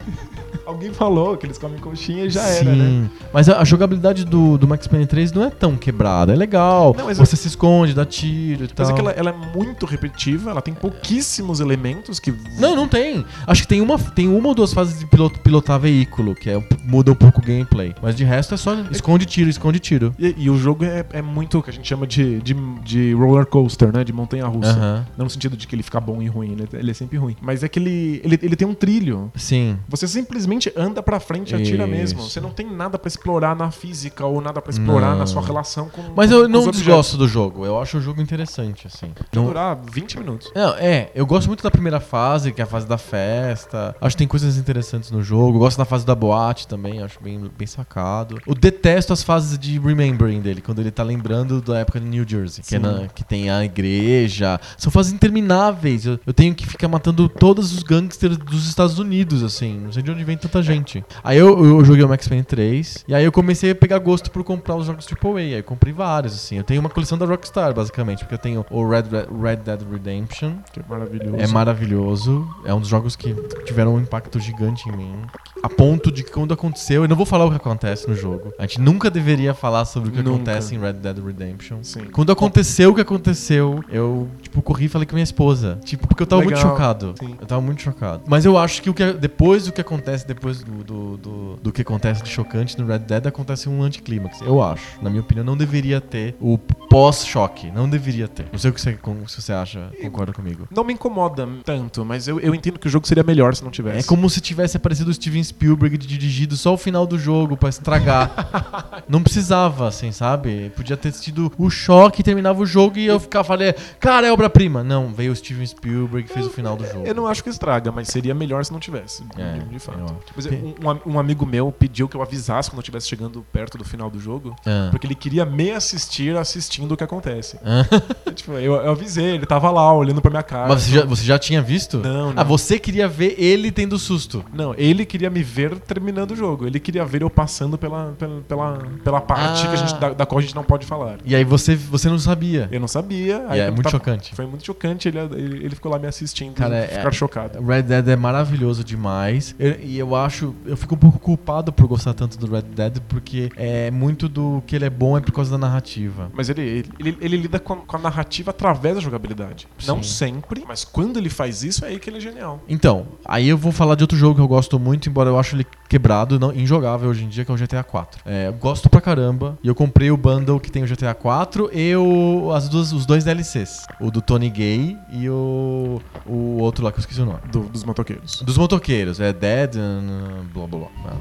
[0.70, 2.68] Alguém falou que eles comem coxinha e já Sim.
[2.68, 3.10] era, né?
[3.34, 6.32] Mas a, a jogabilidade do, do Max Payne 3 não é tão quebrada.
[6.32, 6.96] É legal.
[6.96, 8.86] Não, mas Você se esconde, dá tiro e tal.
[8.86, 12.32] Mas é que ela, ela é muito repetitiva, ela tem pouquíssimos elementos que.
[12.60, 13.26] Não, não tem.
[13.48, 16.64] Acho que tem uma, tem uma ou duas fases de piloto- pilotar veículo, que é,
[16.84, 17.96] muda um pouco o gameplay.
[18.02, 20.14] Mas de resto é só esconde tiro, esconde tiro.
[20.20, 23.14] E, e o jogo é, é muito o que a gente chama de, de, de
[23.14, 24.04] roller coaster, né?
[24.04, 24.72] De montanha russa.
[24.72, 25.06] Aham.
[25.18, 27.36] Não no sentido de que ele fica bom e ruim, ele, ele é sempre ruim.
[27.42, 29.32] Mas é que ele, ele, ele tem um trilho.
[29.36, 29.78] Sim.
[29.88, 31.92] Você simplesmente anda pra frente e atira Isso.
[31.92, 32.22] mesmo.
[32.24, 35.20] Você não tem nada pra explorar na física ou nada pra explorar Não.
[35.20, 37.66] na sua relação com Mas eu com não desgosto do jogo.
[37.66, 39.12] Eu acho o jogo interessante, assim.
[39.34, 40.52] Não, durar 20 minutos.
[40.56, 43.96] Não, é, eu gosto muito da primeira fase, que é a fase da festa.
[44.02, 45.56] Acho que tem coisas interessantes no jogo.
[45.58, 48.40] Eu gosto da fase da boate também, acho bem, bem sacado.
[48.46, 52.26] Eu detesto as fases de Remembering dele, quando ele tá lembrando da época de New
[52.28, 54.60] Jersey, que, é na- que tem a igreja.
[54.78, 56.06] São fases intermináveis.
[56.06, 59.80] Eu, eu tenho que ficar matando todos os gangsters dos Estados Unidos, assim.
[59.80, 61.04] Não sei de onde vem tanta gente.
[61.24, 64.32] Aí eu, eu joguei o Max Payne 3, e aí eu comecei a pegar gosto
[64.32, 65.38] por comprar os jogos AAA.
[65.38, 66.58] Aí eu comprei vários, assim.
[66.58, 69.04] Eu tenho uma coleção da Rockstar, basicamente, porque eu tenho o Red,
[69.42, 71.36] Red Dead Redemption, Que é maravilhoso.
[71.38, 72.48] é maravilhoso.
[72.66, 73.34] É um dos jogos que
[73.66, 75.16] tiveram um impacto gigante em mim.
[75.62, 78.54] A ponto de que quando aconteceu, eu não vou falar o que acontece no jogo.
[78.58, 80.36] A gente nunca deveria falar sobre o que Nunca.
[80.52, 81.80] acontece em Red Dead Redemption.
[81.84, 82.06] Sim.
[82.12, 85.80] Quando aconteceu o que aconteceu, eu, tipo, corri e falei com minha esposa.
[85.84, 86.72] Tipo, porque eu tava muito Legal.
[86.72, 87.14] chocado.
[87.20, 87.36] Sim.
[87.40, 88.24] Eu tava muito chocado.
[88.28, 91.72] Mas eu acho que, o que depois do que acontece, depois do, do, do, do
[91.72, 94.42] que acontece de chocante no Red Dead, acontece um anticlímax.
[94.42, 95.00] Eu acho.
[95.02, 97.72] Na minha opinião, não deveria ter o pós-choque.
[97.72, 98.48] Não deveria ter.
[98.52, 100.68] Não sei o que você, se você acha, concorda comigo.
[100.72, 103.72] Não me incomoda tanto, mas eu, eu entendo que o jogo seria melhor se não
[103.72, 104.00] tivesse.
[104.00, 107.70] É como se tivesse aparecido o Steven Spielberg dirigido só o final do jogo pra
[107.70, 108.32] estragar.
[109.08, 110.72] não precisava, assim, sabe?
[110.76, 114.84] Podia ter sido o choque, terminava o jogo e eu ficava falei, cara, é obra-prima.
[114.84, 117.06] Não, veio o Steven Spielberg e fez o final do jogo.
[117.06, 119.24] Eu não acho que estraga, mas seria melhor se não tivesse.
[119.24, 120.00] de- É, de, fato.
[120.00, 120.16] eu.
[120.36, 123.78] Mas um, um am- amigo meu pediu que eu avisasse quando eu estivesse chegando perto
[123.78, 124.88] do final do jogo, Ah.
[124.92, 127.58] porque ele queria me assistir assistindo o que acontece.
[127.64, 127.86] Ah.
[128.40, 130.68] Tipo, eu, eu avisei, ele tava lá olhando pra minha cara.
[130.70, 131.98] Mas você já, você já tinha visto?
[131.98, 132.34] Não, não.
[132.38, 134.46] Ah, você queria ver ele tendo susto.
[134.54, 136.66] Não, ele queria me ver terminando o jogo.
[136.68, 139.70] Ele queria ver eu passando pela, pela, pela, pela parte Ah.
[139.70, 141.18] que a gente, da, da qual a gente não pode falar.
[141.26, 142.68] E aí você, você não sabia.
[142.72, 143.46] Eu não sabia.
[143.52, 144.36] E é quando muito tava- chocante.
[144.36, 145.08] Foi muito chocante.
[145.08, 147.64] Ele, ele, ele ficou lá me assistindo Cara, e é- ficar chocado.
[147.66, 149.56] Red Dead é maravilhoso demais.
[149.60, 150.54] Eu- e eu acho.
[150.66, 154.62] Eu fico um pouco culpado por gostar tanto do Red Dead, porque é muito do
[154.66, 156.30] que ele é bom é por causa da narrativa.
[156.34, 159.68] Mas ele, ele, ele, ele lida com a, com a narrativa através da jogabilidade.
[159.88, 160.10] Não Sim.
[160.10, 162.62] sempre, mas quando ele faz isso, é aí que ele é genial.
[162.68, 165.56] Então, aí eu vou falar de outro jogo que eu gosto muito, embora eu acho
[165.56, 168.22] ele quebrado, não, injogável hoje em dia, que é o GTA 4.
[168.26, 169.58] É, eu gosto pra caramba.
[169.64, 173.06] E eu comprei o bundle que tem o GTA 4 e o, as duas, os
[173.06, 173.86] dois DLCs.
[174.00, 177.40] O do Tony Gay e o, o outro lá que eu esqueci o nome.
[177.52, 178.42] do- dos motoqueiros.
[178.42, 181.14] Dos motoqueiros, é Dead, uh, blá blá blá.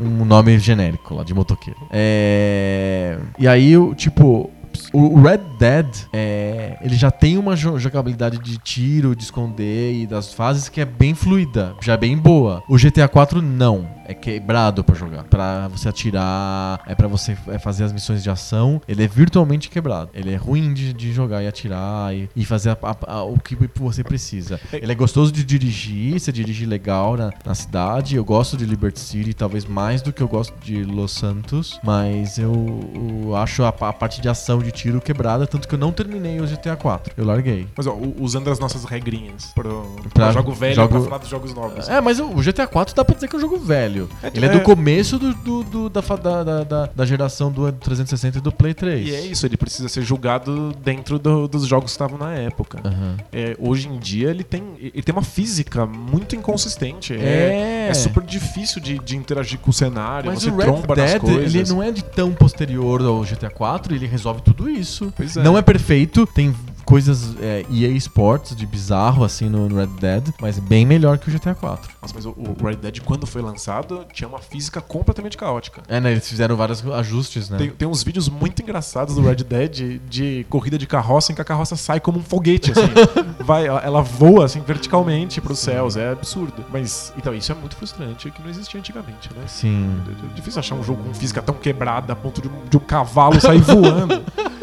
[0.00, 1.80] Um nome genérico lá de motoqueiro.
[1.90, 3.18] É.
[3.38, 4.50] E aí, tipo.
[4.92, 10.06] O Red Dead, é, ele já tem uma jo- jogabilidade de tiro, de esconder e
[10.06, 12.62] das fases que é bem fluida, já é bem boa.
[12.68, 15.24] O GTA 4 não, é quebrado pra jogar.
[15.24, 19.68] Pra você atirar, é pra você é, fazer as missões de ação, ele é virtualmente
[19.68, 20.10] quebrado.
[20.14, 23.38] Ele é ruim de, de jogar e atirar e, e fazer a- a- a- o
[23.38, 24.58] que você precisa.
[24.72, 28.16] Ele é gostoso de dirigir, você dirige legal na, na cidade.
[28.16, 32.38] Eu gosto de Liberty City, talvez mais do que eu gosto de Los Santos, mas
[32.38, 32.80] eu,
[33.24, 36.40] eu acho a, a parte de ação, de tiro quebrada, tanto que eu não terminei
[36.40, 37.12] o GTA 4.
[37.16, 37.66] Eu larguei.
[37.76, 41.28] Mas ó, usando as nossas regrinhas pro, Pra pro jogo velho jogo- pra falar dos
[41.28, 41.88] jogos novos.
[41.88, 44.08] É, mas o GTA 4 dá pra dizer que é um jogo velho.
[44.22, 44.52] É, Ele é é.
[44.52, 48.74] do começo do, do- do- da, da, da, da- geração do 360 e do Play
[48.74, 49.08] 3.
[49.08, 52.80] E é isso, ele precisa ser julgado dentro do- dos jogos que estavam na época.
[52.84, 53.16] Aham.
[53.32, 57.14] É, hoje em dia ele tem, ele tem uma física muito inconsistente.
[57.14, 57.86] É.
[57.88, 60.94] É, é super difícil de, de interagir com o cenário, Mas você o Red tromba
[60.94, 61.54] Dead, coisas.
[61.54, 65.12] ele não é de tão posterior ao GTA 4, ele resolve tudo isso.
[65.16, 65.42] Pois é.
[65.42, 66.54] Não é perfeito, tem
[66.88, 71.30] coisas é, EA Sports de bizarro assim no Red Dead, mas bem melhor que o
[71.30, 71.92] GTA 4.
[72.00, 75.82] Nossa, mas o, o Red Dead, quando foi lançado, tinha uma física completamente caótica.
[75.86, 77.58] É, né, eles fizeram vários ajustes, né?
[77.58, 81.42] Tem, tem uns vídeos muito engraçados do Red Dead de corrida de carroça em que
[81.42, 82.80] a carroça sai como um foguete, assim.
[83.44, 85.94] Vai, ela, ela voa, assim, verticalmente pros céus.
[85.94, 86.64] É absurdo.
[86.72, 89.44] Mas, então, isso é muito frustrante, que não existia antigamente, né?
[89.46, 90.00] Sim.
[90.30, 92.80] É difícil achar um jogo com física tão quebrada a ponto de um, de um
[92.80, 94.24] cavalo sair voando.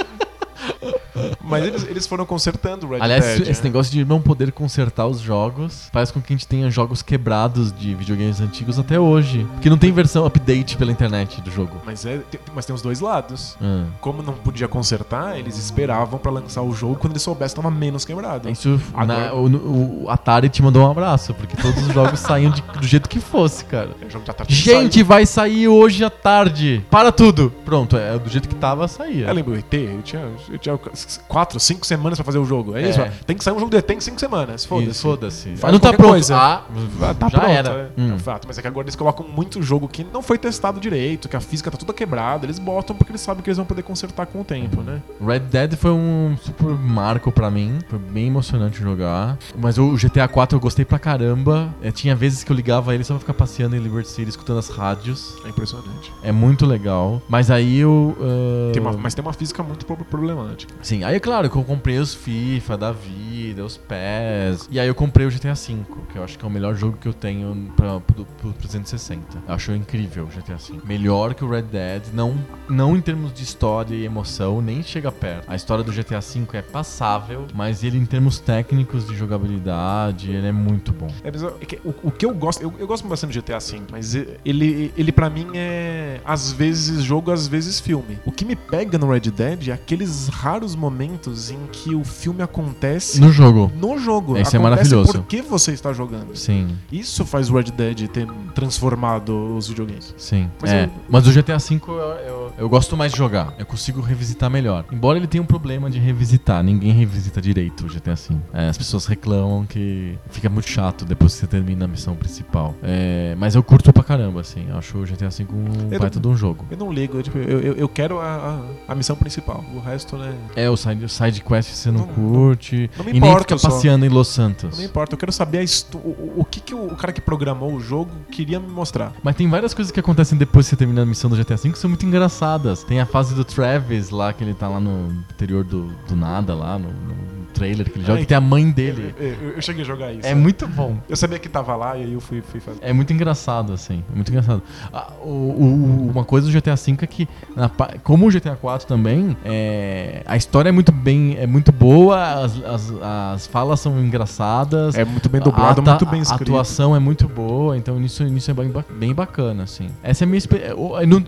[1.43, 3.41] Mas eles, eles foram consertando o Red Aliás, Dead.
[3.49, 3.69] esse né?
[3.69, 7.71] negócio de não poder consertar os jogos faz com que a gente tenha jogos quebrados
[7.71, 9.45] de videogames antigos até hoje.
[9.53, 11.81] Porque não tem versão update pela internet do jogo.
[11.85, 13.55] Mas, é, tem, mas tem os dois lados.
[13.61, 13.85] Ah.
[14.01, 17.73] Como não podia consertar, eles esperavam pra lançar o jogo quando eles soubessem que tava
[17.73, 18.49] menos quebrado.
[18.49, 22.51] Isso, Agora- na- o, o Atari te mandou um abraço, porque todos os jogos saíam
[22.51, 23.89] de- do jeito que fosse, cara.
[23.89, 26.83] Tudo Gente, vai sair hoje à tarde.
[26.89, 27.51] Para tudo.
[27.63, 29.27] Pronto, é do jeito que tava, saía.
[29.27, 30.79] Eu lembro o ET, eu tinha, eu tinha
[31.27, 32.75] quatro, cinco semanas pra fazer o jogo.
[32.75, 32.89] É, É.
[32.89, 32.99] isso?
[33.25, 34.61] Tem que sair um jogo do ET em cinco semanas.
[34.61, 35.01] Isso, Foda-se.
[35.01, 35.55] Foda-se.
[35.71, 36.09] Não tá pronto.
[36.09, 36.35] coisa.
[36.35, 36.63] Ah,
[37.01, 37.69] Ah, tá já pronto, era.
[37.97, 38.15] É, Hum.
[38.15, 41.27] é fato, mas é que agora eles colocam muito jogo que não foi testado direito,
[41.29, 42.45] que a física tá toda quebrada.
[42.45, 45.01] Eles botam porque eles sabem que eles vão poder consertar com o tempo, né?
[45.25, 47.79] Red Dead foi um super marco pra mim.
[47.89, 49.37] Foi bem emocionante jogar.
[49.57, 51.73] Mas o GTA 4 eu gostei pra caramba.
[51.81, 54.59] É, tinha vezes que eu ligava ele só pra ficar passeando em Liberty City, escutando
[54.59, 55.35] as rádios.
[55.45, 56.11] É impressionante.
[56.23, 57.21] É muito legal.
[57.29, 58.15] Mas aí eu.
[58.21, 60.73] ah, Tem uma- mas tem uma física muito pro- problemática.
[60.81, 64.67] Sim, aí é claro que eu comprei os FIFA da vida, os PES.
[64.71, 65.77] E aí eu comprei o GTA V,
[66.11, 69.43] que eu acho que é o melhor jogo que eu tenho pra, pro, pro 360.
[69.47, 70.79] Eu acho incrível o GTA V.
[70.85, 72.37] Melhor que o Red Dead, não,
[72.69, 75.49] não em termos de história e emoção, nem chega perto.
[75.49, 80.47] A história do GTA V é passável, mas ele em termos técnicos de jogabilidade, ele
[80.47, 81.07] é muito bom.
[81.23, 84.15] É, é o, o que eu gosto, eu, eu gosto bastante do GTA V, mas
[84.15, 88.19] ele, ele para mim é às vezes jogo, às vezes filme.
[88.25, 92.41] O que me pega no Red Dead é aqueles raros momentos em que o filme
[92.41, 93.71] acontece No jogo.
[93.75, 94.37] no jogo.
[94.37, 95.13] Esse é maravilhoso.
[95.13, 96.35] Porque você está jogando.
[96.35, 100.13] Sim, Isso faz o Red Dead ter transformado os videogames.
[100.17, 100.49] sim.
[100.61, 100.85] Mas é.
[100.85, 103.53] eu- Mas o GTA V eu, eu, eu gosto mais de jogar.
[103.57, 104.85] Eu consigo revisitar melhor.
[104.91, 106.63] Embora ele tenha um problema de revisitar.
[106.63, 108.35] Ninguém revisita direito o GTA V.
[108.53, 112.75] É, as pessoas reclamam que fica muito chato depois que você termina a missão principal.
[112.83, 114.65] É, mas eu curto pra caramba, assim.
[114.69, 116.65] Eu acho o GTA V um Eu baita não- de um jogo.
[116.69, 119.63] Eu não ligo, eu, tipo, eu, eu, eu quero a, a, a missão principal.
[119.73, 120.33] O resto, né?
[120.55, 122.89] É, o side, side quest você não, Não- curte.
[122.97, 123.69] não me e nem importa fica só.
[123.69, 124.77] passeando em Los Santos.
[124.77, 127.79] Não importa, eu quero saber o, o que, que o, o cara que programou o
[127.79, 129.13] jogo queria me mostrar.
[129.23, 131.71] Mas tem várias coisas que acontecem depois que você termina a missão do GTA V
[131.71, 132.83] que são muito engraçadas.
[132.83, 136.53] Tem a fase do Travis lá, que ele tá lá no interior do, do nada,
[136.53, 139.15] lá no, no trailer que ele joga, Ai, que tem a mãe dele.
[139.17, 140.27] Eu, eu- eu cheguei a jogar isso.
[140.27, 140.97] É muito bom.
[141.07, 142.79] Eu sabia que tava lá e aí eu fui, fui fazer.
[142.81, 144.03] É muito engraçado, assim.
[144.11, 144.61] É muito engraçado.
[144.91, 147.69] Ah, o- o- uma coisa do GTA V é que, na
[148.03, 152.63] como o GTA IV também, é, a história é muito bem, é muito boa, as,
[152.63, 152.93] as,
[153.33, 154.95] as falas são engraçadas.
[154.95, 156.43] É muito bem dublado, a, muito bem A escrito.
[156.51, 159.87] atuação é muito boa, então nisso, nisso é bem, bem bacana, assim.
[160.03, 160.75] Essa é a minha experiência.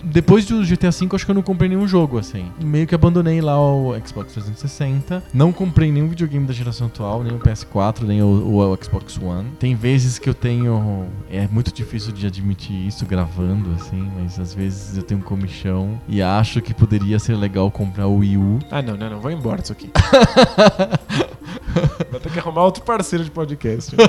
[0.04, 2.46] Depois do GTA V, acho que eu não comprei nenhum jogo, assim.
[2.64, 5.24] Meio que abandonei lá o Xbox 360.
[5.34, 9.18] Não comprei nenhum videogame da geração atual, nem o PS4, nem o, o- o Xbox
[9.22, 9.50] One.
[9.60, 11.06] Tem vezes que eu tenho.
[11.30, 16.00] É muito difícil de admitir isso gravando, assim, mas às vezes eu tenho um comichão
[16.08, 18.60] e acho que poderia ser legal comprar o Wii U.
[18.72, 19.20] Ah, não, não, não.
[19.28, 19.92] Vou embora disso aqui.
[22.10, 23.94] Vou ter que arrumar outro parceiro de podcast.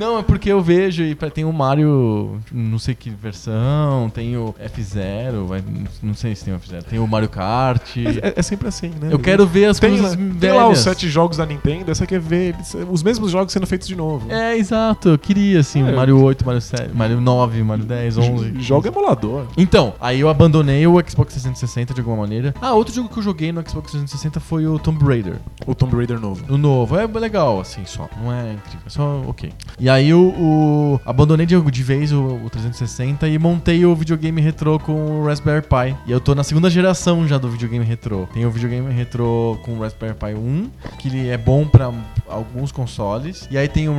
[0.00, 4.54] Não, é porque eu vejo e tem o Mario, não sei que versão, tem o
[4.54, 5.62] F0, vai-
[6.02, 7.82] não sei se tem o F0, tem o Mario Kart.
[8.22, 9.08] É, é sempre assim, né?
[9.10, 10.56] Eu quero ver as Tem, coisas tem velhas.
[10.56, 13.86] lá os sete jogos da Nintendo, você quer ver eles- os mesmos jogos sendo feitos
[13.86, 14.32] de novo.
[14.32, 15.92] É, exato, eu queria assim, É.
[15.92, 18.54] Mario 8, Mario 7, Mario 9, Mario 10, 11.
[18.58, 19.44] Joga emulador.
[19.54, 22.54] Então, aí eu abandonei o Xbox 360 de alguma maneira.
[22.62, 25.34] Ah, outro jogo que eu joguei no Xbox 360 foi o Tomb Raider.
[25.66, 26.42] O Tomb Raider novo.
[26.48, 26.96] O novo.
[26.96, 28.08] É legal, assim, só.
[28.22, 28.80] Não é incrível.
[28.86, 29.52] É só ok.
[29.78, 30.20] E aí o.
[30.28, 35.26] o- abandonei de, de vez o, o 360 e montei o videogame retrô com o
[35.26, 35.96] Raspberry Pi.
[36.06, 38.26] E eu tô na segunda geração já do videogame retrô.
[38.32, 41.92] Tem o videogame retrô com o Raspberry Pi 1, que ele é bom pra
[42.30, 43.46] alguns consoles.
[43.50, 43.92] E aí tem o,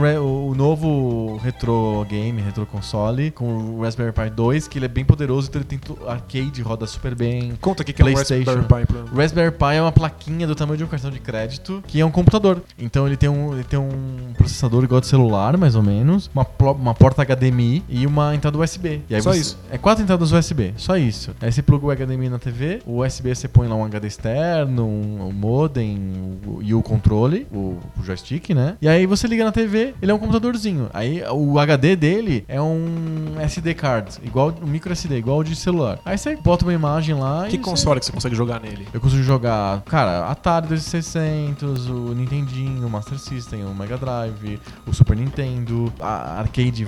[0.50, 5.04] o novo retro game, retro console, com o Raspberry Pi 2, que ele é bem
[5.06, 7.54] poderoso, então ele tem arcade, roda super bem.
[7.62, 8.52] Conta aqui que é um PlayStation.
[8.52, 9.04] Raspberry Pi pra...
[9.14, 12.06] O Raspberry Pi é uma plaquinha do tamanho de um cartão de crédito, que é
[12.06, 12.62] um computador.
[12.80, 16.46] Então ele tem um, ele tem um processador igual de celular, mais ou menos, uma,
[16.72, 19.02] uma porta HDMI e uma entrada USB.
[19.22, 19.58] Só você- isso?
[19.70, 21.32] É quatro entradas USB, só isso.
[21.42, 24.86] Aí você pluga o HDMI na TV, o USB você põe lá um HD externo,
[24.86, 25.98] um, um modem
[26.46, 28.21] o- e o controle, o, o joystick,
[28.54, 28.76] né?
[28.82, 30.90] E aí você liga na TV, ele é um computadorzinho.
[30.94, 36.00] Aí o HD dele é um SD card, igual um micro SD, igual de celular.
[36.06, 38.88] Aí você bota uma imagem lá Que e você- console que você consegue jogar nele?
[38.94, 44.94] eu consigo jogar, cara, Atari 2600, o Nintendinho, o Master System, o Mega Drive, o
[44.94, 46.88] Super Nintendo, a arcade,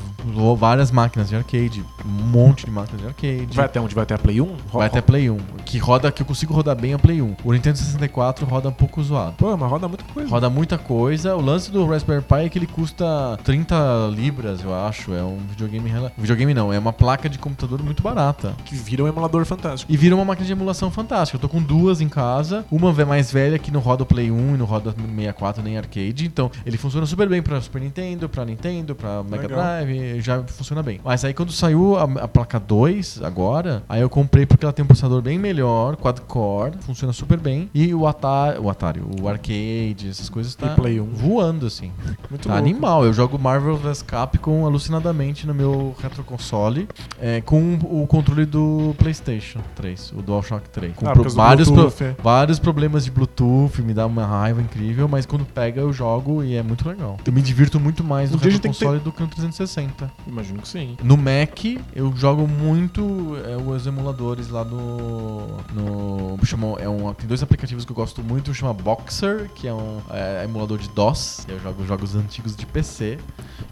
[0.57, 3.47] várias máquinas de arcade, um monte de máquinas de arcade.
[3.55, 3.95] Vai até onde?
[3.95, 4.55] Vai até a Play 1?
[4.72, 7.35] Vai até Play 1, que roda, que eu consigo rodar bem a Play 1.
[7.43, 9.34] O Nintendo 64 roda um pouco zoado.
[9.38, 10.30] Pô, mas roda muita coisa.
[10.30, 11.23] Roda muita coisa.
[11.26, 15.14] O lance do Raspberry Pi é que ele custa 30 libras, eu acho.
[15.14, 15.91] É um videogame.
[16.18, 18.54] Videogame não, é uma placa de computador muito barata.
[18.66, 19.91] Que vira um emulador fantástico.
[19.91, 21.38] E vira uma máquina de emulação fantástica.
[21.38, 22.66] Eu tô com duas em casa.
[22.72, 25.78] Uma é mais velha que não roda o Play 1 e não roda 64 nem
[25.78, 26.26] arcade.
[26.26, 29.60] Então ele funciona super bem pra Super Nintendo, pra Nintendo, pra Mega Legal.
[29.60, 30.22] Drive.
[30.22, 31.00] Já funciona bem.
[31.04, 34.84] Mas aí quando saiu a, a placa 2 agora, aí eu comprei porque ela tem
[34.84, 37.70] um processador bem melhor, quad-core, funciona super bem.
[37.74, 41.12] E o Atari, o Atari, o arcade, essas coisas tá E Play 1.
[41.14, 41.91] Voando assim.
[42.30, 42.68] Muito Tá louco.
[42.68, 43.06] animal.
[43.06, 46.88] Eu jogo Marvel vs Capcom alucinadamente no meu retro console
[47.19, 50.95] é, com o controle do PlayStation 3, o DualShock 3.
[50.95, 52.15] Com Ah, pro- vários, pro- é.
[52.22, 56.56] vários problemas de Bluetooth, me dá uma raiva incrível, mas quando pega eu jogo e
[56.56, 57.18] é muito legal.
[57.26, 59.11] Eu me divirto muito mais no Um dia a retro gente tem que console do
[59.11, 60.11] que no 360.
[60.27, 60.98] Imagino que sim.
[61.03, 61.64] No Mac,
[61.95, 65.57] eu jogo muito é, os emuladores lá no.
[65.73, 69.73] no chama, é um, tem dois aplicativos que eu gosto muito, chama Boxer, que é
[69.73, 71.02] um é, emulador de DOS,
[71.47, 73.17] eu jogo jogos antigos de PC.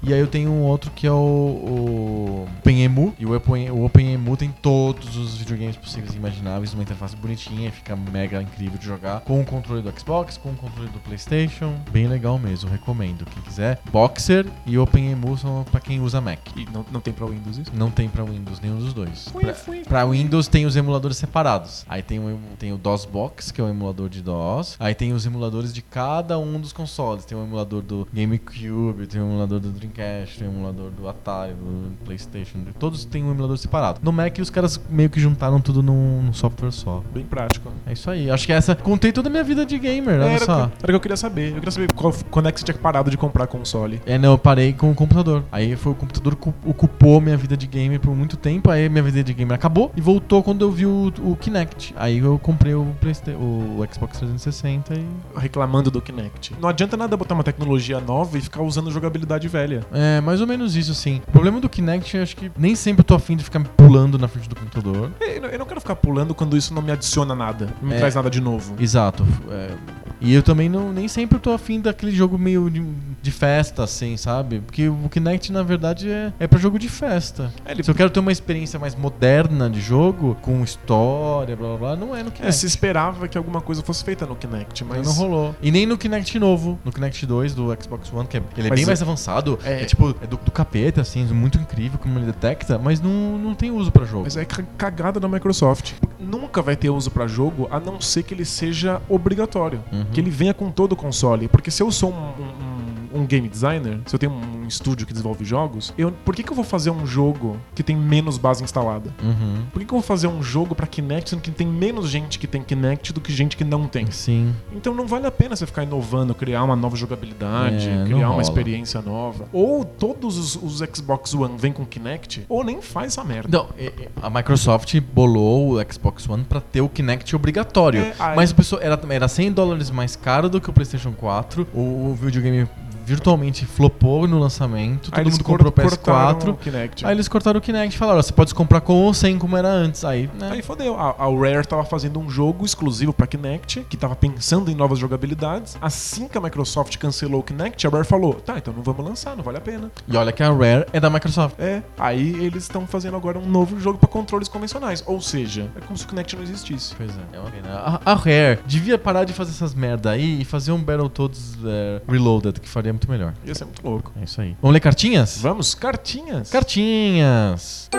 [0.03, 3.85] E aí eu tenho um outro que é o, o OpenEmu, e o, Open, o
[3.85, 8.85] OpenEmu tem todos os videogames possíveis e imagináveis, uma interface bonitinha, fica mega incrível de
[8.85, 13.25] jogar, com o controle do Xbox, com o controle do PlayStation, bem legal mesmo, recomendo.
[13.25, 16.39] Quem quiser, Boxer e OpenEmu são pra quem usa Mac.
[16.55, 17.71] E não, não tem pra Windows isso?
[17.73, 19.27] Não tem pra Windows nenhum dos dois.
[19.31, 19.79] Fui, Pra, fui.
[19.83, 21.85] pra Windows tem os emuladores separados.
[21.87, 24.75] Aí tem o, tem o DOSBox, que é o emulador de DOS.
[24.79, 27.10] Aí tem os emuladores de cada um dos consoles.
[27.19, 31.53] Tem o emulador do GameCube, tem o emulador do Dreamcast, tem o emulador do Atari,
[31.53, 32.59] do PlayStation.
[32.79, 33.99] Todos têm um emulador separado.
[34.03, 37.03] No Mac os caras meio que juntaram tudo num, num software só.
[37.13, 37.71] Bem prático.
[37.85, 38.29] É isso aí.
[38.29, 38.75] Acho que essa.
[38.75, 40.65] Contei toda a minha vida de gamer, olha Era, só.
[40.65, 41.49] o que- era o que eu queria saber.
[41.49, 44.01] Eu queria saber qual, quando é que você tinha parado de comprar console.
[44.05, 45.43] É, não, eu parei com o computador.
[45.51, 48.69] Aí foi o computador que ocupou minha vida de gamer por muito tempo.
[48.69, 51.93] Aí minha vida de gamer acabou e voltou quando eu vi o, o Kinect.
[51.97, 55.05] Aí eu comprei o, Playsta- o Xbox 360 e.
[55.37, 56.53] Reclamando do Kinect.
[56.59, 59.81] Não adianta nada botar uma tecnologia nova e ficar usando jogabilidade velha.
[59.91, 61.21] É, mais ou menos isso, sim.
[61.27, 64.17] O problema do Kinect é acho que nem sempre eu tô afim de ficar pulando
[64.17, 65.11] na frente do computador.
[65.19, 67.69] Eu não- eu não quero ficar pulando quando isso não me adiciona nada.
[67.81, 67.99] Não me É.
[67.99, 68.75] traz nada de novo.
[68.79, 69.25] Exato.
[69.49, 70.00] é.
[70.21, 72.81] E eu também não, nem sempre tô afim daquele jogo meio de,
[73.21, 74.59] de festa, assim, sabe?
[74.59, 77.51] Porque o Kinect, na verdade, é, é pra jogo de festa.
[77.65, 81.69] É, ele- Se eu quero ter uma experiência mais moderna de jogo, com história, blá
[81.69, 82.47] blá blá, não é no Kinect.
[82.47, 84.99] É, se esperava que alguma coisa fosse feita no Kinect, mas.
[84.99, 85.55] Mas não rolou.
[85.61, 88.69] E nem no Kinect novo, no Kinect 2 do Xbox One, que é, ele é
[88.69, 89.57] Mas bem é- mais avançado.
[89.63, 93.37] É, é- tipo, é do, do capeta, assim, muito incrível como ele detecta, mas não,
[93.39, 94.23] não tem uso pra jogo.
[94.25, 95.93] Mas é ca- cagada da Microsoft.
[96.19, 99.83] Nunca vai ter uso pra jogo a não ser que ele seja obrigatório.
[99.91, 100.05] Uhum.
[100.11, 101.47] Que ele venha com todo o console.
[101.47, 102.90] Porque se eu sou um, um- um
[103.25, 106.55] game designer, se eu tenho um estúdio que desenvolve jogos, eu, por que, que eu
[106.55, 109.13] vou fazer um jogo que tem menos base instalada?
[109.21, 109.63] Uhum.
[109.71, 112.39] Por que, que eu vou fazer um jogo pra Kinect sendo que tem menos gente
[112.39, 114.09] que tem Kinect do que gente que não tem?
[114.11, 114.53] Sim.
[114.73, 118.41] Então não vale a pena você ficar inovando, criar uma nova jogabilidade, É, criar uma
[118.41, 119.47] experiência nova.
[119.53, 123.57] Ou todos os, os Xbox One vêm com Kinect, ou nem faz essa merda.
[123.57, 128.01] Não, e- e- a Microsoft bolou o Xbox One pra ter o Kinect obrigatório.
[128.01, 131.67] É, mas o pessoal era, era 100 dólares mais caro do que o PlayStation 4.
[131.73, 131.79] O,
[132.11, 132.67] o videogame
[133.05, 135.09] virtualmente flopou no lançamento.
[135.11, 136.49] Todo Aí eles mundo comprou o cor- cortaram PS4.
[136.49, 137.05] o Kinect.
[137.05, 139.55] Aí eles cortaram o Kinect e falaram: "Ó, você pode comprar com ou sem, como
[139.57, 140.03] era antes.
[140.05, 140.49] Aí, né?
[140.51, 140.97] Aí fodeu.
[140.99, 144.99] A, a Rare tava fazendo um jogo exclusivo pra Kinect, que tava pensando em novas
[144.99, 145.77] jogabilidades.
[145.81, 149.35] Assim que a Microsoft cancelou o Kinect, a Rare falou: tá, então não vamos lançar,
[149.35, 149.91] não vale a pena.
[150.07, 151.55] E olha que a Rare é da Microsoft.
[151.59, 155.03] É, aí eles estão fazendo agora um novo jogo pra controles convencionais.
[155.05, 156.93] Ou seja, é como se o Kinect não existisse.
[156.95, 157.69] Pois é, é uma pena.
[158.05, 162.01] A, a Rare devia parar de fazer essas merda aí e fazer um Battletoads é,
[162.07, 163.33] Reloaded, que faria muito melhor.
[163.45, 164.11] Ia ser muito louco.
[164.19, 164.55] É isso aí.
[164.61, 165.37] Vamos ler cartinhas?
[165.41, 166.49] Vamos, cartinhas.
[166.49, 167.89] Cartinhas.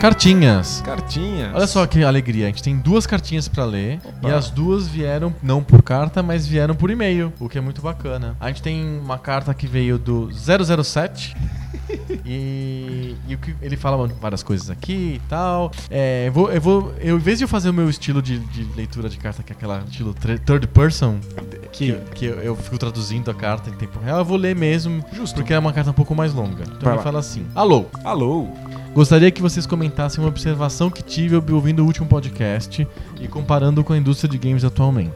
[0.00, 0.80] Cartinhas.
[0.80, 1.54] Cartinhas.
[1.54, 4.30] Olha só que alegria, a gente tem duas cartinhas pra ler Opa.
[4.30, 7.82] e as duas vieram não por carta, mas vieram por e-mail, o que é muito
[7.82, 8.34] bacana.
[8.40, 11.36] A gente tem uma carta que veio do 007
[12.24, 15.70] e, e o que ele fala várias coisas aqui e tal.
[15.90, 18.38] É, eu vou, eu vou, eu, em vez de eu fazer o meu estilo de,
[18.38, 21.18] de leitura de carta, que é aquela estilo third person,
[21.72, 25.04] que, que eu, eu fico traduzindo a carta em tempo real, eu vou ler mesmo,
[25.12, 25.34] Justo.
[25.34, 26.62] porque é uma carta um pouco mais longa.
[26.62, 27.02] Então Vai ele lá.
[27.02, 28.48] fala assim: Alô, Alô.
[28.92, 32.86] Gostaria que vocês comentassem uma observação que tive ouvindo o último podcast
[33.20, 35.12] e comparando com a indústria de games atualmente.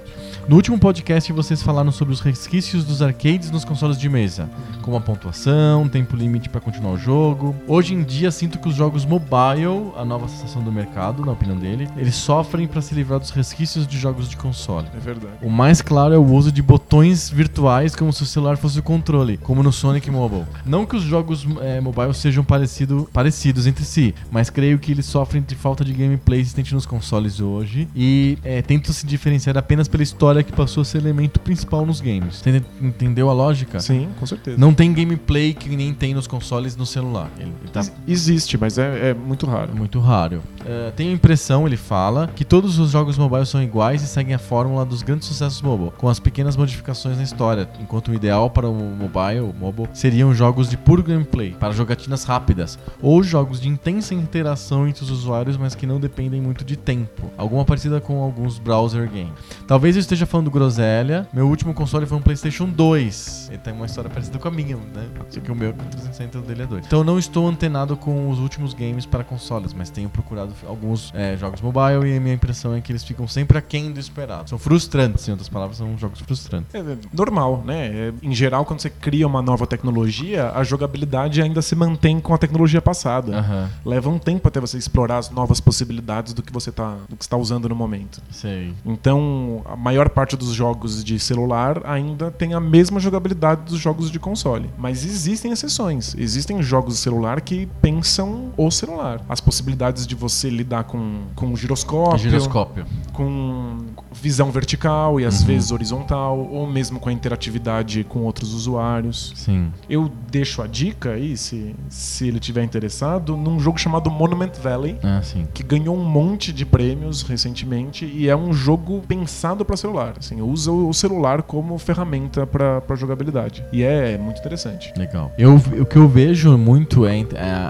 [0.46, 4.46] No último podcast vocês falaram sobre os resquícios dos arcades nos consoles de mesa,
[4.82, 7.56] como a pontuação, tempo limite para continuar o jogo.
[7.66, 11.56] Hoje em dia sinto que os jogos mobile, a nova sensação do mercado, na opinião
[11.56, 14.86] dele, eles sofrem para se livrar dos resquícios de jogos de console.
[14.94, 15.32] É verdade.
[15.40, 18.82] O mais claro é o uso de botões virtuais como se o celular fosse o
[18.82, 20.44] controle, como no Sonic Mobile.
[20.66, 25.06] Não que os jogos eh, mobile sejam parecido, parecidos entre si, mas creio que eles
[25.06, 29.88] sofrem de falta de gameplay existente nos consoles hoje e eh, tentam se diferenciar apenas
[29.88, 32.42] pela história que passou a ser elemento principal nos games.
[32.80, 33.80] Entendeu a lógica?
[33.80, 34.56] Sim, com certeza.
[34.58, 37.30] Não tem gameplay que nem tem nos consoles no celular.
[37.38, 39.74] Ele, ele tá Ex- Existe, mas é, é muito raro.
[39.76, 40.42] muito raro.
[40.64, 44.34] Eh, tenho a impressão, ele fala, que todos os jogos mobile são iguais e seguem
[44.34, 48.48] a fórmula dos grandes sucessos mobile, com as pequenas modificações na história, enquanto o ideal
[48.50, 53.60] para o mobile, o mobile seriam jogos de puro gameplay, para jogatinas rápidas, ou jogos
[53.60, 57.30] de intensa interação entre os usuários, mas que não dependem muito de tempo.
[57.36, 59.32] Alguma parecida com alguns browser games.
[59.66, 63.48] Talvez eu esteja falando groselha, meu último console foi um PlayStation 2.
[63.50, 65.06] Ele tem uma história parecida com a minha, né?
[65.28, 66.86] Só que o meu com 360 o dele é 2.
[66.86, 71.12] Então eu não estou antenado com os últimos games para consoles, mas tenho procurado alguns
[71.14, 74.48] é, jogos mobile e a minha impressão é que eles ficam sempre aquém do esperado.
[74.48, 76.74] São frustrantes, em outras palavras, são jogos frustrantes.
[76.74, 76.82] É
[77.12, 77.86] normal, né?
[77.86, 82.34] É, em geral, quando você cria uma nova tecnologia, a jogabilidade ainda se mantém com
[82.34, 83.38] a tecnologia passada.
[83.38, 87.16] Aham, Leva um tempo até você explorar as novas possibilidades do que você tá, do
[87.16, 88.22] que está usando no momento.
[88.30, 88.72] sei.
[88.84, 94.10] Então, a maior parte dos jogos de celular ainda tem a mesma jogabilidade dos jogos
[94.10, 94.70] de console.
[94.78, 96.14] Mas existem exceções.
[96.16, 99.20] Existem jogos de celular que pensam o celular.
[99.28, 102.86] As possibilidades de você lidar com, com o giroscópio, Giroscópio.
[103.12, 103.78] com
[104.12, 105.46] visão vertical e às Uhum.
[105.46, 109.32] vezes horizontal, ou mesmo com a interatividade com outros usuários.
[109.34, 109.72] Sim.
[109.88, 114.96] Eu deixo a dica aí, se, se ele tiver interessado, num jogo chamado Monument Valley,
[115.02, 115.20] Ah,
[115.52, 120.03] que ganhou um monte de prêmios recentemente e é um jogo pensado para celular.
[120.18, 123.64] Assim, usa o celular como ferramenta para jogabilidade.
[123.72, 124.92] E é muito interessante.
[124.96, 125.32] Legal.
[125.38, 127.24] Eu, o que eu vejo muito é, é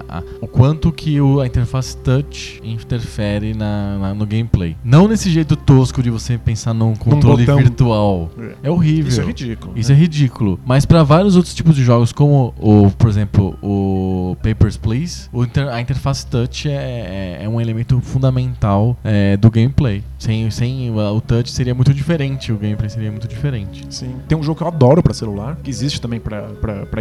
[0.09, 4.77] a- o quanto que o- a interface touch interfere na, na- no gameplay.
[4.85, 7.59] Não nesse jeito tosco de você pensar num controle botão.
[7.59, 8.31] virtual.
[8.63, 9.09] É horrível.
[9.09, 9.73] Isso é ridículo.
[9.77, 9.97] Isso né?
[9.99, 10.61] é ridículo.
[10.65, 15.45] Mas pra vários outros tipos de jogos, como o, por exemplo, o Papers, Please, o
[15.45, 20.03] inter- a interface touch é, é- é um elemento fundamental é, do gameplay.
[20.19, 23.87] Sem, sem o touch seria muito diferente, o gameplay seria muito diferente.
[23.91, 24.17] Sim.
[24.29, 26.49] Tem um jogo que eu adoro pra celular, que existe também pra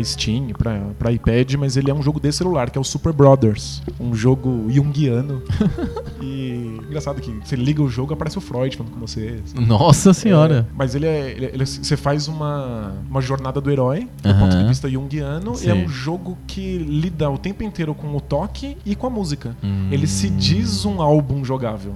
[0.03, 3.13] Steam, pra, pra iPad, mas ele é um jogo de celular, que é o Super
[3.13, 3.81] Brothers.
[3.99, 5.41] Um jogo junguiano.
[6.21, 9.39] e engraçado que você liga o jogo, aparece o Freud falando com você.
[9.55, 10.67] Nossa senhora.
[10.69, 11.31] É, mas ele é.
[11.31, 15.69] ele- ele- você faz uma, uma jornada do herói, do ponto de vista junguiano, e
[15.69, 15.85] é Sim.
[15.85, 19.55] um jogo que lida o tempo inteiro com o toque e com a música.
[19.63, 19.87] Hum.
[19.91, 21.93] Ele se diz um álbum jogável.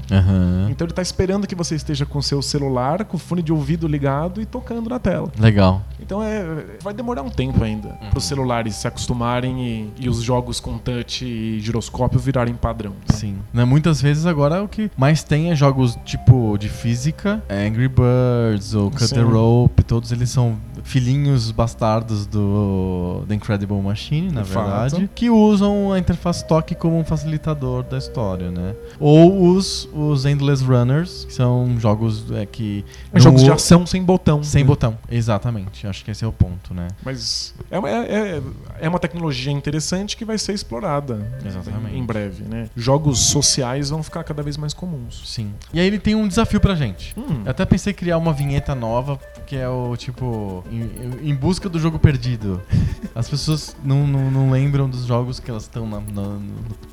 [0.69, 3.51] Então ele tá esperando que você esteja com o seu celular, com o fone de
[3.51, 5.31] ouvido ligado e tocando na tela.
[5.39, 5.81] Legal.
[5.99, 8.09] Então é, vai demorar um tempo ainda Uhum.
[8.09, 12.93] para os celulares se acostumarem e, e os jogos com touch e giroscópio virarem padrão.
[13.09, 13.37] Sim.
[13.53, 18.73] Né, muitas vezes agora o que mais tem é jogos tipo de física, Angry Birds
[18.73, 19.21] ou Cut the Sim.
[19.23, 24.65] Rope, todos eles são filhinhos bastardos do The Incredible Machine, na De fato.
[24.67, 28.73] verdade, que usam a interface toque como um facilitador da história, né?
[28.99, 34.03] Ou os, os Endless Runners, que são jogos é, que É jogos de ação sem
[34.03, 34.43] botão.
[34.43, 34.67] sem né?
[34.67, 34.97] botão.
[35.09, 35.87] Exatamente.
[35.87, 36.87] Acho que esse é o ponto, né?
[37.03, 37.93] Mas é, uma- é,
[38.37, 38.41] é-
[38.81, 41.95] é uma tecnologia interessante que vai ser explorada Exatamente.
[41.95, 42.69] em breve, né?
[42.75, 45.21] Jogos sociais vão ficar cada vez mais comuns.
[45.25, 45.51] Sim.
[45.73, 47.13] E aí ele tem um desafio pra gente.
[47.17, 50.63] Hum, Eu até pensei em criar uma vinheta nova, que é o tipo.
[50.71, 52.61] Em, em busca do jogo perdido.
[53.15, 55.87] As pessoas não, não, não lembram dos jogos que elas estão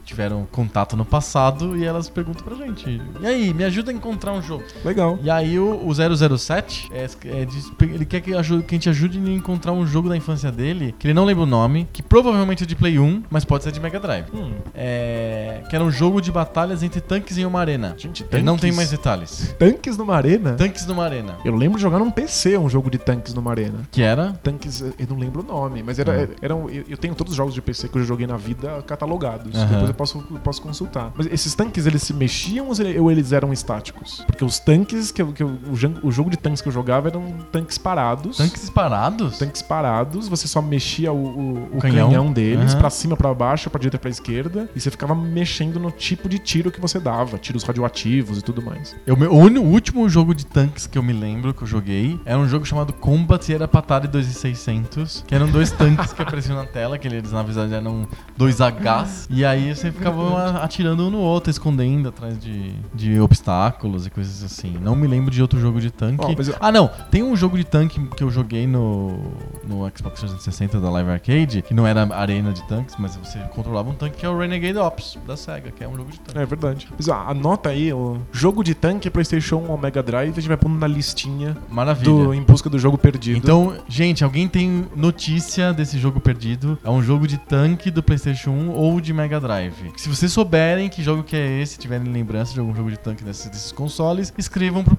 [0.05, 3.01] tiveram contato no passado e elas perguntam pra gente.
[3.20, 4.64] E aí, me ajuda a encontrar um jogo.
[4.85, 5.18] legal.
[5.22, 9.18] E aí o, o 007, é, é de- ele quer que, que a gente ajude
[9.18, 12.64] a encontrar um jogo da infância dele, que ele não lembra o nome, que provavelmente
[12.64, 14.26] é de Play 1, mas pode ser de Mega Drive.
[14.34, 17.94] Hum, É, que era um jogo de batalhas entre tanques em uma arena.
[17.96, 19.54] Gente, Ele não tem mais detalhes.
[19.58, 20.52] Tanques numa arena?
[20.54, 21.36] Tanques numa arena.
[21.44, 23.80] Eu lembro de jogar num PC um jogo de tanques numa arena.
[23.90, 24.32] Que era?
[24.42, 26.34] Tanques, eu não lembro o nome, mas era, Hum.
[26.42, 29.54] eram, eu eu tenho todos os jogos de PC que eu joguei na vida catalogados.
[29.56, 29.66] Aham.
[29.68, 31.12] Depois eu posso, eu posso consultar.
[31.16, 34.22] Mas esses tanques, eles se mexiam ou se- ou eles eram estáticos?
[34.26, 35.58] Porque os tanques, que, eu- que eu-
[36.02, 38.36] o, jogo de tanques que eu jogava eram tanques parados.
[38.36, 39.39] Tanques disparados?
[39.39, 42.09] Tanques parados, você só mexia o, o- o Canhão.
[42.09, 42.32] canhão.
[42.32, 42.81] deles Aham.
[42.81, 46.39] pra cima, pra baixo, pra direita, pra esquerda, e você ficava mexendo no tipo de
[46.39, 48.94] tiro que você dava, tiros radioativos e tudo mais.
[49.06, 52.39] Eu, me- o, último jogo de tanques que eu me lembro que eu joguei era
[52.39, 56.65] um jogo chamado Combat e era Atari 2600, que eram dois tanques que apareciam na
[56.66, 58.06] tela, que eles na verdade eram
[58.36, 64.06] dois Hs, e aí você ficava atirando um no outro, escondendo atrás de, de obstáculos
[64.06, 64.77] e coisas assim.
[64.81, 66.34] Não me lembro de outro jogo de tanque.
[66.36, 69.18] Mas eu- Ah, não, tem um jogo de tanque que eu joguei no,
[69.66, 73.90] no Xbox 360 da Live Arcade, que não era arena de tanques, mas você controlava
[73.90, 76.38] um tanque que é o Renegade Ops da SEGA, que é um jogo de tanque.
[76.38, 76.88] É verdade.
[76.96, 80.48] Mas ó, anota aí, o jogo de tanque PlayStation 1 ou Mega Drive, a gente
[80.48, 82.10] vai pondo na listinha Maravilha.
[82.10, 83.36] do Em Busca do Jogo Perdido.
[83.38, 86.78] Então, gente, alguém tem notícia desse jogo perdido?
[86.84, 89.92] É um jogo de tanque do PlayStation 1 ou de Mega Drive.
[89.96, 93.22] Se vocês souberem que jogo que é esse, tiverem lembrança de algum jogo de tanque
[93.24, 94.96] desses, desses consoles, escrevam pro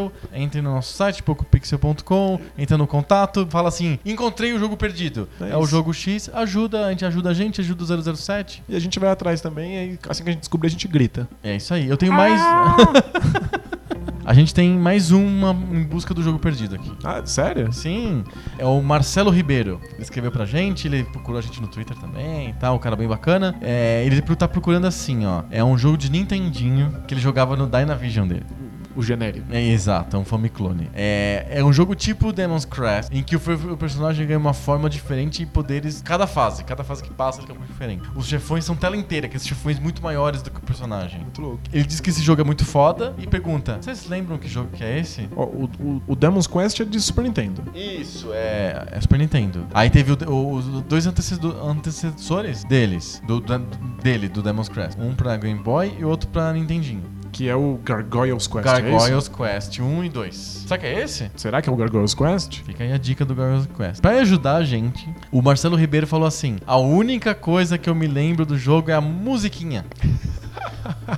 [0.00, 5.28] PocoPixel, entrem no nosso site, pocopixel.com, entra no contato, fala assim: encontrei o jogo perdido.
[5.40, 8.62] É É, o jogo X, ajuda, a gente ajuda a gente, ajuda o 007.
[8.68, 11.28] E a gente vai atrás também, e assim que a gente descobrir, a gente grita.
[11.42, 11.88] É isso aí.
[11.88, 12.40] Eu tenho mais.
[14.24, 16.92] a gente tem mais uma em busca do jogo perdido aqui.
[17.02, 17.72] Ah, sério?
[17.72, 18.24] Sim,
[18.58, 19.80] é o Marcelo Ribeiro.
[19.92, 22.96] Ele escreveu pra gente, ele procurou a gente no Twitter também e tal, um cara
[22.96, 23.56] bem bacana.
[23.60, 25.42] É, ele tá procurando assim, ó.
[25.50, 28.46] É um jogo de Nintendinho que ele jogava no Dynavision dele.
[28.96, 29.46] O genérico.
[29.50, 30.90] É exato, é um Famiclone.
[30.94, 33.40] É, é um jogo tipo Demon's Crest, em que o,
[33.72, 36.64] o personagem ganha uma forma diferente e poderes cada fase.
[36.64, 38.08] Cada fase que passa ele fica muito diferente.
[38.14, 41.20] Os chefões são tela inteira, que são chefões muito maiores do que o personagem.
[41.20, 41.60] Muito louco.
[41.72, 44.82] Ele diz que esse jogo é muito foda e pergunta: Vocês lembram que jogo que
[44.82, 45.28] é esse?
[45.36, 47.62] O, o, o Demon's Quest é de Super Nintendo.
[47.74, 49.66] Isso, é, é Super Nintendo.
[49.72, 53.60] Aí teve o- o- os dois antecedo- antecessores deles, do, da-
[54.02, 54.98] dele, do Demon's Crest.
[55.00, 57.02] Um pra Game Boy e outro pra Nintendinho.
[57.32, 58.66] Que é o Gargoyles Quest.
[58.66, 60.34] é Gargoyles Quest 1 e 2.
[60.66, 61.30] Será que é esse?
[61.36, 62.60] Será que é o Gargoyles Quest?
[62.62, 64.00] Fica aí a dica do Gargoyles Quest.
[64.00, 68.06] Pra ajudar a gente, o Marcelo Ribeiro falou assim: a única coisa que eu me
[68.06, 69.84] lembro do jogo é a musiquinha.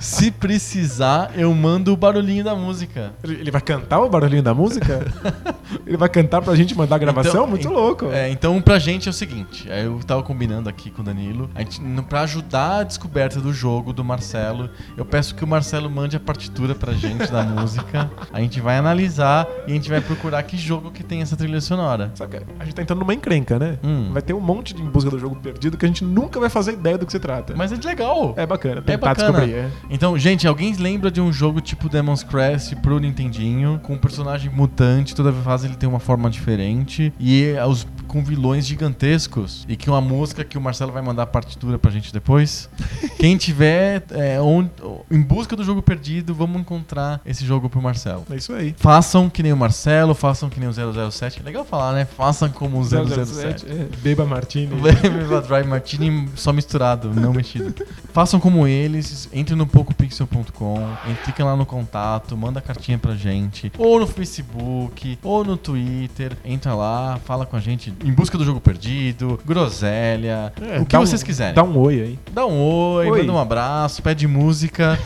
[0.01, 3.13] Se precisar, eu mando o barulhinho da música.
[3.23, 5.07] Ele vai cantar o barulhinho da música?
[5.87, 7.31] ele vai cantar pra gente mandar a gravação?
[7.33, 8.07] Então, Muito en- louco.
[8.07, 11.51] É, então pra gente é o seguinte, aí eu tava combinando aqui com o Danilo,
[11.55, 15.91] a gente, pra ajudar a descoberta do jogo do Marcelo, eu peço que o Marcelo
[15.91, 20.01] mande a partitura pra gente da música, a gente vai analisar e a gente vai
[20.01, 22.11] procurar que jogo que tem essa trilha sonora.
[22.15, 23.79] Sabe que a gente tá entrando numa encrenca, né?
[23.83, 24.11] Hum.
[24.13, 26.49] Vai ter um monte de em busca do jogo perdido que a gente nunca vai
[26.51, 27.55] fazer ideia do que se trata.
[27.57, 28.35] Mas é legal.
[28.37, 29.47] É bacana, É tentar bacana.
[29.47, 29.55] descobrir.
[29.55, 29.71] É.
[29.91, 34.51] Então, gente, alguém lembra de um jogo tipo Demon's Crest pro Nintendinho, com um personagem
[34.51, 39.89] mutante, toda fase ele tem uma forma diferente, e os, com vilões gigantescos, e que
[39.89, 42.69] uma música que o Marcelo vai mandar a partitura pra gente depois.
[43.19, 44.69] Quem tiver é, on-
[45.11, 48.25] em busca do jogo perdido, vamos encontrar esse jogo pro Marcelo.
[48.31, 48.75] É isso aí.
[48.79, 50.73] Façam que nem o Marcelo, façam que nem o
[51.11, 51.41] 007.
[51.41, 52.05] É legal falar, né?
[52.05, 53.67] Façam como o 007.
[53.69, 54.73] é, Beba Martini.
[54.77, 57.75] Viva Dry Martini só misturado, não mexido.
[58.13, 60.89] Façam como eles, entrem no PocoPixel.com,
[61.25, 66.75] cliquem lá no contato, manda cartinha pra gente, ou no Facebook, ou no Twitter, entra
[66.75, 71.01] lá, fala com a gente em busca do jogo perdido, groselha, É, o que dá
[71.01, 71.55] um- vocês quiserem.
[71.55, 72.19] Dá um oi aí.
[72.33, 73.19] Dá um oi, Oi.
[73.21, 74.99] manda um abraço, pede música.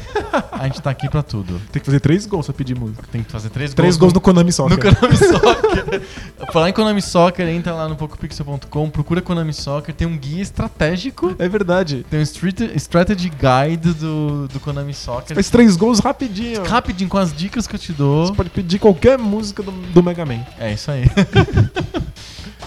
[0.53, 1.61] a gente tá aqui pra tudo.
[1.73, 3.05] Tem que fazer três gols pra pedir música.
[3.11, 4.79] Tem que fazer três, Três gols no Konami no Soccer.
[4.79, 6.03] Konami Soccer.
[6.53, 11.35] Falar em Konami Soccer, entra lá no PocoPixel.com, procura Konami Soccer, tem um guia estratégico,
[11.39, 12.05] É verdade.
[12.11, 15.35] tem um street- strategy guide do, do Konami Soccer.
[15.35, 16.63] Faz três gols rapidinho.
[16.65, 18.27] Rapidinho, com as dicas que eu te dou.
[18.27, 20.41] Você pode pedir qualquer música do, do Mega Man.
[20.59, 21.05] É isso aí.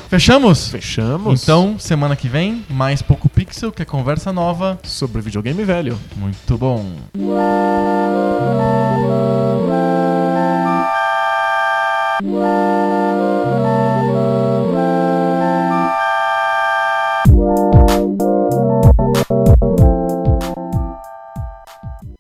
[0.09, 0.69] Fechamos?
[0.69, 1.43] Fechamos.
[1.43, 5.99] Então, semana que vem, mais pouco Pixel, que é conversa nova sobre videogame velho.
[6.15, 6.83] Muito bom.